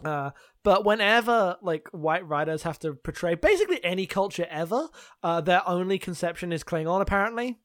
Uh, 0.05 0.31
but 0.63 0.85
whenever 0.85 1.57
like 1.63 1.89
white 1.91 2.27
writers 2.29 2.63
have 2.65 2.79
to 2.81 2.93
portray 2.93 3.35
basically 3.35 3.83
any 3.83 4.07
culture 4.07 4.47
ever, 4.51 4.89
uh, 5.23 5.41
their 5.41 5.67
only 5.67 5.99
conception 5.99 6.53
is 6.53 6.63
Klingon. 6.63 7.01
Apparently, 7.01 7.59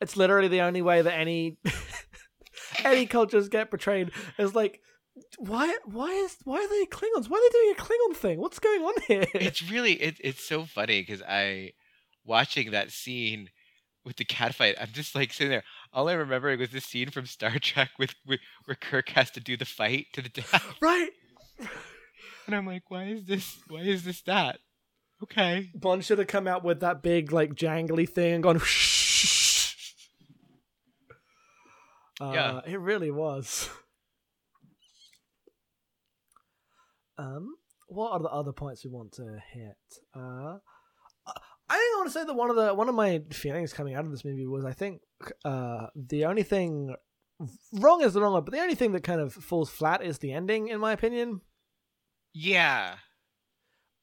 it's 0.00 0.16
literally 0.16 0.48
the 0.48 0.62
only 0.62 0.82
way 0.82 1.02
that 1.02 1.12
any 1.12 1.58
any 2.84 3.06
cultures 3.06 3.48
get 3.48 3.70
portrayed. 3.70 4.10
as 4.38 4.54
like, 4.54 4.80
why? 5.38 5.76
Why 5.84 6.08
is 6.10 6.36
why 6.44 6.56
are 6.58 6.68
they 6.68 6.84
Klingons? 6.86 7.28
Why 7.30 7.38
are 7.38 7.50
they 7.50 7.58
doing 7.58 7.74
a 7.78 7.82
Klingon 7.82 8.16
thing? 8.16 8.38
What's 8.38 8.58
going 8.58 8.82
on 8.82 8.94
here? 9.08 9.24
it's 9.34 9.70
really 9.70 9.92
it, 9.94 10.16
it's 10.22 10.44
so 10.44 10.64
funny 10.64 11.00
because 11.00 11.22
I 11.22 11.72
watching 12.24 12.70
that 12.72 12.90
scene 12.90 13.48
with 14.04 14.16
the 14.16 14.24
cat 14.24 14.54
fight. 14.54 14.76
I'm 14.80 14.90
just 14.92 15.14
like 15.14 15.32
sitting 15.32 15.50
there. 15.50 15.64
All 15.92 16.08
I 16.08 16.12
remember 16.12 16.54
was 16.56 16.70
this 16.70 16.84
scene 16.84 17.10
from 17.10 17.24
Star 17.26 17.58
Trek 17.58 17.90
with, 17.98 18.14
with 18.26 18.40
where 18.66 18.74
Kirk 18.74 19.08
has 19.10 19.30
to 19.32 19.40
do 19.40 19.56
the 19.56 19.64
fight 19.64 20.06
to 20.12 20.22
the 20.22 20.28
death, 20.28 20.74
Right. 20.80 21.10
and 22.46 22.54
I'm 22.54 22.66
like, 22.66 22.82
why 22.90 23.04
is 23.04 23.24
this? 23.24 23.56
Why 23.68 23.80
is 23.80 24.04
this 24.04 24.20
that? 24.22 24.58
Okay. 25.22 25.70
Bond 25.74 26.04
should 26.04 26.18
have 26.18 26.28
come 26.28 26.46
out 26.46 26.62
with 26.62 26.80
that 26.80 27.02
big 27.02 27.32
like 27.32 27.54
jangly 27.54 28.06
thing 28.08 28.34
and 28.34 28.42
gone. 28.42 28.60
Uh, 32.20 32.32
Yeah. 32.34 32.60
it 32.66 32.80
really 32.80 33.10
was. 33.10 33.68
Um, 37.18 37.56
what 37.88 38.12
are 38.12 38.20
the 38.20 38.28
other 38.28 38.52
points 38.52 38.84
we 38.84 38.90
want 38.90 39.12
to 39.12 39.38
hit? 39.52 39.76
Uh, 40.14 40.58
I 41.26 41.74
think 41.74 41.94
I 41.94 41.94
want 41.96 42.08
to 42.08 42.12
say 42.12 42.24
that 42.24 42.34
one 42.34 42.50
of 42.50 42.56
the 42.56 42.74
one 42.74 42.88
of 42.88 42.94
my 42.94 43.22
feelings 43.32 43.72
coming 43.72 43.94
out 43.94 44.04
of 44.04 44.10
this 44.10 44.24
movie 44.24 44.46
was 44.46 44.64
I 44.64 44.72
think 44.72 45.00
uh 45.44 45.86
the 45.96 46.26
only 46.26 46.42
thing 46.42 46.94
wrong 47.72 48.02
is 48.02 48.12
the 48.12 48.20
wrong 48.20 48.34
one, 48.34 48.44
but 48.44 48.52
the 48.52 48.60
only 48.60 48.74
thing 48.74 48.92
that 48.92 49.02
kind 49.02 49.20
of 49.20 49.32
falls 49.32 49.70
flat 49.70 50.02
is 50.02 50.18
the 50.18 50.32
ending, 50.32 50.68
in 50.68 50.78
my 50.80 50.92
opinion. 50.92 51.40
Yeah. 52.32 52.96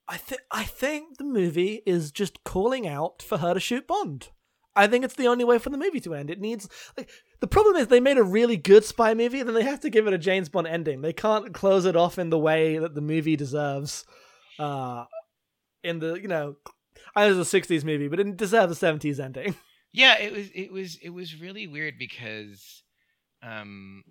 I 0.08 0.18
think 0.18 0.42
I 0.52 0.64
think 0.64 1.18
the 1.18 1.24
movie 1.24 1.82
is 1.86 2.12
just 2.12 2.44
calling 2.44 2.88
out 2.88 3.22
for 3.22 3.38
her 3.38 3.54
to 3.54 3.60
shoot 3.60 3.88
Bond. 3.88 4.30
I 4.76 4.88
think 4.88 5.06
it's 5.06 5.14
the 5.16 5.28
only 5.28 5.44
way 5.46 5.60
for 5.60 5.70
the 5.70 5.78
movie 5.78 6.00
to 6.02 6.16
end. 6.16 6.32
It 6.32 6.42
needs 6.42 6.68
like 6.98 7.10
the 7.44 7.48
problem 7.48 7.76
is 7.76 7.88
they 7.90 8.00
made 8.00 8.18
a 8.18 8.24
really 8.24 8.56
good 8.56 8.86
spy 8.86 9.14
movie, 9.14 9.44
then 9.44 9.54
they 9.54 9.64
have 9.66 9.82
to 9.82 9.90
give 9.90 10.08
it 10.08 10.14
a 10.14 10.18
James 10.18 10.48
Bond 10.48 10.66
ending. 10.66 11.02
They 11.02 11.12
can't 11.12 11.54
close 11.54 11.84
it 11.84 11.98
off 11.98 12.18
in 12.18 12.30
the 12.30 12.40
way 12.40 12.78
that 12.78 12.96
the 12.96 13.02
movie 13.02 13.36
deserves. 13.36 14.06
Uh, 14.58 15.04
in 15.84 16.00
the 16.00 16.14
you 16.14 16.30
know, 16.30 16.56
I 17.14 17.28
know 17.28 17.38
it's 17.38 17.54
a 17.54 17.62
'60s 17.62 17.84
movie, 17.84 18.08
but 18.08 18.22
it 18.22 18.38
deserves 18.38 18.82
a 18.82 18.86
'70s 18.86 19.20
ending. 19.20 19.56
Yeah, 19.96 20.18
it 20.20 20.32
was 20.32 20.48
it 20.56 20.72
was 20.72 20.98
it 21.04 21.10
was 21.10 21.40
really 21.40 21.68
weird 21.68 22.00
because 22.00 22.82
um 23.44 24.04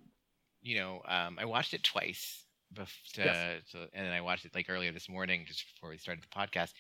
you 0.60 0.76
know, 0.76 1.00
um 1.08 1.38
I 1.40 1.46
watched 1.46 1.72
it 1.72 1.82
twice 1.82 2.44
bef- 2.72 3.12
to, 3.14 3.20
Yes. 3.22 3.62
to 3.72 3.78
and 3.94 4.06
then 4.06 4.12
I 4.12 4.20
watched 4.20 4.44
it 4.44 4.54
like 4.54 4.66
earlier 4.68 4.92
this 4.92 5.08
morning 5.08 5.44
just 5.48 5.64
before 5.74 5.88
we 5.88 5.96
started 5.96 6.22
the 6.22 6.38
podcast 6.38 6.72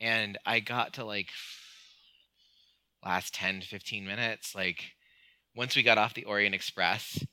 and 0.00 0.36
I 0.44 0.58
got 0.60 0.94
to 0.94 1.04
like 1.04 1.28
last 3.04 3.32
10 3.34 3.60
to 3.60 3.66
15 3.66 4.04
minutes 4.04 4.54
like 4.54 4.92
once 5.54 5.76
we 5.76 5.82
got 5.82 5.98
off 5.98 6.14
the 6.14 6.24
Orient 6.24 6.54
Express 6.54 7.24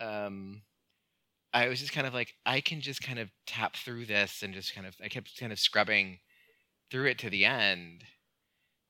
um 0.00 0.62
I 1.54 1.68
was 1.68 1.80
just 1.80 1.92
kind 1.92 2.06
of 2.06 2.14
like 2.14 2.32
I 2.46 2.60
can 2.60 2.80
just 2.80 3.02
kind 3.02 3.18
of 3.18 3.28
tap 3.46 3.76
through 3.76 4.06
this 4.06 4.42
and 4.42 4.54
just 4.54 4.74
kind 4.74 4.86
of 4.86 4.94
I 5.02 5.08
kept 5.08 5.38
kind 5.38 5.52
of 5.52 5.58
scrubbing 5.58 6.18
through 6.90 7.06
it 7.06 7.18
to 7.20 7.30
the 7.30 7.44
end 7.44 8.04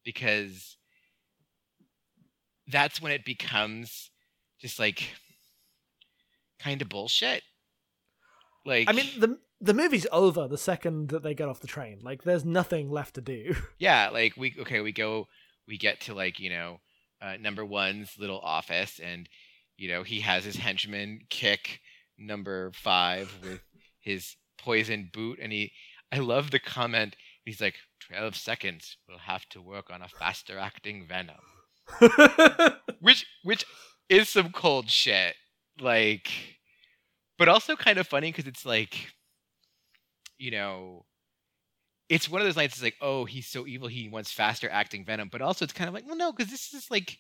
because 0.05 0.77
that's 2.69 3.03
when 3.03 3.13
it 3.13 3.25
becomes 3.25 4.11
just 4.61 4.79
like 4.79 5.09
kind 6.59 6.81
of 6.81 6.89
bullshit. 6.89 7.43
Like 8.65 8.89
I 8.89 8.93
mean, 8.93 9.07
the 9.19 9.39
the 9.61 9.75
movie's 9.75 10.07
over 10.13 10.49
the 10.49 10.59
second 10.59 11.09
that 11.09 11.23
they 11.23 11.35
get 11.35 11.49
off 11.49 11.61
the 11.61 11.67
train. 11.67 12.01
Like, 12.03 12.23
there's 12.23 12.45
nothing 12.45 12.91
left 12.91 13.15
to 13.15 13.21
do. 13.21 13.55
yeah, 13.79 14.09
like 14.11 14.37
we 14.37 14.55
okay, 14.61 14.81
we 14.81 14.93
go 14.93 15.27
we 15.67 15.79
get 15.79 16.01
to 16.03 16.15
like, 16.15 16.39
you 16.39 16.51
know, 16.51 16.81
uh, 17.23 17.37
number 17.41 17.65
1's 17.65 18.19
little 18.19 18.41
office 18.41 18.99
and 18.99 19.29
you 19.79 19.89
know, 19.89 20.03
he 20.03 20.21
has 20.21 20.45
his 20.45 20.57
henchman 20.57 21.21
kick 21.31 21.81
number 22.19 22.71
5 22.75 23.39
with 23.43 23.61
his 24.01 24.37
poison 24.59 25.11
boot 25.13 25.39
and 25.41 25.53
he 25.53 25.73
I 26.13 26.19
love 26.19 26.51
the 26.51 26.59
comment 26.59 27.17
he's 27.45 27.61
like 27.61 27.77
12 28.01 28.37
seconds 28.37 28.97
we'll 29.09 29.19
have 29.19 29.49
to 29.51 29.63
work 29.63 29.91
on 29.91 30.03
a 30.03 30.09
faster 30.09 30.59
acting 30.59 31.07
venom. 31.07 31.37
which 33.01 33.27
which 33.43 33.65
is 34.09 34.29
some 34.29 34.53
cold 34.53 34.89
shit 34.89 35.35
like 35.81 36.31
but 37.39 37.49
also 37.49 37.75
kind 37.75 37.99
of 37.99 38.07
funny 38.07 38.31
because 38.31 38.47
it's 38.47 38.65
like 38.65 39.09
you 40.39 40.51
know 40.51 41.05
it's 42.13 42.29
one 42.29 42.41
of 42.41 42.47
those 42.47 42.57
lines 42.57 42.73
it's 42.73 42.83
like 42.83 42.97
oh 43.01 43.25
he's 43.25 43.47
so 43.47 43.67
evil 43.67 43.89
he 43.89 44.09
wants 44.09 44.33
faster 44.33 44.69
acting 44.71 45.05
venom 45.05 45.29
but 45.31 45.43
also 45.43 45.65
it's 45.65 45.73
kind 45.73 45.89
of 45.89 45.95
like 45.95 46.07
well 46.07 46.17
no 46.17 46.33
because 46.33 46.51
this 46.51 46.73
is 46.75 46.91
like 46.91 47.19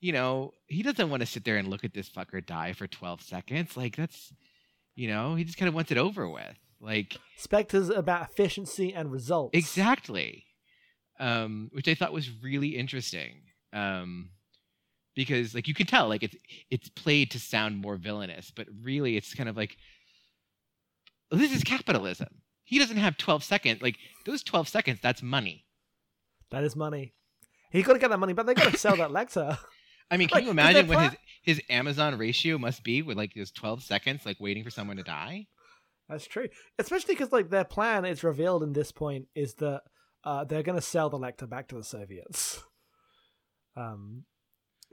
you 0.00 0.12
know 0.12 0.52
he 0.66 0.82
doesn't 0.82 1.10
want 1.10 1.20
to 1.20 1.26
sit 1.26 1.44
there 1.44 1.56
and 1.56 1.68
look 1.68 1.84
at 1.84 1.94
this 1.94 2.08
fucker 2.08 2.44
die 2.44 2.72
for 2.72 2.86
12 2.86 3.22
seconds 3.22 3.76
like 3.76 3.96
that's 3.96 4.32
you 4.94 5.08
know 5.08 5.34
he 5.34 5.44
just 5.44 5.58
kind 5.58 5.68
of 5.68 5.74
wants 5.74 5.90
it 5.90 5.98
over 5.98 6.28
with 6.28 6.56
like 6.80 7.16
Spectre's 7.36 7.88
about 7.88 8.22
efficiency 8.30 8.94
and 8.94 9.10
results. 9.10 9.56
Exactly. 9.56 10.44
Um, 11.18 11.70
which 11.72 11.88
I 11.88 11.94
thought 11.94 12.12
was 12.12 12.30
really 12.42 12.76
interesting. 12.76 13.42
Um, 13.72 14.30
because 15.14 15.54
like 15.54 15.66
you 15.66 15.74
can 15.74 15.86
tell, 15.86 16.08
like 16.08 16.22
it's 16.22 16.36
it's 16.70 16.88
played 16.90 17.30
to 17.30 17.40
sound 17.40 17.78
more 17.78 17.96
villainous, 17.96 18.52
but 18.54 18.68
really 18.82 19.16
it's 19.16 19.34
kind 19.34 19.48
of 19.48 19.56
like 19.56 19.76
this 21.30 21.54
is 21.54 21.64
capitalism. 21.64 22.28
He 22.66 22.78
doesn't 22.78 22.96
have 22.98 23.16
12 23.16 23.42
seconds. 23.42 23.80
Like 23.80 23.96
those 24.26 24.42
12 24.42 24.68
seconds, 24.68 24.98
that's 25.02 25.22
money. 25.22 25.64
That 26.50 26.64
is 26.64 26.76
money. 26.76 27.14
He 27.70 27.82
got 27.82 27.94
to 27.94 27.98
get 27.98 28.10
that 28.10 28.18
money, 28.18 28.32
but 28.32 28.44
they 28.46 28.54
got 28.54 28.72
to 28.72 28.78
sell 28.78 28.96
that 28.96 29.10
Lektor. 29.10 29.58
I 30.10 30.16
mean, 30.16 30.28
can 30.28 30.36
Like, 30.36 30.44
you 30.44 30.50
imagine 30.50 30.86
what 30.86 31.10
his 31.10 31.16
his 31.42 31.62
Amazon 31.70 32.18
ratio 32.18 32.58
must 32.58 32.84
be 32.84 33.02
with 33.02 33.16
like 33.16 33.32
those 33.34 33.50
12 33.52 33.82
seconds, 33.82 34.26
like 34.26 34.36
waiting 34.40 34.62
for 34.62 34.70
someone 34.70 34.96
to 34.98 35.02
die? 35.02 35.46
That's 36.08 36.26
true. 36.26 36.48
Especially 36.78 37.14
because 37.14 37.32
like 37.32 37.50
their 37.50 37.64
plan 37.64 38.04
is 38.04 38.22
revealed 38.22 38.62
in 38.62 38.72
this 38.72 38.92
point 38.92 39.26
is 39.34 39.54
that 39.54 39.82
uh, 40.24 40.44
they're 40.44 40.62
going 40.62 40.78
to 40.78 40.82
sell 40.82 41.08
the 41.08 41.18
Lektor 41.18 41.48
back 41.48 41.68
to 41.68 41.76
the 41.76 41.84
Soviets. 41.84 42.62
Um, 43.76 44.24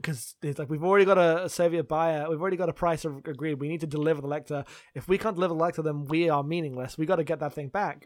because 0.04 0.34
it's 0.42 0.58
like 0.58 0.68
we've 0.68 0.84
already 0.84 1.06
got 1.06 1.16
a, 1.16 1.44
a 1.44 1.48
Soviet 1.48 1.88
buyer, 1.88 2.28
we've 2.28 2.40
already 2.40 2.58
got 2.58 2.68
a 2.68 2.74
price 2.74 3.04
agreed. 3.06 3.54
We 3.54 3.68
need 3.68 3.80
to 3.80 3.86
deliver 3.86 4.20
the 4.20 4.28
Lektor. 4.28 4.66
If 4.94 5.08
we 5.08 5.16
can't 5.16 5.34
deliver 5.34 5.54
the 5.54 5.60
Lektor, 5.60 5.82
then 5.82 6.04
we 6.04 6.28
are 6.28 6.42
meaningless. 6.42 6.98
We 6.98 7.06
got 7.06 7.16
to 7.16 7.24
get 7.24 7.40
that 7.40 7.54
thing 7.54 7.68
back. 7.68 8.04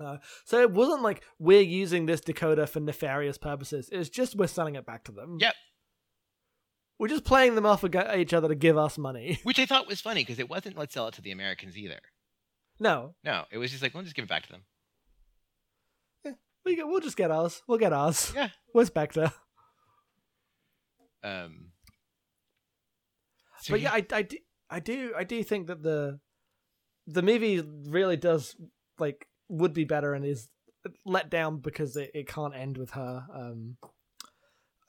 Uh, 0.00 0.16
so 0.46 0.60
it 0.60 0.70
wasn't 0.72 1.02
like 1.02 1.22
we're 1.38 1.60
using 1.60 2.06
this 2.06 2.22
decoder 2.22 2.66
for 2.66 2.80
nefarious 2.80 3.36
purposes. 3.36 3.90
It's 3.92 4.08
just 4.08 4.34
we're 4.36 4.46
selling 4.46 4.74
it 4.76 4.86
back 4.86 5.04
to 5.04 5.12
them. 5.12 5.36
Yep. 5.38 5.54
We're 6.98 7.08
just 7.08 7.24
playing 7.24 7.56
them 7.56 7.66
off 7.66 7.84
ag- 7.84 8.18
each 8.18 8.32
other 8.32 8.48
to 8.48 8.54
give 8.54 8.78
us 8.78 8.96
money. 8.96 9.38
Which 9.44 9.58
I 9.58 9.66
thought 9.66 9.86
was 9.88 10.00
funny 10.00 10.22
because 10.22 10.38
it 10.38 10.48
wasn't 10.48 10.78
let's 10.78 10.94
sell 10.94 11.08
it 11.08 11.14
to 11.14 11.22
the 11.22 11.32
Americans 11.32 11.76
either. 11.76 12.00
No, 12.80 13.14
No, 13.22 13.44
it 13.52 13.58
was 13.58 13.70
just 13.70 13.82
like, 13.82 13.92
we'll 13.92 14.02
just 14.02 14.16
give 14.16 14.24
it 14.24 14.28
back 14.28 14.46
to 14.46 14.52
them. 14.52 14.62
we 16.64 16.74
get, 16.74 16.86
we'll 16.88 17.00
just 17.00 17.16
get 17.16 17.30
ours. 17.30 17.62
We'll 17.68 17.78
get 17.78 17.92
ours. 17.92 18.32
Yeah. 18.34 18.48
We're 18.74 18.86
Spectre. 18.86 19.30
Um, 21.24 21.72
so 23.60 23.74
but 23.74 23.80
yeah, 23.80 23.92
I, 23.92 24.04
I, 24.12 24.22
do, 24.22 24.36
I 24.70 24.80
do 24.80 25.12
I 25.16 25.24
do 25.24 25.42
think 25.42 25.68
that 25.68 25.82
the 25.82 26.18
the 27.06 27.22
movie 27.22 27.62
really 27.86 28.16
does 28.16 28.56
like 28.98 29.26
would 29.48 29.72
be 29.72 29.84
better 29.84 30.14
and 30.14 30.24
is 30.24 30.48
let 31.04 31.30
down 31.30 31.58
because 31.58 31.96
it, 31.96 32.10
it 32.14 32.26
can't 32.26 32.56
end 32.56 32.76
with 32.76 32.90
her 32.92 33.24
um 33.34 33.76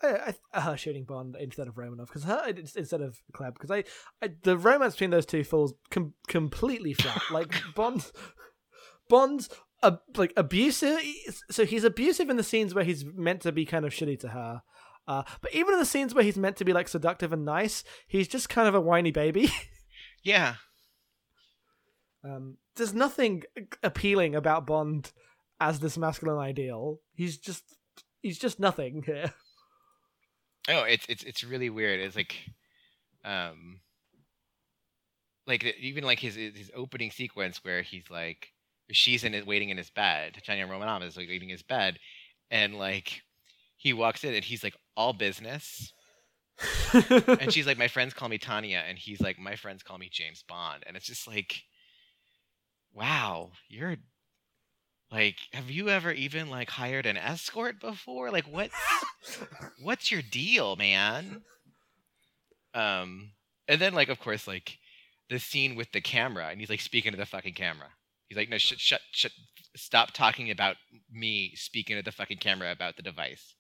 I, 0.02 0.34
I, 0.54 0.62
her 0.62 0.76
shooting 0.76 1.06
Bond 1.06 1.38
instead 1.40 1.68
of 1.68 1.76
Romanov 1.76 2.08
because 2.08 2.24
her 2.24 2.44
instead 2.48 3.02
of 3.02 3.22
Klebb 3.34 3.54
because 3.54 3.72
I, 3.72 3.84
I 4.22 4.32
the 4.44 4.58
romance 4.58 4.96
between 4.96 5.12
those 5.12 5.26
two 5.26 5.44
falls 5.44 5.74
com- 5.92 6.14
completely 6.28 6.94
flat. 6.94 7.22
Like 7.32 7.54
Bond 7.76 8.12
Bond's 9.10 9.50
uh, 9.82 9.98
like 10.16 10.34
abusive 10.36 11.00
so 11.50 11.66
he's 11.66 11.84
abusive 11.84 12.30
in 12.30 12.38
the 12.38 12.44
scenes 12.44 12.74
where 12.74 12.84
he's 12.84 13.06
meant 13.06 13.42
to 13.42 13.52
be 13.52 13.66
kind 13.66 13.86
of 13.86 13.94
shitty 13.94 14.20
to 14.22 14.30
her 14.30 14.62
uh, 15.08 15.24
but 15.42 15.54
even 15.54 15.74
in 15.74 15.80
the 15.80 15.86
scenes 15.86 16.14
where 16.14 16.24
he's 16.24 16.38
meant 16.38 16.58
to 16.58 16.66
be 16.66 16.74
like 16.74 16.88
seductive 16.88 17.34
and 17.34 17.46
nice, 17.46 17.84
he's 18.08 18.28
just 18.28 18.50
kind 18.50 18.68
of 18.68 18.76
a 18.76 18.82
whiny 18.82 19.12
baby. 19.12 19.52
yeah, 20.24 20.56
um, 22.24 22.58
there's 22.76 22.94
nothing 22.94 23.44
appealing 23.82 24.36
about 24.36 24.66
Bond 24.66 25.12
as 25.60 25.80
this 25.80 25.98
masculine 25.98 26.40
ideal. 26.40 27.00
He's 27.14 27.38
just 27.38 27.64
he's 28.22 28.40
just 28.40 28.60
nothing 28.60 29.04
here. 29.06 29.34
Oh, 30.70 30.84
it's 30.84 31.06
it's 31.10 31.24
it's 31.24 31.44
really 31.44 31.70
weird. 31.70 32.00
It's 32.00 32.16
like, 32.16 32.36
um, 33.26 33.82
like 35.46 35.64
even 35.80 36.06
like 36.06 36.20
his 36.20 36.36
his 36.36 36.72
opening 36.74 37.12
sequence 37.12 37.64
where 37.64 37.82
he's 37.82 38.10
like, 38.10 38.48
she's 38.92 39.26
in 39.26 39.34
it 39.34 39.46
waiting 39.46 39.70
in 39.70 39.78
his 39.78 39.90
bed. 39.90 40.42
Tanya 40.46 40.66
Romanov 40.66 41.04
is 41.04 41.18
like 41.18 41.28
waiting 41.28 41.50
in 41.50 41.56
his 41.56 41.64
bed, 41.64 42.00
and 42.50 42.76
like 42.76 43.22
he 43.76 43.92
walks 43.92 44.24
in 44.24 44.34
and 44.34 44.46
he's 44.46 44.64
like 44.64 44.76
all 44.96 45.14
business, 45.14 45.94
and 46.94 47.52
she's 47.52 47.68
like, 47.68 47.78
my 47.78 47.88
friends 47.88 48.14
call 48.14 48.30
me 48.30 48.38
Tanya, 48.38 48.84
and 48.88 48.98
he's 48.98 49.22
like, 49.22 49.40
my 49.40 49.56
friends 49.56 49.84
call 49.84 49.98
me 49.98 50.10
James 50.12 50.44
Bond, 50.48 50.84
and 50.86 50.96
it's 50.96 51.08
just 51.08 51.28
like, 51.28 51.64
wow, 52.94 53.52
you're. 53.70 53.98
Like, 55.12 55.36
have 55.52 55.70
you 55.70 55.90
ever 55.90 56.12
even 56.12 56.50
like 56.50 56.72
hired 56.72 57.06
an 57.06 57.18
escort 57.18 57.80
before? 57.80 58.32
Like, 58.32 58.46
what? 58.46 58.72
what's 59.82 60.12
your 60.12 60.24
deal, 60.24 60.76
man? 60.76 61.44
Um, 62.74 63.32
and 63.68 63.80
then 63.80 63.94
like 63.94 64.10
of 64.10 64.20
course 64.20 64.48
like 64.48 64.80
the 65.30 65.40
scene 65.40 65.76
with 65.76 65.92
the 65.92 66.02
camera, 66.02 66.48
and 66.50 66.60
he's 66.60 66.70
like 66.70 66.82
speaking 66.82 67.12
to 67.12 67.18
the 67.18 67.26
fucking 67.26 67.54
camera. 67.54 67.90
He's 68.28 68.38
like, 68.38 68.50
no, 68.50 68.58
shut, 68.58 68.80
shut, 68.80 69.02
shut, 69.12 69.32
stop 69.76 70.12
talking 70.12 70.50
about 70.50 70.78
me 71.12 71.54
speaking 71.56 71.98
to 71.98 72.04
the 72.04 72.12
fucking 72.12 72.38
camera 72.38 72.72
about 72.72 72.96
the 72.96 73.04
device. 73.04 73.56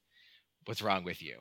What's 0.66 0.82
wrong 0.82 1.03
with 1.03 1.22
you? 1.22 1.39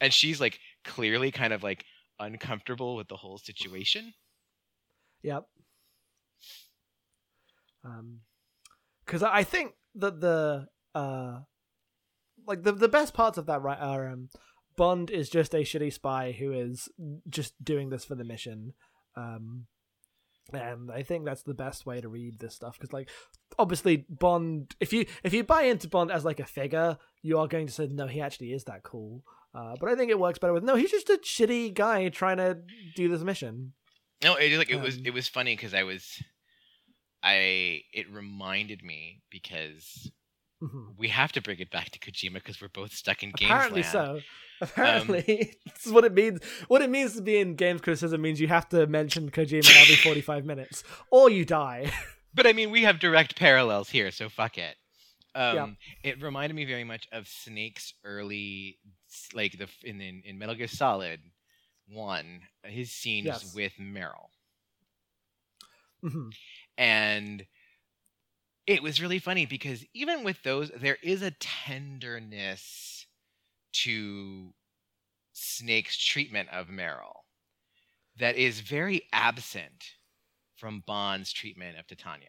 And 0.00 0.12
she's 0.12 0.40
like 0.40 0.58
clearly 0.84 1.30
kind 1.30 1.52
of 1.52 1.62
like 1.62 1.84
uncomfortable 2.18 2.96
with 2.96 3.08
the 3.08 3.16
whole 3.16 3.38
situation. 3.38 4.14
Yep. 5.22 5.44
Um, 7.84 8.20
because 9.04 9.22
I 9.22 9.44
think 9.44 9.72
that 9.96 10.20
the 10.20 10.68
uh, 10.94 11.40
like 12.46 12.62
the 12.62 12.72
the 12.72 12.88
best 12.88 13.14
parts 13.14 13.38
of 13.38 13.46
that 13.46 13.62
right 13.62 13.78
are 13.78 14.08
um, 14.08 14.28
Bond 14.76 15.10
is 15.10 15.28
just 15.28 15.54
a 15.54 15.58
shitty 15.58 15.92
spy 15.92 16.32
who 16.32 16.52
is 16.52 16.88
just 17.28 17.62
doing 17.62 17.90
this 17.90 18.04
for 18.04 18.14
the 18.14 18.24
mission. 18.24 18.74
Um, 19.16 19.66
and 20.52 20.90
I 20.90 21.02
think 21.02 21.24
that's 21.24 21.42
the 21.42 21.54
best 21.54 21.86
way 21.86 22.00
to 22.00 22.08
read 22.08 22.38
this 22.38 22.54
stuff 22.54 22.78
because, 22.78 22.92
like, 22.92 23.08
obviously 23.58 24.04
Bond. 24.08 24.74
If 24.80 24.92
you 24.92 25.06
if 25.22 25.32
you 25.32 25.44
buy 25.44 25.62
into 25.62 25.88
Bond 25.88 26.10
as 26.10 26.24
like 26.24 26.40
a 26.40 26.44
figure, 26.46 26.98
you 27.22 27.38
are 27.38 27.46
going 27.48 27.66
to 27.66 27.72
say 27.72 27.86
no, 27.86 28.06
he 28.06 28.20
actually 28.20 28.52
is 28.52 28.64
that 28.64 28.82
cool. 28.82 29.22
Uh, 29.54 29.74
but 29.78 29.88
I 29.90 29.94
think 29.94 30.10
it 30.10 30.18
works 30.18 30.38
better 30.38 30.52
with 30.54 30.64
no, 30.64 30.76
he's 30.76 30.90
just 30.90 31.10
a 31.10 31.18
shitty 31.22 31.74
guy 31.74 32.08
trying 32.08 32.38
to 32.38 32.58
do 32.96 33.08
this 33.08 33.22
mission. 33.22 33.74
No, 34.22 34.36
it 34.36 34.56
like 34.56 34.70
it 34.70 34.80
was 34.80 34.96
Um, 34.96 35.02
it 35.04 35.12
was 35.14 35.28
funny 35.28 35.54
because 35.54 35.74
I 35.74 35.82
was, 35.82 36.22
I 37.22 37.82
it 37.92 38.10
reminded 38.10 38.82
me 38.82 39.22
because 39.30 40.10
Mhm. 40.62 40.96
we 40.96 41.08
have 41.08 41.32
to 41.32 41.40
bring 41.42 41.58
it 41.58 41.70
back 41.70 41.90
to 41.90 41.98
Kojima 41.98 42.34
because 42.34 42.60
we're 42.60 42.68
both 42.68 42.92
stuck 42.92 43.22
in 43.22 43.30
games 43.30 43.50
Apparently 43.50 43.82
so. 43.82 44.20
Apparently, 44.62 45.56
this 45.74 45.86
is 45.86 45.92
what 45.92 46.04
it 46.04 46.14
means. 46.14 46.40
What 46.68 46.80
it 46.82 46.88
means 46.88 47.14
to 47.16 47.22
be 47.22 47.38
in 47.38 47.56
games 47.56 47.80
criticism 47.80 48.22
means 48.22 48.40
you 48.40 48.48
have 48.48 48.68
to 48.70 48.86
mention 48.86 49.30
Kojima 49.30 49.68
every 49.82 49.96
forty-five 50.06 50.44
minutes, 50.44 50.84
or 51.10 51.28
you 51.30 51.44
die. 51.44 51.90
But 52.34 52.46
I 52.46 52.54
mean, 52.54 52.70
we 52.70 52.84
have 52.84 52.98
direct 52.98 53.36
parallels 53.36 53.90
here, 53.90 54.10
so 54.10 54.30
fuck 54.30 54.56
it. 54.56 54.74
Um, 55.34 55.76
It 56.02 56.22
reminded 56.22 56.54
me 56.54 56.64
very 56.64 56.82
much 56.84 57.06
of 57.12 57.28
Snake's 57.28 57.92
early, 58.04 58.78
like 59.34 59.58
the 59.58 59.68
in 59.84 60.00
in, 60.00 60.22
in 60.24 60.38
Metal 60.38 60.54
Gear 60.54 60.66
Solid 60.68 61.20
One, 61.88 62.40
his 62.64 62.90
scenes 62.90 63.26
Yes. 63.26 63.54
with 63.54 63.72
Meryl, 63.78 64.30
Mhm. 66.02 66.32
and 66.78 67.46
it 68.66 68.82
was 68.82 69.00
really 69.00 69.18
funny 69.18 69.44
because 69.44 69.84
even 69.92 70.24
with 70.24 70.42
those, 70.42 70.70
there 70.70 70.98
is 71.02 71.20
a 71.22 71.32
tenderness 71.32 73.01
to 73.72 74.52
Snake's 75.32 75.96
treatment 75.96 76.48
of 76.50 76.68
Meryl 76.68 77.12
that 78.18 78.36
is 78.36 78.60
very 78.60 79.02
absent 79.12 79.84
from 80.56 80.82
Bond's 80.86 81.32
treatment 81.32 81.78
of 81.78 81.86
Tatiana. 81.86 82.26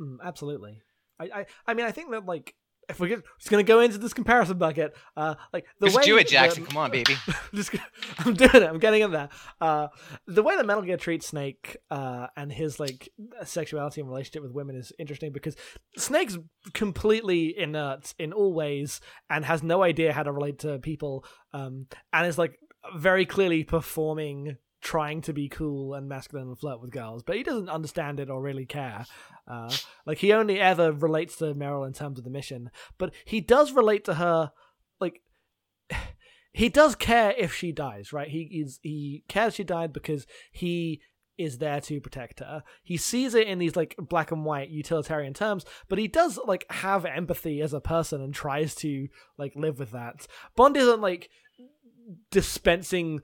Mm, 0.00 0.18
absolutely. 0.22 0.80
I, 1.18 1.24
I, 1.24 1.46
I 1.66 1.74
mean, 1.74 1.86
I 1.86 1.92
think 1.92 2.10
that 2.10 2.26
like 2.26 2.54
if 2.88 3.00
we're 3.00 3.08
just 3.16 3.50
gonna 3.50 3.62
go 3.62 3.80
into 3.80 3.98
this 3.98 4.12
comparison 4.12 4.58
bucket, 4.58 4.96
uh, 5.16 5.34
like 5.52 5.64
the 5.80 5.86
Just 5.86 5.96
way 5.98 6.02
do 6.04 6.16
it, 6.18 6.28
Jackson. 6.28 6.64
the- 6.64 6.68
Come 6.68 6.78
on, 6.78 6.90
baby. 6.90 7.16
just, 7.54 7.74
I'm 8.18 8.34
doing 8.34 8.50
it. 8.54 8.62
I'm 8.62 8.78
getting 8.78 9.02
in 9.02 9.10
there. 9.10 9.28
Uh, 9.60 9.88
the 10.26 10.42
way 10.42 10.56
that 10.56 10.66
Metal 10.66 10.82
Gear 10.82 10.96
treats 10.96 11.26
Snake 11.28 11.76
uh, 11.90 12.26
and 12.36 12.52
his 12.52 12.78
like 12.80 13.08
sexuality 13.44 14.00
and 14.00 14.08
relationship 14.10 14.42
with 14.42 14.52
women 14.52 14.76
is 14.76 14.92
interesting 14.98 15.32
because 15.32 15.56
Snake's 15.96 16.38
completely 16.72 17.58
inert 17.58 18.14
in 18.18 18.32
all 18.32 18.52
ways 18.52 19.00
and 19.30 19.44
has 19.44 19.62
no 19.62 19.82
idea 19.82 20.12
how 20.12 20.22
to 20.22 20.32
relate 20.32 20.58
to 20.60 20.78
people, 20.78 21.24
um, 21.52 21.86
and 22.12 22.26
is 22.26 22.38
like 22.38 22.58
very 22.96 23.24
clearly 23.26 23.64
performing. 23.64 24.56
Trying 24.84 25.22
to 25.22 25.32
be 25.32 25.48
cool 25.48 25.94
and 25.94 26.08
masculine 26.08 26.48
and 26.48 26.58
flirt 26.58 26.80
with 26.80 26.90
girls, 26.90 27.22
but 27.22 27.36
he 27.36 27.42
doesn't 27.42 27.70
understand 27.70 28.20
it 28.20 28.28
or 28.28 28.42
really 28.42 28.66
care. 28.66 29.06
Uh, 29.48 29.74
like 30.04 30.18
he 30.18 30.32
only 30.32 30.60
ever 30.60 30.92
relates 30.92 31.36
to 31.36 31.54
Meryl 31.54 31.86
in 31.86 31.94
terms 31.94 32.18
of 32.18 32.24
the 32.24 32.30
mission, 32.30 32.70
but 32.98 33.12
he 33.24 33.40
does 33.40 33.72
relate 33.72 34.04
to 34.04 34.14
her. 34.14 34.52
Like 35.00 35.22
he 36.52 36.68
does 36.68 36.94
care 36.94 37.32
if 37.36 37.54
she 37.54 37.72
dies, 37.72 38.12
right? 38.12 38.28
He 38.28 38.42
is 38.42 38.78
he 38.82 39.24
cares 39.26 39.54
she 39.54 39.64
died 39.64 39.92
because 39.94 40.26
he 40.52 41.00
is 41.36 41.58
there 41.58 41.80
to 41.80 42.00
protect 42.00 42.40
her. 42.40 42.62
He 42.82 42.96
sees 42.96 43.34
it 43.34 43.48
in 43.48 43.58
these 43.58 43.76
like 43.76 43.96
black 43.98 44.30
and 44.30 44.44
white 44.44 44.68
utilitarian 44.68 45.34
terms, 45.34 45.64
but 45.88 45.98
he 45.98 46.08
does 46.08 46.38
like 46.46 46.66
have 46.70 47.04
empathy 47.04 47.60
as 47.60 47.72
a 47.72 47.80
person 47.80 48.20
and 48.20 48.34
tries 48.34 48.74
to 48.76 49.08
like 49.38 49.52
live 49.56 49.78
with 49.78 49.92
that. 49.92 50.26
Bond 50.56 50.76
isn't 50.76 51.00
like 51.00 51.30
dispensing 52.30 53.20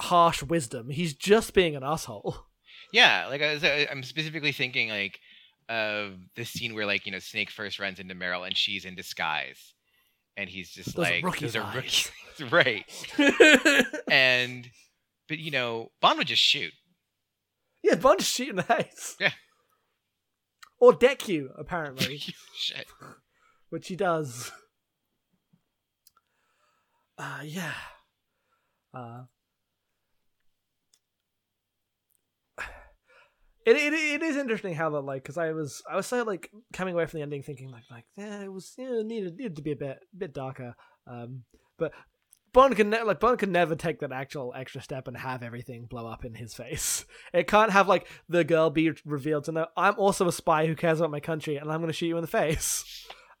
harsh 0.00 0.42
wisdom. 0.42 0.90
He's 0.90 1.14
just 1.14 1.54
being 1.54 1.76
an 1.76 1.82
asshole. 1.82 2.36
Yeah, 2.92 3.26
like 3.28 3.42
I 3.42 3.54
was, 3.54 3.64
I'm 3.64 4.04
specifically 4.04 4.52
thinking 4.52 4.88
like 4.90 5.18
of 5.68 6.12
the 6.36 6.44
scene 6.44 6.72
where 6.74 6.86
like 6.86 7.04
you 7.04 7.10
know 7.10 7.18
Snake 7.18 7.50
first 7.50 7.80
runs 7.80 7.98
into 7.98 8.14
Meryl 8.14 8.46
and 8.46 8.56
she's 8.56 8.84
in 8.84 8.94
disguise, 8.94 9.74
and 10.36 10.48
he's 10.48 10.70
just 10.70 10.94
Those 10.94 11.04
like 11.04 11.24
rookie's 11.24 11.52
those 11.54 11.56
are 11.56 11.64
eyes." 11.66 11.74
rookies, 11.74 12.52
right? 12.52 13.84
And 14.08 14.70
but 15.28 15.38
you 15.38 15.50
know 15.50 15.90
Bond 16.00 16.18
would 16.18 16.28
just 16.28 16.40
shoot. 16.42 16.72
yeah, 17.82 17.96
Bond 17.96 18.20
just 18.20 18.32
shoot 18.32 18.50
in 18.50 18.56
the 18.56 18.62
face. 18.62 19.16
Yeah. 19.18 19.32
Or 20.78 20.92
deck 20.92 21.26
you, 21.28 21.50
apparently. 21.58 22.18
Shit. 22.54 22.86
which 23.68 23.88
he 23.88 23.96
does. 23.96 24.52
Uh, 27.18 27.40
yeah. 27.44 27.72
Uh, 28.94 29.22
it, 33.66 33.76
it 33.76 33.92
it 33.92 34.22
is 34.22 34.36
interesting 34.36 34.74
how 34.74 34.90
that 34.90 35.00
like 35.00 35.22
because 35.22 35.36
I 35.36 35.52
was 35.52 35.82
I 35.90 35.96
was 35.96 36.06
so 36.06 36.22
like 36.22 36.50
coming 36.72 36.94
away 36.94 37.04
from 37.06 37.18
the 37.18 37.22
ending 37.22 37.42
thinking 37.42 37.70
like 37.70 37.82
like 37.90 38.04
yeah 38.16 38.42
it 38.42 38.52
was 38.52 38.74
needed 38.78 39.36
needed 39.36 39.56
to 39.56 39.62
be 39.62 39.72
a 39.72 39.76
bit 39.76 39.98
bit 40.16 40.32
darker 40.32 40.74
um 41.06 41.42
but 41.76 41.92
Bond 42.52 42.74
can 42.74 42.88
ne- 42.88 43.02
like 43.02 43.20
Bond 43.20 43.38
can 43.38 43.52
never 43.52 43.74
take 43.76 44.00
that 44.00 44.12
actual 44.12 44.54
extra 44.56 44.80
step 44.80 45.08
and 45.08 45.16
have 45.16 45.42
everything 45.42 45.84
blow 45.84 46.06
up 46.06 46.24
in 46.24 46.34
his 46.34 46.54
face. 46.54 47.04
It 47.34 47.48
can't 47.48 47.70
have 47.70 47.86
like 47.86 48.08
the 48.30 48.44
girl 48.44 48.70
be 48.70 48.92
revealed 49.04 49.44
to 49.44 49.52
know 49.52 49.66
I'm 49.76 49.98
also 49.98 50.26
a 50.26 50.32
spy 50.32 50.66
who 50.66 50.74
cares 50.74 51.00
about 51.00 51.10
my 51.10 51.20
country 51.20 51.56
and 51.56 51.70
I'm 51.70 51.80
going 51.80 51.88
to 51.88 51.92
shoot 51.92 52.06
you 52.06 52.16
in 52.16 52.22
the 52.22 52.28
face 52.28 53.06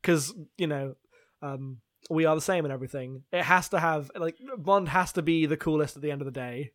because 0.00 0.32
you 0.56 0.66
know 0.66 0.94
um, 1.42 1.78
we 2.08 2.24
are 2.24 2.34
the 2.34 2.40
same 2.40 2.64
and 2.64 2.72
everything. 2.72 3.24
It 3.32 3.42
has 3.42 3.68
to 3.70 3.80
have 3.80 4.10
like 4.16 4.38
Bond 4.56 4.88
has 4.88 5.12
to 5.12 5.22
be 5.22 5.44
the 5.44 5.58
coolest 5.58 5.96
at 5.96 6.02
the 6.02 6.10
end 6.10 6.22
of 6.22 6.26
the 6.26 6.32
day 6.32 6.72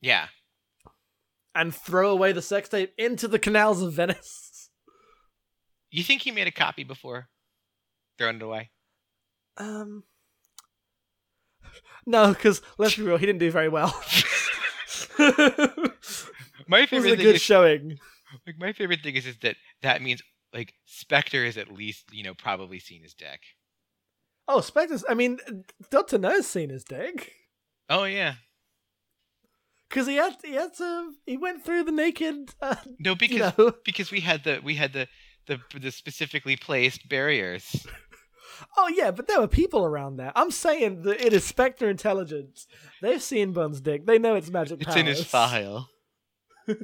Yeah. 0.00 0.28
And 1.54 1.74
throw 1.74 2.10
away 2.10 2.32
the 2.32 2.42
sex 2.42 2.68
tape 2.68 2.92
into 2.96 3.28
the 3.28 3.38
canals 3.38 3.82
of 3.82 3.92
Venice. 3.92 4.70
You 5.90 6.04
think 6.04 6.22
he 6.22 6.30
made 6.30 6.46
a 6.46 6.52
copy 6.52 6.84
before 6.84 7.28
throwing 8.16 8.36
it 8.36 8.42
away? 8.42 8.70
Um, 9.56 10.04
no, 12.06 12.28
because 12.28 12.62
let's 12.78 12.96
be 12.96 13.02
real, 13.02 13.16
he 13.16 13.26
didn't 13.26 13.40
do 13.40 13.50
very 13.50 13.68
well. 13.68 13.88
My 16.68 16.82
it 16.82 16.90
was 16.92 17.02
favorite 17.02 17.12
a 17.12 17.16
thing 17.16 17.26
good 17.26 17.34
is 17.34 17.42
showing. 17.42 17.98
like 18.46 18.58
my 18.58 18.72
favorite 18.72 19.00
thing 19.00 19.16
is, 19.16 19.26
is 19.26 19.36
that 19.38 19.56
that 19.82 20.00
means 20.00 20.22
like 20.54 20.74
Spectre 20.86 21.44
is 21.44 21.58
at 21.58 21.72
least 21.72 22.04
you 22.12 22.22
know 22.22 22.34
probably 22.34 22.78
seen 22.78 23.02
his 23.02 23.14
deck. 23.14 23.40
Oh, 24.46 24.60
Spectre's. 24.60 25.04
I 25.08 25.14
mean, 25.14 25.38
Doctor 25.90 26.18
No's 26.18 26.46
seen 26.46 26.70
his 26.70 26.84
deck. 26.84 27.32
Oh 27.88 28.04
yeah. 28.04 28.34
Because 29.90 30.06
he 30.06 30.16
had 30.16 30.36
he 30.42 30.54
had 30.54 30.72
to 30.74 31.12
he 31.26 31.36
went 31.36 31.64
through 31.64 31.84
the 31.84 31.92
naked. 31.92 32.54
Uh, 32.62 32.76
No, 32.98 33.14
because 33.14 33.36
you 33.36 33.52
know. 33.64 33.74
because 33.84 34.10
we 34.10 34.20
had 34.20 34.44
the 34.44 34.60
we 34.64 34.76
had 34.76 34.94
the 34.94 35.06
the 35.46 35.60
the 35.78 35.90
specifically 35.90 36.56
placed 36.56 37.08
barriers. 37.08 37.86
Oh 38.76 38.88
yeah, 38.88 39.10
but 39.10 39.26
there 39.26 39.40
were 39.40 39.48
people 39.48 39.84
around 39.84 40.16
there. 40.16 40.32
I'm 40.36 40.50
saying 40.50 41.02
that 41.02 41.20
it 41.24 41.32
is 41.32 41.44
Spectre 41.44 41.88
intelligence. 41.88 42.66
They've 43.00 43.22
seen 43.22 43.52
Bond's 43.52 43.80
dick. 43.80 44.06
They 44.06 44.18
know 44.18 44.34
it's 44.34 44.50
magic. 44.50 44.82
It's 44.82 44.96
in 44.96 45.06
his 45.06 45.24
file. 45.24 45.88
I 46.68 46.76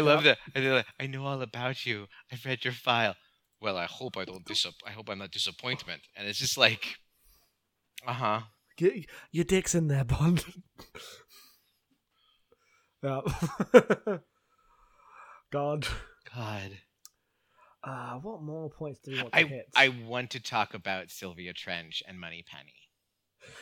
love 0.00 0.24
that. 0.24 0.38
I 0.54 0.60
love 0.60 0.74
that. 0.76 0.86
I 1.00 1.06
know 1.06 1.26
all 1.26 1.42
about 1.42 1.84
you. 1.84 2.06
I've 2.32 2.44
read 2.44 2.64
your 2.64 2.72
file. 2.72 3.16
Well, 3.60 3.76
I 3.76 3.86
hope 3.86 4.16
I 4.16 4.24
don't 4.24 4.44
dis- 4.46 4.66
I 4.86 4.90
hope 4.90 5.10
I'm 5.10 5.18
not 5.18 5.32
disappointment. 5.32 6.02
And 6.16 6.28
it's 6.28 6.38
just 6.38 6.56
like, 6.56 6.96
uh 8.06 8.12
huh. 8.12 8.40
Your, 8.80 8.92
your 9.32 9.44
dick's 9.44 9.74
in 9.74 9.88
there, 9.88 10.04
Bond. 10.04 10.44
yeah. 13.02 13.20
God. 15.52 15.86
God. 16.34 16.70
Uh, 17.82 18.14
what 18.16 18.42
more 18.42 18.70
points 18.70 19.00
do 19.02 19.12
we 19.12 19.18
want 19.22 19.32
to 19.32 19.38
I 19.38 19.42
hit? 19.44 19.66
I 19.74 19.88
want 20.06 20.30
to 20.30 20.40
talk 20.40 20.74
about 20.74 21.10
Sylvia 21.10 21.52
Trench 21.52 22.02
and 22.06 22.20
Moneypenny. 22.20 22.74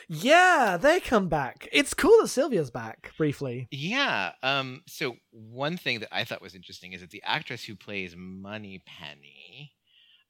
Yeah, 0.09 0.77
they 0.79 0.99
come 0.99 1.29
back. 1.29 1.69
It's 1.71 1.93
cool 1.93 2.17
that 2.21 2.27
Sylvia's 2.27 2.69
back 2.69 3.13
briefly. 3.17 3.67
Yeah. 3.71 4.33
Um. 4.43 4.81
So 4.87 5.15
one 5.31 5.77
thing 5.77 6.01
that 6.01 6.09
I 6.11 6.25
thought 6.25 6.41
was 6.41 6.53
interesting 6.53 6.91
is 6.91 6.99
that 6.99 7.11
the 7.11 7.23
actress 7.25 7.63
who 7.63 7.75
plays 7.77 8.13
Moneypenny, 8.17 9.71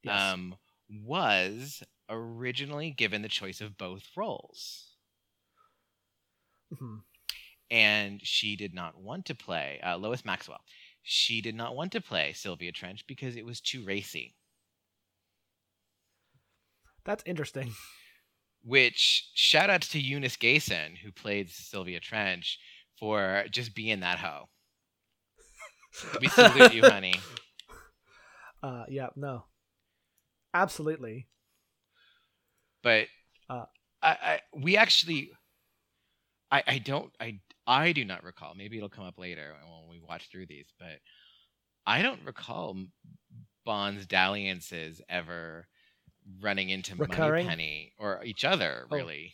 Yes. 0.04 0.22
um, 0.34 0.56
was 0.90 1.84
originally 2.10 2.92
given 2.92 3.22
the 3.22 3.30
choice 3.30 3.62
of 3.62 3.78
both 3.78 4.04
roles, 4.16 4.96
Mhm. 6.74 7.04
and 7.72 8.26
she 8.26 8.56
did 8.56 8.74
not 8.74 8.98
want 9.00 9.26
to 9.28 9.36
play 9.36 9.80
uh, 9.82 9.98
Lois 9.98 10.26
Maxwell. 10.26 10.64
She 11.04 11.42
did 11.42 11.56
not 11.56 11.76
want 11.76 11.92
to 11.94 12.02
play 12.02 12.34
Sylvia 12.34 12.72
Trench 12.72 13.06
because 13.08 13.36
it 13.36 13.46
was 13.46 13.62
too 13.62 13.84
racy. 13.84 14.36
That's 17.06 17.24
interesting. 17.26 17.74
Which 18.64 19.30
shout 19.34 19.70
outs 19.70 19.88
to 19.90 20.00
Eunice 20.00 20.36
Gayson, 20.36 20.98
who 20.98 21.12
played 21.12 21.50
Sylvia 21.50 22.00
Trench, 22.00 22.60
for 22.98 23.46
just 23.50 23.74
being 23.74 24.02
that 24.02 24.20
hoe. 24.20 24.50
We 26.20 26.28
salute 26.28 26.74
you, 26.74 26.84
honey. 26.90 27.14
Uh, 28.62 28.86
yeah, 28.90 29.08
no, 29.16 29.46
absolutely. 30.54 31.28
But 32.84 33.08
Uh, 33.50 33.66
I, 34.02 34.10
I, 34.10 34.40
we 34.54 34.78
actually, 34.78 35.32
I, 36.52 36.64
I 36.66 36.78
don't, 36.80 37.12
I, 37.20 37.40
I 37.68 37.92
do 37.92 38.06
not 38.06 38.24
recall. 38.24 38.56
Maybe 38.56 38.78
it'll 38.78 38.90
come 38.90 39.06
up 39.06 39.18
later 39.20 39.54
when 39.64 39.90
we 39.90 40.00
watch 40.00 40.30
through 40.32 40.46
these, 40.48 40.68
but 40.80 41.00
I 41.86 42.02
don't 42.02 42.24
recall 42.26 42.78
Bond's 43.66 44.06
dalliances 44.06 45.02
ever 45.10 45.68
running 46.42 46.70
into 46.70 46.96
Recurring? 46.96 47.46
Moneypenny 47.46 47.94
or 48.00 48.24
each 48.24 48.46
other, 48.46 48.86
Oh. 48.90 48.96
really. 48.96 49.34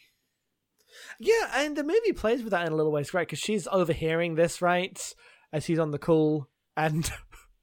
Yeah, 1.19 1.51
and 1.53 1.75
the 1.75 1.83
movie 1.83 2.13
plays 2.13 2.41
with 2.41 2.51
that 2.51 2.65
in 2.65 2.71
a 2.71 2.75
little 2.75 2.91
ways, 2.91 3.13
right? 3.13 3.27
Because 3.27 3.39
she's 3.39 3.67
overhearing 3.67 4.35
this, 4.35 4.61
right, 4.61 4.97
as 5.51 5.65
he's 5.65 5.79
on 5.79 5.91
the 5.91 5.99
call, 5.99 6.47
and 6.77 7.11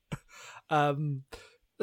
um, 0.71 1.23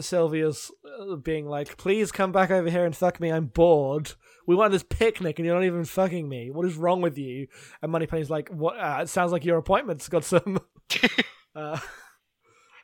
Sylvia's 0.04 0.72
uh, 1.00 1.16
being 1.16 1.45
like, 1.47 1.78
"Please 1.78 2.12
come 2.12 2.32
back 2.32 2.52
over 2.52 2.70
here 2.70 2.86
and 2.86 2.95
fuck 2.95 3.20
me. 3.20 3.32
I'm 3.32 3.45
bored. 3.47 4.14
We 4.47 4.56
want 4.56 4.72
this 4.72 4.84
picnic, 4.84 5.38
and 5.39 5.45
you're 5.45 5.56
not 5.56 5.66
even 5.66 5.86
fucking 5.86 6.28
me. 6.28 6.50
What 6.52 6.66
is 6.66 6.76
wrong 6.76 7.02
with 7.02 7.18
you?" 7.18 7.47
And 7.82 7.91
Money 7.91 8.06
Moneypenny's 8.06 8.30
like, 8.30 8.50
"What? 8.50 8.78
Uh, 8.80 9.00
it 9.02 9.10
sounds 9.10 9.32
like 9.32 9.45
your 9.45 9.58
appointment's 9.58 10.10
got 10.10 10.24
some." 10.24 10.60
uh, 11.56 11.80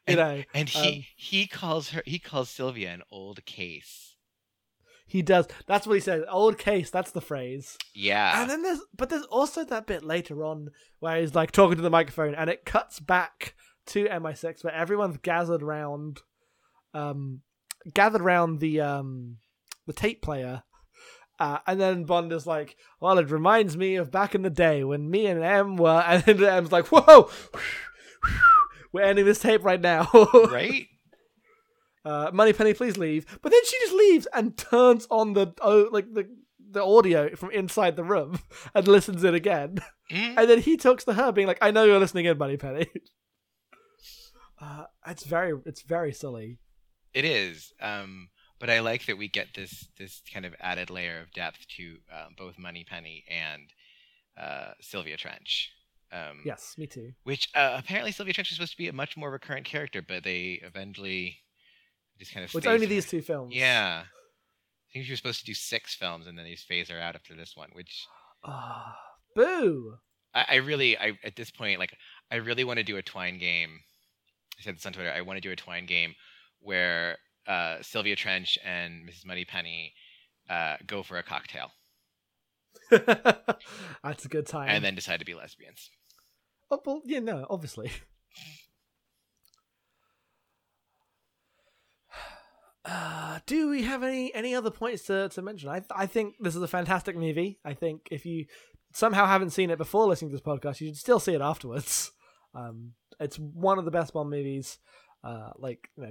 you 0.07 0.15
know, 0.15 0.43
And 0.53 0.69
he 0.69 0.97
Um, 0.97 1.03
he 1.15 1.47
calls 1.47 1.89
her 1.89 2.03
he 2.05 2.19
calls 2.19 2.49
Sylvia 2.49 2.93
an 2.93 3.03
old 3.11 3.45
case. 3.45 4.15
he 5.07 5.21
does. 5.21 5.47
That's 5.67 5.87
what 5.87 5.93
he 5.93 5.99
says. 5.99 6.23
Old 6.29 6.57
case. 6.57 6.89
That's 6.89 7.11
the 7.11 7.21
phrase. 7.21 7.77
Yeah. 7.93 8.41
And 8.41 8.49
then 8.49 8.63
there's, 8.63 8.81
but 8.95 9.09
there's 9.09 9.25
also 9.25 9.63
that 9.65 9.85
bit 9.87 10.03
later 10.03 10.43
on 10.43 10.71
where 10.99 11.19
he's 11.19 11.35
like 11.35 11.51
talking 11.51 11.77
to 11.77 11.83
the 11.83 11.89
microphone, 11.89 12.35
and 12.35 12.49
it 12.49 12.65
cuts 12.65 12.99
back 12.99 13.55
to 13.87 14.05
MI6 14.05 14.63
where 14.63 14.73
everyone's 14.73 15.17
gathered 15.17 15.61
round, 15.61 16.21
um, 16.95 17.41
gathered 17.93 18.21
around 18.21 18.59
the 18.59 18.81
um, 18.81 19.37
the 19.85 19.93
tape 19.93 20.21
player, 20.21 20.63
uh, 21.39 21.59
and 21.67 21.79
then 21.79 22.05
Bond 22.05 22.31
is 22.31 22.47
like, 22.47 22.77
"Well, 22.99 23.19
it 23.19 23.29
reminds 23.29 23.77
me 23.77 23.95
of 23.95 24.11
back 24.11 24.33
in 24.33 24.41
the 24.41 24.49
day 24.49 24.83
when 24.83 25.09
me 25.09 25.27
and 25.27 25.43
M 25.43 25.75
were," 25.75 26.03
and 26.07 26.23
then 26.23 26.43
M's 26.43 26.71
like, 26.71 26.87
"Whoa." 26.87 27.29
We're 28.91 29.01
ending 29.01 29.25
this 29.25 29.39
tape 29.39 29.65
right 29.65 29.81
now. 29.81 30.07
right? 30.49 30.87
uh, 32.05 32.31
Moneypenny, 32.31 32.73
please 32.73 32.97
leave. 32.97 33.25
But 33.41 33.51
then 33.51 33.65
she 33.65 33.77
just 33.81 33.93
leaves 33.93 34.27
and 34.33 34.57
turns 34.57 35.05
on 35.11 35.33
the 35.33 35.53
oh, 35.61 35.89
like 35.91 36.13
the 36.13 36.29
the 36.71 36.83
audio 36.83 37.35
from 37.35 37.51
inside 37.51 37.97
the 37.97 38.05
room 38.05 38.39
and 38.73 38.87
listens 38.87 39.23
in 39.23 39.35
again. 39.35 39.79
Mm. 40.11 40.37
And 40.37 40.49
then 40.49 40.61
he 40.61 40.77
talks 40.77 41.03
to 41.05 41.13
her, 41.13 41.33
being 41.33 41.47
like, 41.47 41.57
"I 41.61 41.71
know 41.71 41.83
you're 41.83 41.99
listening 41.99 42.25
in, 42.25 42.37
Moneypenny." 42.37 42.87
Uh, 44.59 44.85
it's 45.05 45.25
very, 45.25 45.59
it's 45.65 45.81
very 45.81 46.13
silly. 46.13 46.59
It 47.15 47.25
is. 47.25 47.73
Um, 47.81 48.29
but 48.59 48.69
I 48.69 48.81
like 48.81 49.05
that 49.07 49.17
we 49.17 49.27
get 49.27 49.47
this 49.55 49.87
this 49.97 50.21
kind 50.31 50.45
of 50.45 50.53
added 50.59 50.89
layer 50.89 51.19
of 51.21 51.31
depth 51.33 51.65
to 51.77 51.97
um, 52.13 52.35
both 52.37 52.57
Moneypenny 52.59 53.23
and 53.29 53.63
uh, 54.37 54.73
Sylvia 54.81 55.17
Trench. 55.17 55.71
Um, 56.11 56.41
Yes, 56.45 56.75
me 56.77 56.87
too. 56.87 57.13
Which 57.23 57.49
uh, 57.55 57.75
apparently 57.79 58.11
Sylvia 58.11 58.33
Trench 58.33 58.51
is 58.51 58.57
supposed 58.57 58.73
to 58.73 58.77
be 58.77 58.87
a 58.89 58.93
much 58.93 59.17
more 59.17 59.31
recurrent 59.31 59.65
character, 59.65 60.01
but 60.01 60.23
they 60.23 60.59
eventually 60.63 61.37
just 62.19 62.33
kind 62.33 62.45
of. 62.45 62.53
Well, 62.53 62.59
it's 62.59 62.67
only 62.67 62.85
her- 62.85 62.89
these 62.89 63.07
two 63.09 63.21
films. 63.21 63.53
Yeah. 63.55 64.03
I 64.03 64.93
think 64.93 65.07
you 65.07 65.11
were 65.13 65.17
supposed 65.17 65.39
to 65.39 65.45
do 65.45 65.53
six 65.53 65.93
films 65.95 66.25
and 66.27 66.37
then 66.37 66.45
they 66.45 66.51
just 66.51 66.67
phase 66.67 66.89
her 66.89 66.99
out 66.99 67.15
after 67.15 67.35
this 67.35 67.53
one, 67.57 67.69
which 67.73 68.05
Ah, 68.45 68.95
boo. 69.35 69.95
I, 70.33 70.45
I 70.49 70.55
really, 70.55 70.97
I 70.97 71.17
at 71.23 71.35
this 71.35 71.51
point, 71.51 71.79
like, 71.79 71.93
I 72.31 72.35
really 72.35 72.63
want 72.63 72.77
to 72.77 72.83
do 72.83 72.95
a 72.95 73.01
Twine 73.01 73.37
game. 73.37 73.79
I 74.57 74.61
said 74.63 74.77
this 74.77 74.85
on 74.85 74.93
Twitter. 74.93 75.11
I 75.11 75.19
want 75.21 75.35
to 75.37 75.41
do 75.41 75.51
a 75.51 75.55
Twine 75.57 75.85
game 75.85 76.15
where 76.65 77.17
uh, 77.47 77.77
Sylvia 77.81 78.15
Trench 78.15 78.57
and 78.65 79.07
Mrs. 79.07 79.25
Moneypenny 79.25 79.93
uh, 80.49 80.75
go 80.85 81.03
for 81.03 81.17
a 81.17 81.23
cocktail 81.23 81.71
That's 82.91 84.25
a 84.25 84.27
good 84.29 84.45
time. 84.47 84.69
and 84.69 84.83
then 84.83 84.95
decide 84.95 85.19
to 85.19 85.25
be 85.25 85.33
lesbians. 85.33 85.89
oh, 86.69 86.81
well, 86.85 87.01
yeah, 87.05 87.19
no, 87.19 87.45
obviously. 87.49 87.91
Uh, 92.87 93.39
do 93.47 93.67
we 93.69 93.81
have 93.81 94.03
any 94.03 94.31
any 94.35 94.53
other 94.53 94.69
points 94.69 95.05
to, 95.05 95.27
to 95.29 95.41
mention? 95.41 95.69
I 95.69 95.81
I 95.89 96.05
think 96.05 96.35
this 96.39 96.55
is 96.55 96.61
a 96.61 96.67
fantastic 96.67 97.15
movie. 97.15 97.57
I 97.65 97.73
think 97.73 98.07
if 98.11 98.27
you 98.27 98.45
somehow 98.93 99.25
haven't 99.25 99.49
seen 99.49 99.71
it 99.71 99.79
before 99.79 100.05
listening 100.05 100.29
to 100.29 100.37
this 100.37 100.45
podcast, 100.45 100.81
you 100.81 100.87
should 100.89 100.97
still 100.97 101.19
see 101.19 101.33
it 101.33 101.41
afterwards. 101.41 102.11
Um, 102.57 102.93
it's 103.19 103.35
one 103.37 103.79
of 103.79 103.83
the 103.83 103.91
best 103.91 104.13
Bond 104.13 104.29
movies. 104.29 104.77
Uh, 105.25 105.49
like 105.57 105.89
you 105.97 106.03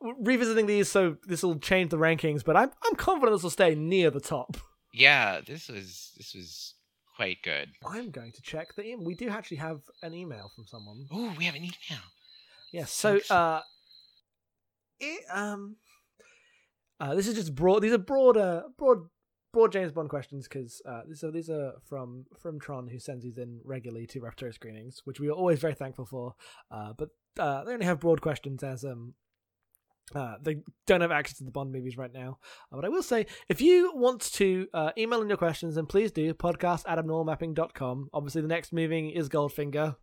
know, 0.00 0.14
revisiting 0.20 0.66
these, 0.66 0.90
so 0.90 1.16
this 1.26 1.42
will 1.42 1.58
change 1.58 1.90
the 1.90 1.98
rankings, 1.98 2.42
but 2.42 2.56
I'm 2.56 2.70
I'm 2.86 2.96
confident 2.96 3.36
this 3.36 3.42
will 3.42 3.50
stay 3.50 3.74
near 3.74 4.10
the 4.10 4.20
top. 4.20 4.56
Yeah, 4.94 5.40
this 5.46 5.68
was 5.68 6.12
this 6.16 6.34
was 6.34 6.74
quite 7.16 7.42
good. 7.42 7.68
I'm 7.84 8.10
going 8.10 8.32
to 8.32 8.42
check 8.42 8.74
the 8.74 8.86
email. 8.86 9.04
We 9.04 9.14
do 9.14 9.28
actually 9.28 9.58
have 9.58 9.80
an 10.02 10.14
email 10.14 10.50
from 10.54 10.66
someone. 10.66 11.06
Oh, 11.10 11.34
we 11.36 11.44
have 11.44 11.54
an 11.56 11.62
email. 11.64 12.02
Yes. 12.72 12.90
So 12.90 13.18
So, 13.18 13.34
uh, 13.34 13.60
it, 15.00 15.24
um, 15.30 15.76
uh, 17.00 17.14
this 17.14 17.28
is 17.28 17.34
just 17.34 17.54
broad. 17.54 17.80
These 17.80 17.92
are 17.92 17.98
broader, 17.98 18.64
broad, 18.76 19.08
broad 19.52 19.72
James 19.72 19.92
Bond 19.92 20.08
questions 20.08 20.46
because 20.48 20.82
uh, 20.86 21.02
these 21.06 21.24
are 21.24 21.30
these 21.30 21.50
are 21.50 21.72
from 21.84 22.26
from 22.38 22.60
Tron, 22.60 22.88
who 22.88 22.98
sends 22.98 23.24
these 23.24 23.38
in 23.38 23.60
regularly 23.64 24.06
to 24.08 24.20
Raptor 24.20 24.52
screenings, 24.52 25.02
which 25.04 25.20
we 25.20 25.28
are 25.28 25.32
always 25.32 25.58
very 25.58 25.74
thankful 25.74 26.06
for. 26.06 26.34
Uh, 26.70 26.92
but 26.96 27.08
uh, 27.38 27.64
they 27.64 27.72
only 27.72 27.86
have 27.86 28.00
broad 28.00 28.20
questions 28.20 28.62
as 28.62 28.84
um. 28.84 29.14
Uh, 30.14 30.36
they 30.40 30.56
don't 30.86 31.02
have 31.02 31.12
access 31.12 31.36
to 31.36 31.44
the 31.44 31.50
Bond 31.50 31.70
movies 31.70 31.98
right 31.98 32.14
now. 32.14 32.38
Uh, 32.72 32.76
but 32.76 32.86
I 32.86 32.88
will 32.88 33.02
say, 33.02 33.26
if 33.50 33.60
you 33.60 33.92
want 33.94 34.22
to 34.32 34.66
uh, 34.72 34.90
email 34.96 35.20
in 35.20 35.28
your 35.28 35.36
questions, 35.36 35.74
then 35.74 35.84
please 35.84 36.10
do. 36.10 36.32
Podcast 36.32 36.84
at 36.88 36.96
abnormalmapping.com. 36.96 38.08
Obviously, 38.14 38.40
the 38.40 38.48
next 38.48 38.72
movie 38.72 39.10
is 39.10 39.28
Goldfinger. 39.28 39.96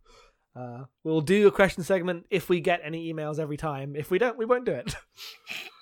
We'll 1.02 1.22
do 1.22 1.48
a 1.48 1.50
question 1.50 1.82
segment 1.82 2.26
if 2.30 2.48
we 2.48 2.60
get 2.60 2.82
any 2.84 3.12
emails 3.12 3.40
every 3.40 3.56
time. 3.56 3.96
If 3.96 4.12
we 4.12 4.18
don't, 4.18 4.38
we 4.38 4.44
won't 4.44 4.64
do 4.64 4.72
it. 4.72 4.94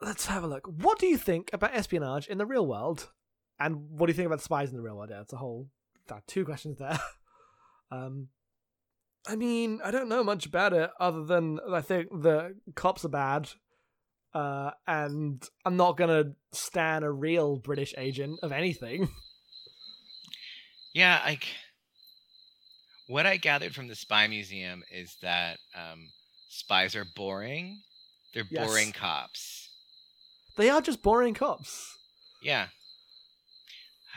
Let's 0.00 0.26
have 0.26 0.44
a 0.44 0.46
look. 0.46 0.66
What 0.66 0.98
do 0.98 1.06
you 1.06 1.18
think 1.18 1.50
about 1.52 1.74
espionage 1.74 2.26
in 2.26 2.38
the 2.38 2.46
real 2.46 2.66
world? 2.66 3.10
And 3.58 3.90
what 3.90 4.06
do 4.06 4.12
you 4.12 4.16
think 4.16 4.26
about 4.26 4.40
spies 4.40 4.70
in 4.70 4.76
the 4.76 4.82
real 4.82 4.96
world? 4.96 5.10
Yeah, 5.10 5.20
it's 5.20 5.32
a 5.34 5.36
whole 5.36 5.68
uh, 6.10 6.20
two 6.26 6.44
questions 6.44 6.78
there. 6.78 6.98
Um, 7.92 8.28
I 9.26 9.34
mean, 9.34 9.80
I 9.84 9.90
don't 9.90 10.08
know 10.08 10.22
much 10.22 10.46
about 10.46 10.72
it 10.72 10.92
other 11.00 11.24
than 11.24 11.58
I 11.72 11.80
think 11.80 12.08
the 12.22 12.54
cops 12.76 13.04
are 13.04 13.08
bad. 13.08 13.50
Uh, 14.32 14.70
and 14.86 15.42
I'm 15.66 15.76
not 15.76 15.96
gonna 15.96 16.34
stand 16.52 17.04
a 17.04 17.10
real 17.10 17.56
British 17.56 17.92
agent 17.98 18.38
of 18.44 18.52
anything. 18.52 19.08
Yeah, 20.94 21.20
like 21.24 21.48
What 23.08 23.26
I 23.26 23.38
gathered 23.38 23.74
from 23.74 23.88
the 23.88 23.96
Spy 23.96 24.28
Museum 24.28 24.84
is 24.92 25.16
that 25.20 25.58
um, 25.74 26.08
spies 26.48 26.94
are 26.94 27.06
boring. 27.16 27.80
They're 28.34 28.44
Yes. 28.48 28.68
boring 28.68 28.92
cops. 28.92 29.59
They 30.56 30.68
are 30.70 30.80
just 30.80 31.02
boring 31.02 31.34
cops. 31.34 31.96
Yeah. 32.42 32.66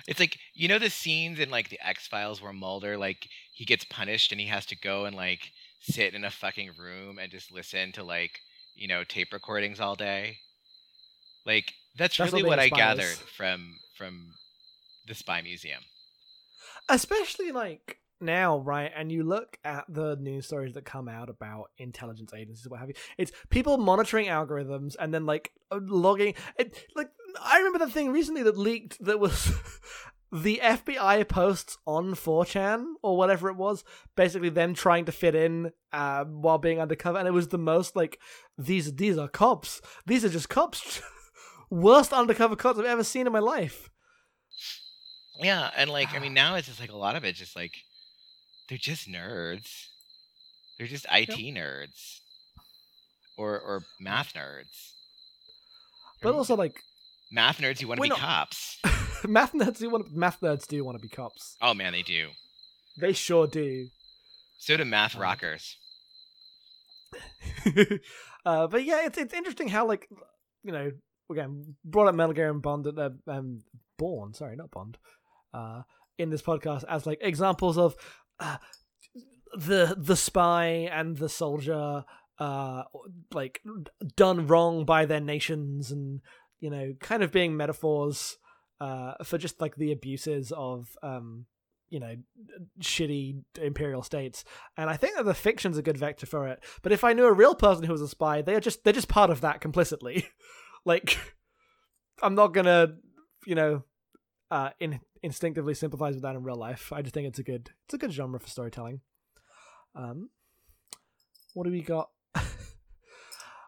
It's 0.07 0.19
like 0.19 0.37
you 0.53 0.67
know 0.67 0.79
the 0.79 0.89
scenes 0.89 1.39
in 1.39 1.49
like 1.49 1.69
the 1.69 1.79
X 1.85 2.07
Files 2.07 2.41
where 2.41 2.51
Mulder 2.53 2.97
like 2.97 3.27
he 3.53 3.63
gets 3.65 3.85
punished 3.85 4.31
and 4.31 4.41
he 4.41 4.47
has 4.47 4.65
to 4.67 4.75
go 4.75 5.05
and 5.05 5.15
like 5.15 5.51
sit 5.81 6.13
in 6.13 6.23
a 6.25 6.31
fucking 6.31 6.71
room 6.77 7.17
and 7.19 7.31
just 7.31 7.51
listen 7.53 7.91
to 7.93 8.03
like 8.03 8.39
you 8.75 8.87
know 8.87 9.03
tape 9.03 9.31
recordings 9.31 9.79
all 9.79 9.95
day. 9.95 10.37
Like 11.45 11.73
that's, 11.97 12.17
That's 12.17 12.31
really 12.33 12.43
what 12.43 12.59
I 12.59 12.69
gathered 12.69 13.03
is. 13.03 13.17
from 13.17 13.75
from 13.97 14.31
the 15.07 15.13
Spy 15.15 15.41
Museum. 15.41 15.81
especially 16.89 17.51
like 17.51 17.97
now 18.23 18.57
right 18.59 18.91
and 18.95 19.11
you 19.11 19.23
look 19.23 19.57
at 19.63 19.85
the 19.89 20.15
news 20.17 20.45
stories 20.45 20.73
that 20.73 20.85
come 20.85 21.07
out 21.07 21.29
about 21.29 21.69
intelligence 21.77 22.33
agencies 22.33 22.67
what 22.67 22.79
have 22.79 22.89
you 22.89 22.95
it's 23.17 23.31
people 23.49 23.77
monitoring 23.77 24.27
algorithms 24.27 24.95
and 24.99 25.13
then 25.13 25.25
like 25.25 25.51
uh, 25.71 25.79
logging 25.81 26.33
it 26.57 26.85
like 26.95 27.09
i 27.41 27.57
remember 27.57 27.79
the 27.79 27.91
thing 27.91 28.11
recently 28.11 28.43
that 28.43 28.57
leaked 28.57 29.03
that 29.03 29.19
was 29.19 29.53
the 30.31 30.59
fbi 30.63 31.27
posts 31.27 31.77
on 31.85 32.13
4chan 32.15 32.85
or 33.03 33.17
whatever 33.17 33.49
it 33.49 33.55
was 33.55 33.83
basically 34.15 34.49
them 34.49 34.73
trying 34.73 35.05
to 35.05 35.11
fit 35.11 35.35
in 35.35 35.71
uh, 35.91 36.23
while 36.25 36.57
being 36.57 36.79
undercover 36.79 37.19
and 37.19 37.27
it 37.27 37.31
was 37.31 37.49
the 37.49 37.57
most 37.57 37.95
like 37.95 38.19
these 38.57 38.95
these 38.95 39.17
are 39.17 39.27
cops. 39.27 39.81
These 40.05 40.25
are 40.25 40.29
just 40.29 40.49
cops. 40.49 41.01
Worst 41.69 42.13
undercover 42.13 42.55
cops 42.55 42.77
i've 42.77 42.85
ever 42.85 43.03
seen 43.03 43.25
in 43.25 43.33
my 43.33 43.39
life. 43.39 43.89
Yeah, 45.39 45.71
and 45.75 45.89
like 45.89 46.13
I 46.13 46.19
mean 46.19 46.33
now 46.33 46.55
it's 46.55 46.67
just 46.67 46.79
like 46.79 46.91
a 46.91 46.97
lot 46.97 47.15
of 47.15 47.23
it 47.23 47.35
just 47.35 47.55
like 47.55 47.73
they're 48.69 48.77
just 48.77 49.07
nerds. 49.09 49.87
They're 50.77 50.87
just 50.87 51.05
IT 51.11 51.29
nerds. 51.55 52.19
Or 53.37 53.59
or 53.59 53.83
math 53.99 54.33
nerds. 54.33 54.91
but 56.21 56.33
also 56.35 56.55
like 56.55 56.79
Math 57.31 57.57
nerds 57.57 57.79
who 57.81 57.87
want 57.87 57.97
to 57.97 58.03
be 58.03 58.09
not- 58.09 58.19
cops. 58.19 58.79
math 59.27 59.53
nerds 59.53 59.79
do 59.79 59.89
want 59.89 60.13
math 60.13 60.39
nerds 60.41 60.67
do 60.67 60.83
want 60.85 60.97
to 60.97 61.01
be 61.01 61.09
cops. 61.09 61.55
Oh 61.61 61.73
man, 61.73 61.93
they 61.93 62.03
do. 62.03 62.27
They 62.99 63.13
sure 63.13 63.47
do. 63.47 63.87
So 64.59 64.77
do 64.77 64.85
math 64.85 65.15
Um, 65.15 65.21
rockers. 65.21 65.77
uh, 68.45 68.67
but 68.67 68.83
yeah, 68.83 69.05
it's 69.05 69.17
it's 69.17 69.33
interesting 69.33 69.67
how 69.67 69.87
like 69.87 70.07
you 70.63 70.71
know 70.71 70.91
again 71.31 71.75
brought 71.83 72.07
up 72.07 72.15
Metal 72.15 72.33
Gear 72.33 72.49
and 72.49 72.61
Bond 72.61 72.87
uh, 72.87 73.09
um 73.27 73.61
Bourne 73.97 74.33
sorry 74.33 74.55
not 74.55 74.71
Bond 74.71 74.97
uh 75.53 75.81
in 76.17 76.29
this 76.29 76.41
podcast 76.41 76.83
as 76.87 77.05
like 77.05 77.19
examples 77.21 77.77
of 77.77 77.95
the 79.55 79.95
the 79.97 80.15
spy 80.15 80.89
and 80.91 81.17
the 81.17 81.29
soldier 81.29 82.03
uh 82.39 82.83
like 83.33 83.61
done 84.15 84.47
wrong 84.47 84.85
by 84.85 85.05
their 85.05 85.19
nations 85.19 85.91
and 85.91 86.21
you 86.59 86.69
know 86.69 86.93
kind 86.99 87.21
of 87.21 87.31
being 87.31 87.55
metaphors 87.55 88.37
uh 88.81 89.13
for 89.23 89.37
just 89.37 89.61
like 89.61 89.75
the 89.75 89.91
abuses 89.91 90.51
of 90.55 90.97
um 91.03 91.45
you 91.89 91.99
know 91.99 92.15
shitty 92.81 93.43
imperial 93.61 94.01
states. 94.01 94.43
And 94.77 94.89
i 94.89 94.97
think 94.97 95.15
that 95.15 95.25
the 95.25 95.35
fiction's 95.35 95.77
a 95.77 95.83
good 95.83 95.97
vector 95.97 96.25
for 96.25 96.47
it. 96.47 96.63
But 96.81 96.91
if 96.91 97.03
i 97.03 97.13
knew 97.13 97.25
a 97.25 97.33
real 97.33 97.53
person 97.53 97.83
who 97.83 97.91
was 97.91 98.01
a 98.01 98.07
spy 98.07 98.41
they're 98.41 98.59
just 98.59 98.83
they're 98.83 98.93
just 98.93 99.07
part 99.07 99.29
of 99.29 99.41
that 99.41 99.61
complicitly. 99.61 100.27
Like 100.85 101.17
i'm 102.21 102.35
not 102.35 102.53
gonna 102.53 102.95
you 103.45 103.55
know 103.55 103.83
uh 104.51 104.71
in, 104.81 104.99
instinctively 105.23 105.73
sympathize 105.73 106.13
with 106.13 106.23
that 106.23 106.35
in 106.35 106.43
real 106.43 106.55
life 106.55 106.91
i 106.93 107.01
just 107.01 107.13
think 107.13 107.27
it's 107.27 107.39
a 107.39 107.43
good 107.43 107.71
it's 107.85 107.93
a 107.93 107.97
good 107.97 108.11
genre 108.11 108.39
for 108.39 108.47
storytelling 108.47 109.01
um 109.95 110.29
what 111.53 111.63
do 111.63 111.71
we 111.71 111.81
got 111.81 112.09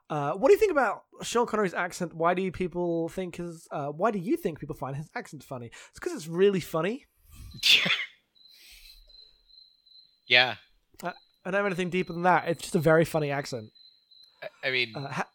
uh 0.10 0.34
what 0.34 0.49
do 0.49 0.53
you 0.53 0.60
think 0.60 0.72
about 0.72 1.03
sean 1.24 1.45
connery's 1.47 1.74
accent 1.74 2.14
why 2.14 2.34
do 2.34 2.41
you 2.41 2.51
people 2.51 3.08
think 3.10 3.38
his 3.38 3.68
uh 3.72 3.88
why 3.88 4.12
do 4.12 4.20
you 4.20 4.36
think 4.38 4.60
people 4.60 4.76
find 4.76 4.95
his 4.97 5.10
accent 5.16 5.43
funny 5.43 5.68
it's 5.89 5.99
because 5.99 6.14
it's 6.14 6.28
really 6.28 6.60
funny 6.60 7.06
yeah. 10.28 10.56
I 11.03 11.51
don't 11.51 11.53
have 11.53 11.66
anything 11.68 11.89
deeper 11.91 12.12
than 12.14 12.24
that. 12.24 12.47
It's 12.47 12.62
just 12.64 12.76
a 12.76 12.80
very 12.80 13.06
funny 13.06 13.30
accent. 13.32 13.70
I- 14.41 14.68
I 14.68 14.72
mean, 14.72 14.93
Uh, 14.95 15.08
ha- 15.12 15.30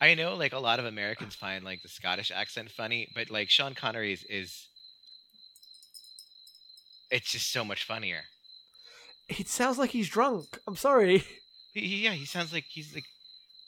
I 0.00 0.14
know 0.14 0.34
like 0.34 0.52
a 0.52 0.58
lot 0.58 0.78
of 0.80 0.84
Americans 0.84 1.34
find 1.34 1.64
like 1.64 1.82
the 1.82 1.88
Scottish 1.88 2.30
accent 2.30 2.70
funny, 2.70 3.10
but 3.14 3.30
like 3.30 3.48
Sean 3.48 3.74
Connery's 3.74 4.24
is 4.28 4.68
it's 7.10 7.30
just 7.30 7.52
so 7.52 7.64
much 7.64 7.84
funnier. 7.84 8.22
it 9.28 9.48
sounds 9.48 9.78
like 9.78 9.90
he's 9.90 10.08
drunk. 10.08 10.58
I'm 10.66 10.76
sorry. 10.76 11.24
Yeah, 11.78 12.12
he 12.12 12.24
sounds 12.24 12.54
like 12.54 12.64
he's 12.70 12.94
like 12.94 13.04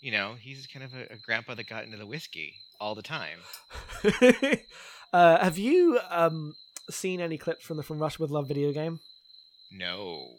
you 0.01 0.13
know, 0.13 0.35
he's 0.41 0.67
kind 0.67 0.85
of 0.85 0.95
a, 0.95 1.13
a 1.13 1.17
grandpa 1.19 1.55
that 1.55 1.69
got 1.69 1.85
into 1.85 1.99
the 1.99 2.07
whiskey 2.07 2.55
all 2.81 2.95
the 2.95 3.03
time. 3.03 3.39
uh, 5.13 5.45
have 5.45 5.59
you 5.59 5.99
um, 6.09 6.55
seen 6.91 7.21
any 7.21 7.37
clips 7.37 7.65
from 7.65 7.77
the 7.77 7.83
From 7.83 7.99
Russia 7.99 8.23
with 8.23 8.31
Love 8.31 8.49
video 8.49 8.73
game? 8.73 9.01
No. 9.73 10.37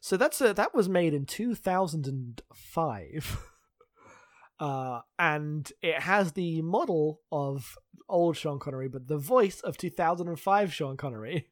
So 0.00 0.16
that's 0.16 0.40
a, 0.40 0.52
that 0.54 0.74
was 0.74 0.88
made 0.88 1.14
in 1.14 1.24
2005. 1.26 3.38
Uh, 4.60 5.02
and 5.20 5.70
it 5.82 6.00
has 6.00 6.32
the 6.32 6.60
model 6.62 7.20
of 7.30 7.78
old 8.08 8.36
Sean 8.36 8.58
Connery, 8.58 8.88
but 8.88 9.06
the 9.06 9.16
voice 9.16 9.60
of 9.60 9.76
2005 9.76 10.74
Sean 10.74 10.96
Connery. 10.96 11.46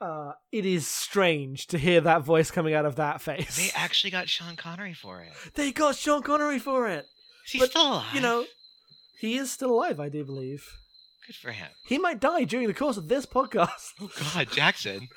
Uh, 0.00 0.32
it 0.50 0.64
is 0.64 0.86
strange 0.86 1.66
to 1.68 1.76
hear 1.78 2.00
that 2.00 2.22
voice 2.22 2.50
coming 2.50 2.72
out 2.74 2.86
of 2.86 2.96
that 2.96 3.20
face. 3.20 3.56
They 3.56 3.70
actually 3.78 4.10
got 4.10 4.28
Sean 4.28 4.56
Connery 4.56 4.94
for 4.94 5.20
it. 5.20 5.32
They 5.54 5.72
got 5.72 5.96
Sean 5.96 6.22
Connery 6.22 6.58
for 6.58 6.88
it. 6.88 7.06
Is 7.46 7.52
he 7.52 7.58
But, 7.58 7.70
still 7.70 7.86
alive? 7.92 8.14
You 8.14 8.20
know, 8.22 8.44
he 9.18 9.36
is 9.36 9.50
still 9.52 9.70
alive, 9.72 10.00
I 10.00 10.08
do 10.08 10.24
believe. 10.24 10.64
good 11.26 11.36
for 11.36 11.52
him. 11.52 11.68
He 11.86 11.98
might 11.98 12.18
die 12.20 12.44
during 12.44 12.66
the 12.66 12.72
course 12.74 12.96
of 12.96 13.08
this 13.08 13.26
podcast. 13.26 13.92
Oh 14.00 14.10
God, 14.34 14.50
Jackson. 14.50 15.08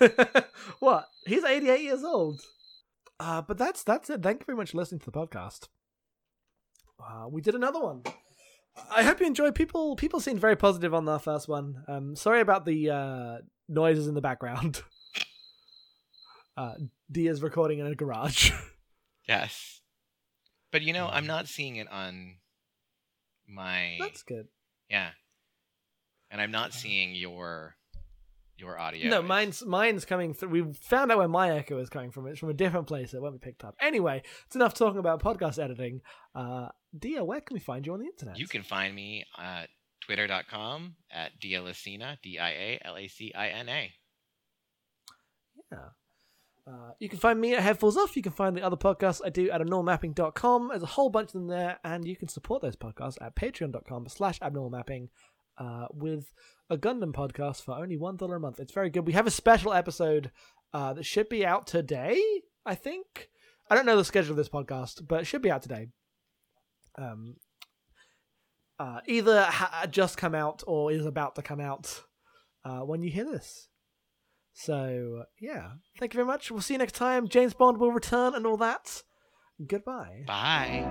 what? 0.80 1.06
He's 1.26 1.44
88 1.44 1.80
years 1.80 2.02
old. 2.04 2.40
Uh, 3.20 3.42
but 3.42 3.56
that's 3.58 3.82
that's 3.82 4.10
it. 4.10 4.22
Thank 4.22 4.40
you 4.40 4.46
very 4.46 4.56
much 4.56 4.70
for 4.72 4.78
listening 4.78 5.00
to 5.00 5.10
the 5.10 5.12
podcast. 5.16 5.68
Uh, 7.00 7.28
we 7.28 7.40
did 7.40 7.54
another 7.54 7.80
one. 7.80 8.02
I 8.90 9.02
hope 9.02 9.20
you 9.20 9.26
enjoyed. 9.26 9.54
People 9.54 9.96
people 9.96 10.20
seemed 10.20 10.40
very 10.40 10.56
positive 10.56 10.94
on 10.94 11.08
our 11.08 11.18
first 11.18 11.48
one. 11.48 11.82
Um, 11.88 12.14
sorry 12.16 12.40
about 12.40 12.64
the 12.64 12.90
uh, 12.90 13.36
noises 13.68 14.06
in 14.08 14.14
the 14.14 14.20
background. 14.20 14.82
Uh, 16.56 16.74
Dia's 17.12 17.40
recording 17.40 17.78
in 17.78 17.86
a 17.86 17.94
garage. 17.94 18.50
Yes. 19.28 19.80
But 20.72 20.82
you 20.82 20.92
know, 20.92 21.06
I'm 21.06 21.26
not 21.26 21.46
seeing 21.48 21.76
it 21.76 21.86
on 21.88 22.36
my 23.46 23.96
That's 24.00 24.22
good. 24.22 24.48
yeah, 24.90 25.10
and 26.30 26.40
I'm 26.40 26.50
not 26.50 26.72
seeing 26.72 27.14
your 27.14 27.76
your 28.56 28.78
audio. 28.78 29.08
No, 29.10 29.22
mine's 29.22 29.64
mine's 29.64 30.04
coming 30.04 30.34
through. 30.34 30.48
We 30.48 30.72
found 30.72 31.12
out 31.12 31.18
where 31.18 31.28
my 31.28 31.50
echo 31.50 31.78
is 31.78 31.88
coming 31.90 32.10
from. 32.10 32.26
It's 32.26 32.38
from 32.40 32.48
a 32.48 32.54
different 32.54 32.86
place 32.86 33.12
that 33.12 33.20
won't 33.22 33.40
be 33.40 33.46
picked 33.46 33.64
up. 33.64 33.76
Anyway, 33.80 34.22
it's 34.46 34.56
enough 34.56 34.74
talking 34.74 34.98
about 34.98 35.22
podcast 35.22 35.62
editing. 35.62 36.00
Uh, 36.34 36.68
Dia, 36.98 37.22
where 37.22 37.40
can 37.40 37.54
we 37.54 37.60
find 37.60 37.86
you 37.86 37.92
on 37.92 38.00
the 38.00 38.06
internet? 38.06 38.38
You 38.38 38.48
can 38.48 38.62
find 38.62 38.94
me 38.94 39.24
at 39.38 39.68
twitter.com 40.08 40.94
at 41.12 41.38
dialacina, 41.38 42.16
D 42.22 42.38
I 42.38 42.50
A 42.50 42.80
L 42.84 42.96
A 42.96 43.08
C 43.08 43.32
I 43.34 43.48
N 43.48 43.68
A. 43.68 43.92
Yeah. 45.70 45.78
Uh, 46.66 46.92
you 46.98 47.08
can 47.08 47.18
find 47.18 47.40
me 47.40 47.54
at 47.54 47.62
Headfuls 47.62 47.96
Off. 47.96 48.16
You 48.16 48.22
can 48.22 48.32
find 48.32 48.56
the 48.56 48.62
other 48.62 48.76
podcasts 48.76 49.20
I 49.24 49.30
do 49.30 49.50
at 49.50 49.60
abnormalmapping.com. 49.60 50.68
There's 50.68 50.82
a 50.82 50.86
whole 50.86 51.10
bunch 51.10 51.28
of 51.28 51.32
them 51.34 51.46
there, 51.46 51.78
and 51.84 52.06
you 52.06 52.16
can 52.16 52.28
support 52.28 52.62
those 52.62 52.76
podcasts 52.76 53.16
at 53.22 53.36
patreon.com 53.36 54.08
slash 54.08 54.38
abnormalmapping 54.40 55.08
uh, 55.56 55.86
with 55.92 56.30
a 56.68 56.76
Gundam 56.76 57.12
podcast 57.12 57.62
for 57.62 57.72
only 57.72 57.96
$1 57.96 58.36
a 58.36 58.38
month. 58.38 58.60
It's 58.60 58.72
very 58.72 58.90
good. 58.90 59.06
We 59.06 59.14
have 59.14 59.26
a 59.26 59.30
special 59.30 59.72
episode 59.72 60.30
uh, 60.74 60.92
that 60.92 61.04
should 61.04 61.30
be 61.30 61.44
out 61.44 61.66
today, 61.66 62.22
I 62.66 62.74
think. 62.74 63.28
I 63.70 63.74
don't 63.74 63.86
know 63.86 63.96
the 63.96 64.04
schedule 64.04 64.32
of 64.32 64.36
this 64.36 64.50
podcast, 64.50 65.06
but 65.08 65.20
it 65.20 65.26
should 65.26 65.42
be 65.42 65.50
out 65.50 65.62
today. 65.62 65.88
Um, 66.98 67.36
uh, 68.78 69.00
either 69.06 69.42
ha- 69.44 69.86
just 69.90 70.16
come 70.16 70.34
out 70.34 70.62
or 70.66 70.92
is 70.92 71.06
about 71.06 71.34
to 71.36 71.42
come 71.42 71.60
out 71.60 72.02
uh, 72.64 72.80
when 72.80 73.02
you 73.02 73.10
hear 73.10 73.24
this. 73.24 73.68
So, 74.52 75.24
yeah. 75.40 75.70
Thank 75.98 76.14
you 76.14 76.18
very 76.18 76.26
much. 76.26 76.50
We'll 76.50 76.60
see 76.60 76.74
you 76.74 76.78
next 76.78 76.94
time. 76.94 77.28
James 77.28 77.54
Bond 77.54 77.78
will 77.78 77.92
return 77.92 78.34
and 78.34 78.44
all 78.46 78.56
that. 78.56 79.02
Goodbye. 79.66 80.24
Bye. 80.26 80.84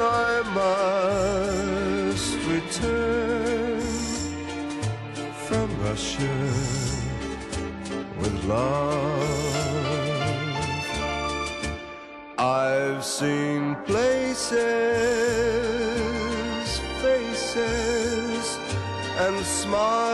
I 0.03 0.43
must 2.15 2.35
return 2.47 3.81
from 5.47 5.69
Russia 5.83 6.37
with 8.21 8.37
love. 8.45 9.46
I've 12.47 13.05
seen 13.05 13.75
places, 13.87 14.53
faces, 17.03 18.59
and 19.19 19.45
smiled 19.45 20.06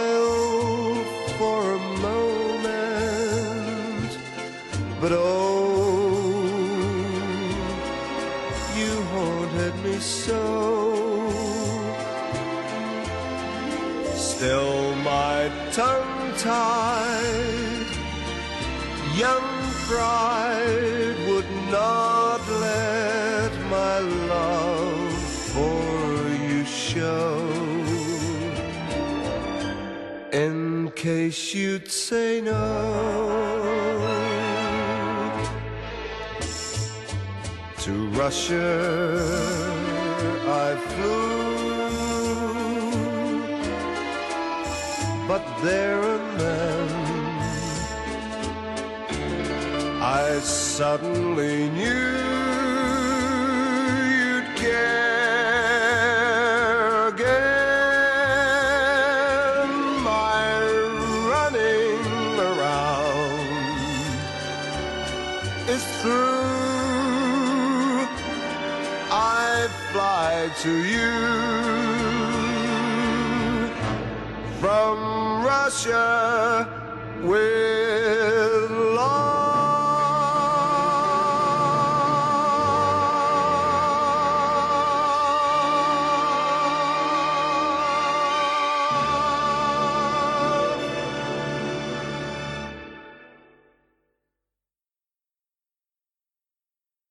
case 31.32 31.54
you'd 31.54 31.90
say 31.90 32.40
no. 32.40 32.60
To 37.84 37.92
Russia 38.22 38.68
I 40.46 40.76
flew, 40.90 41.22
but 45.26 45.44
there 45.62 46.02
and 46.14 46.40
then 46.40 46.88
I 50.02 50.38
suddenly 50.40 51.70
knew 51.70 52.21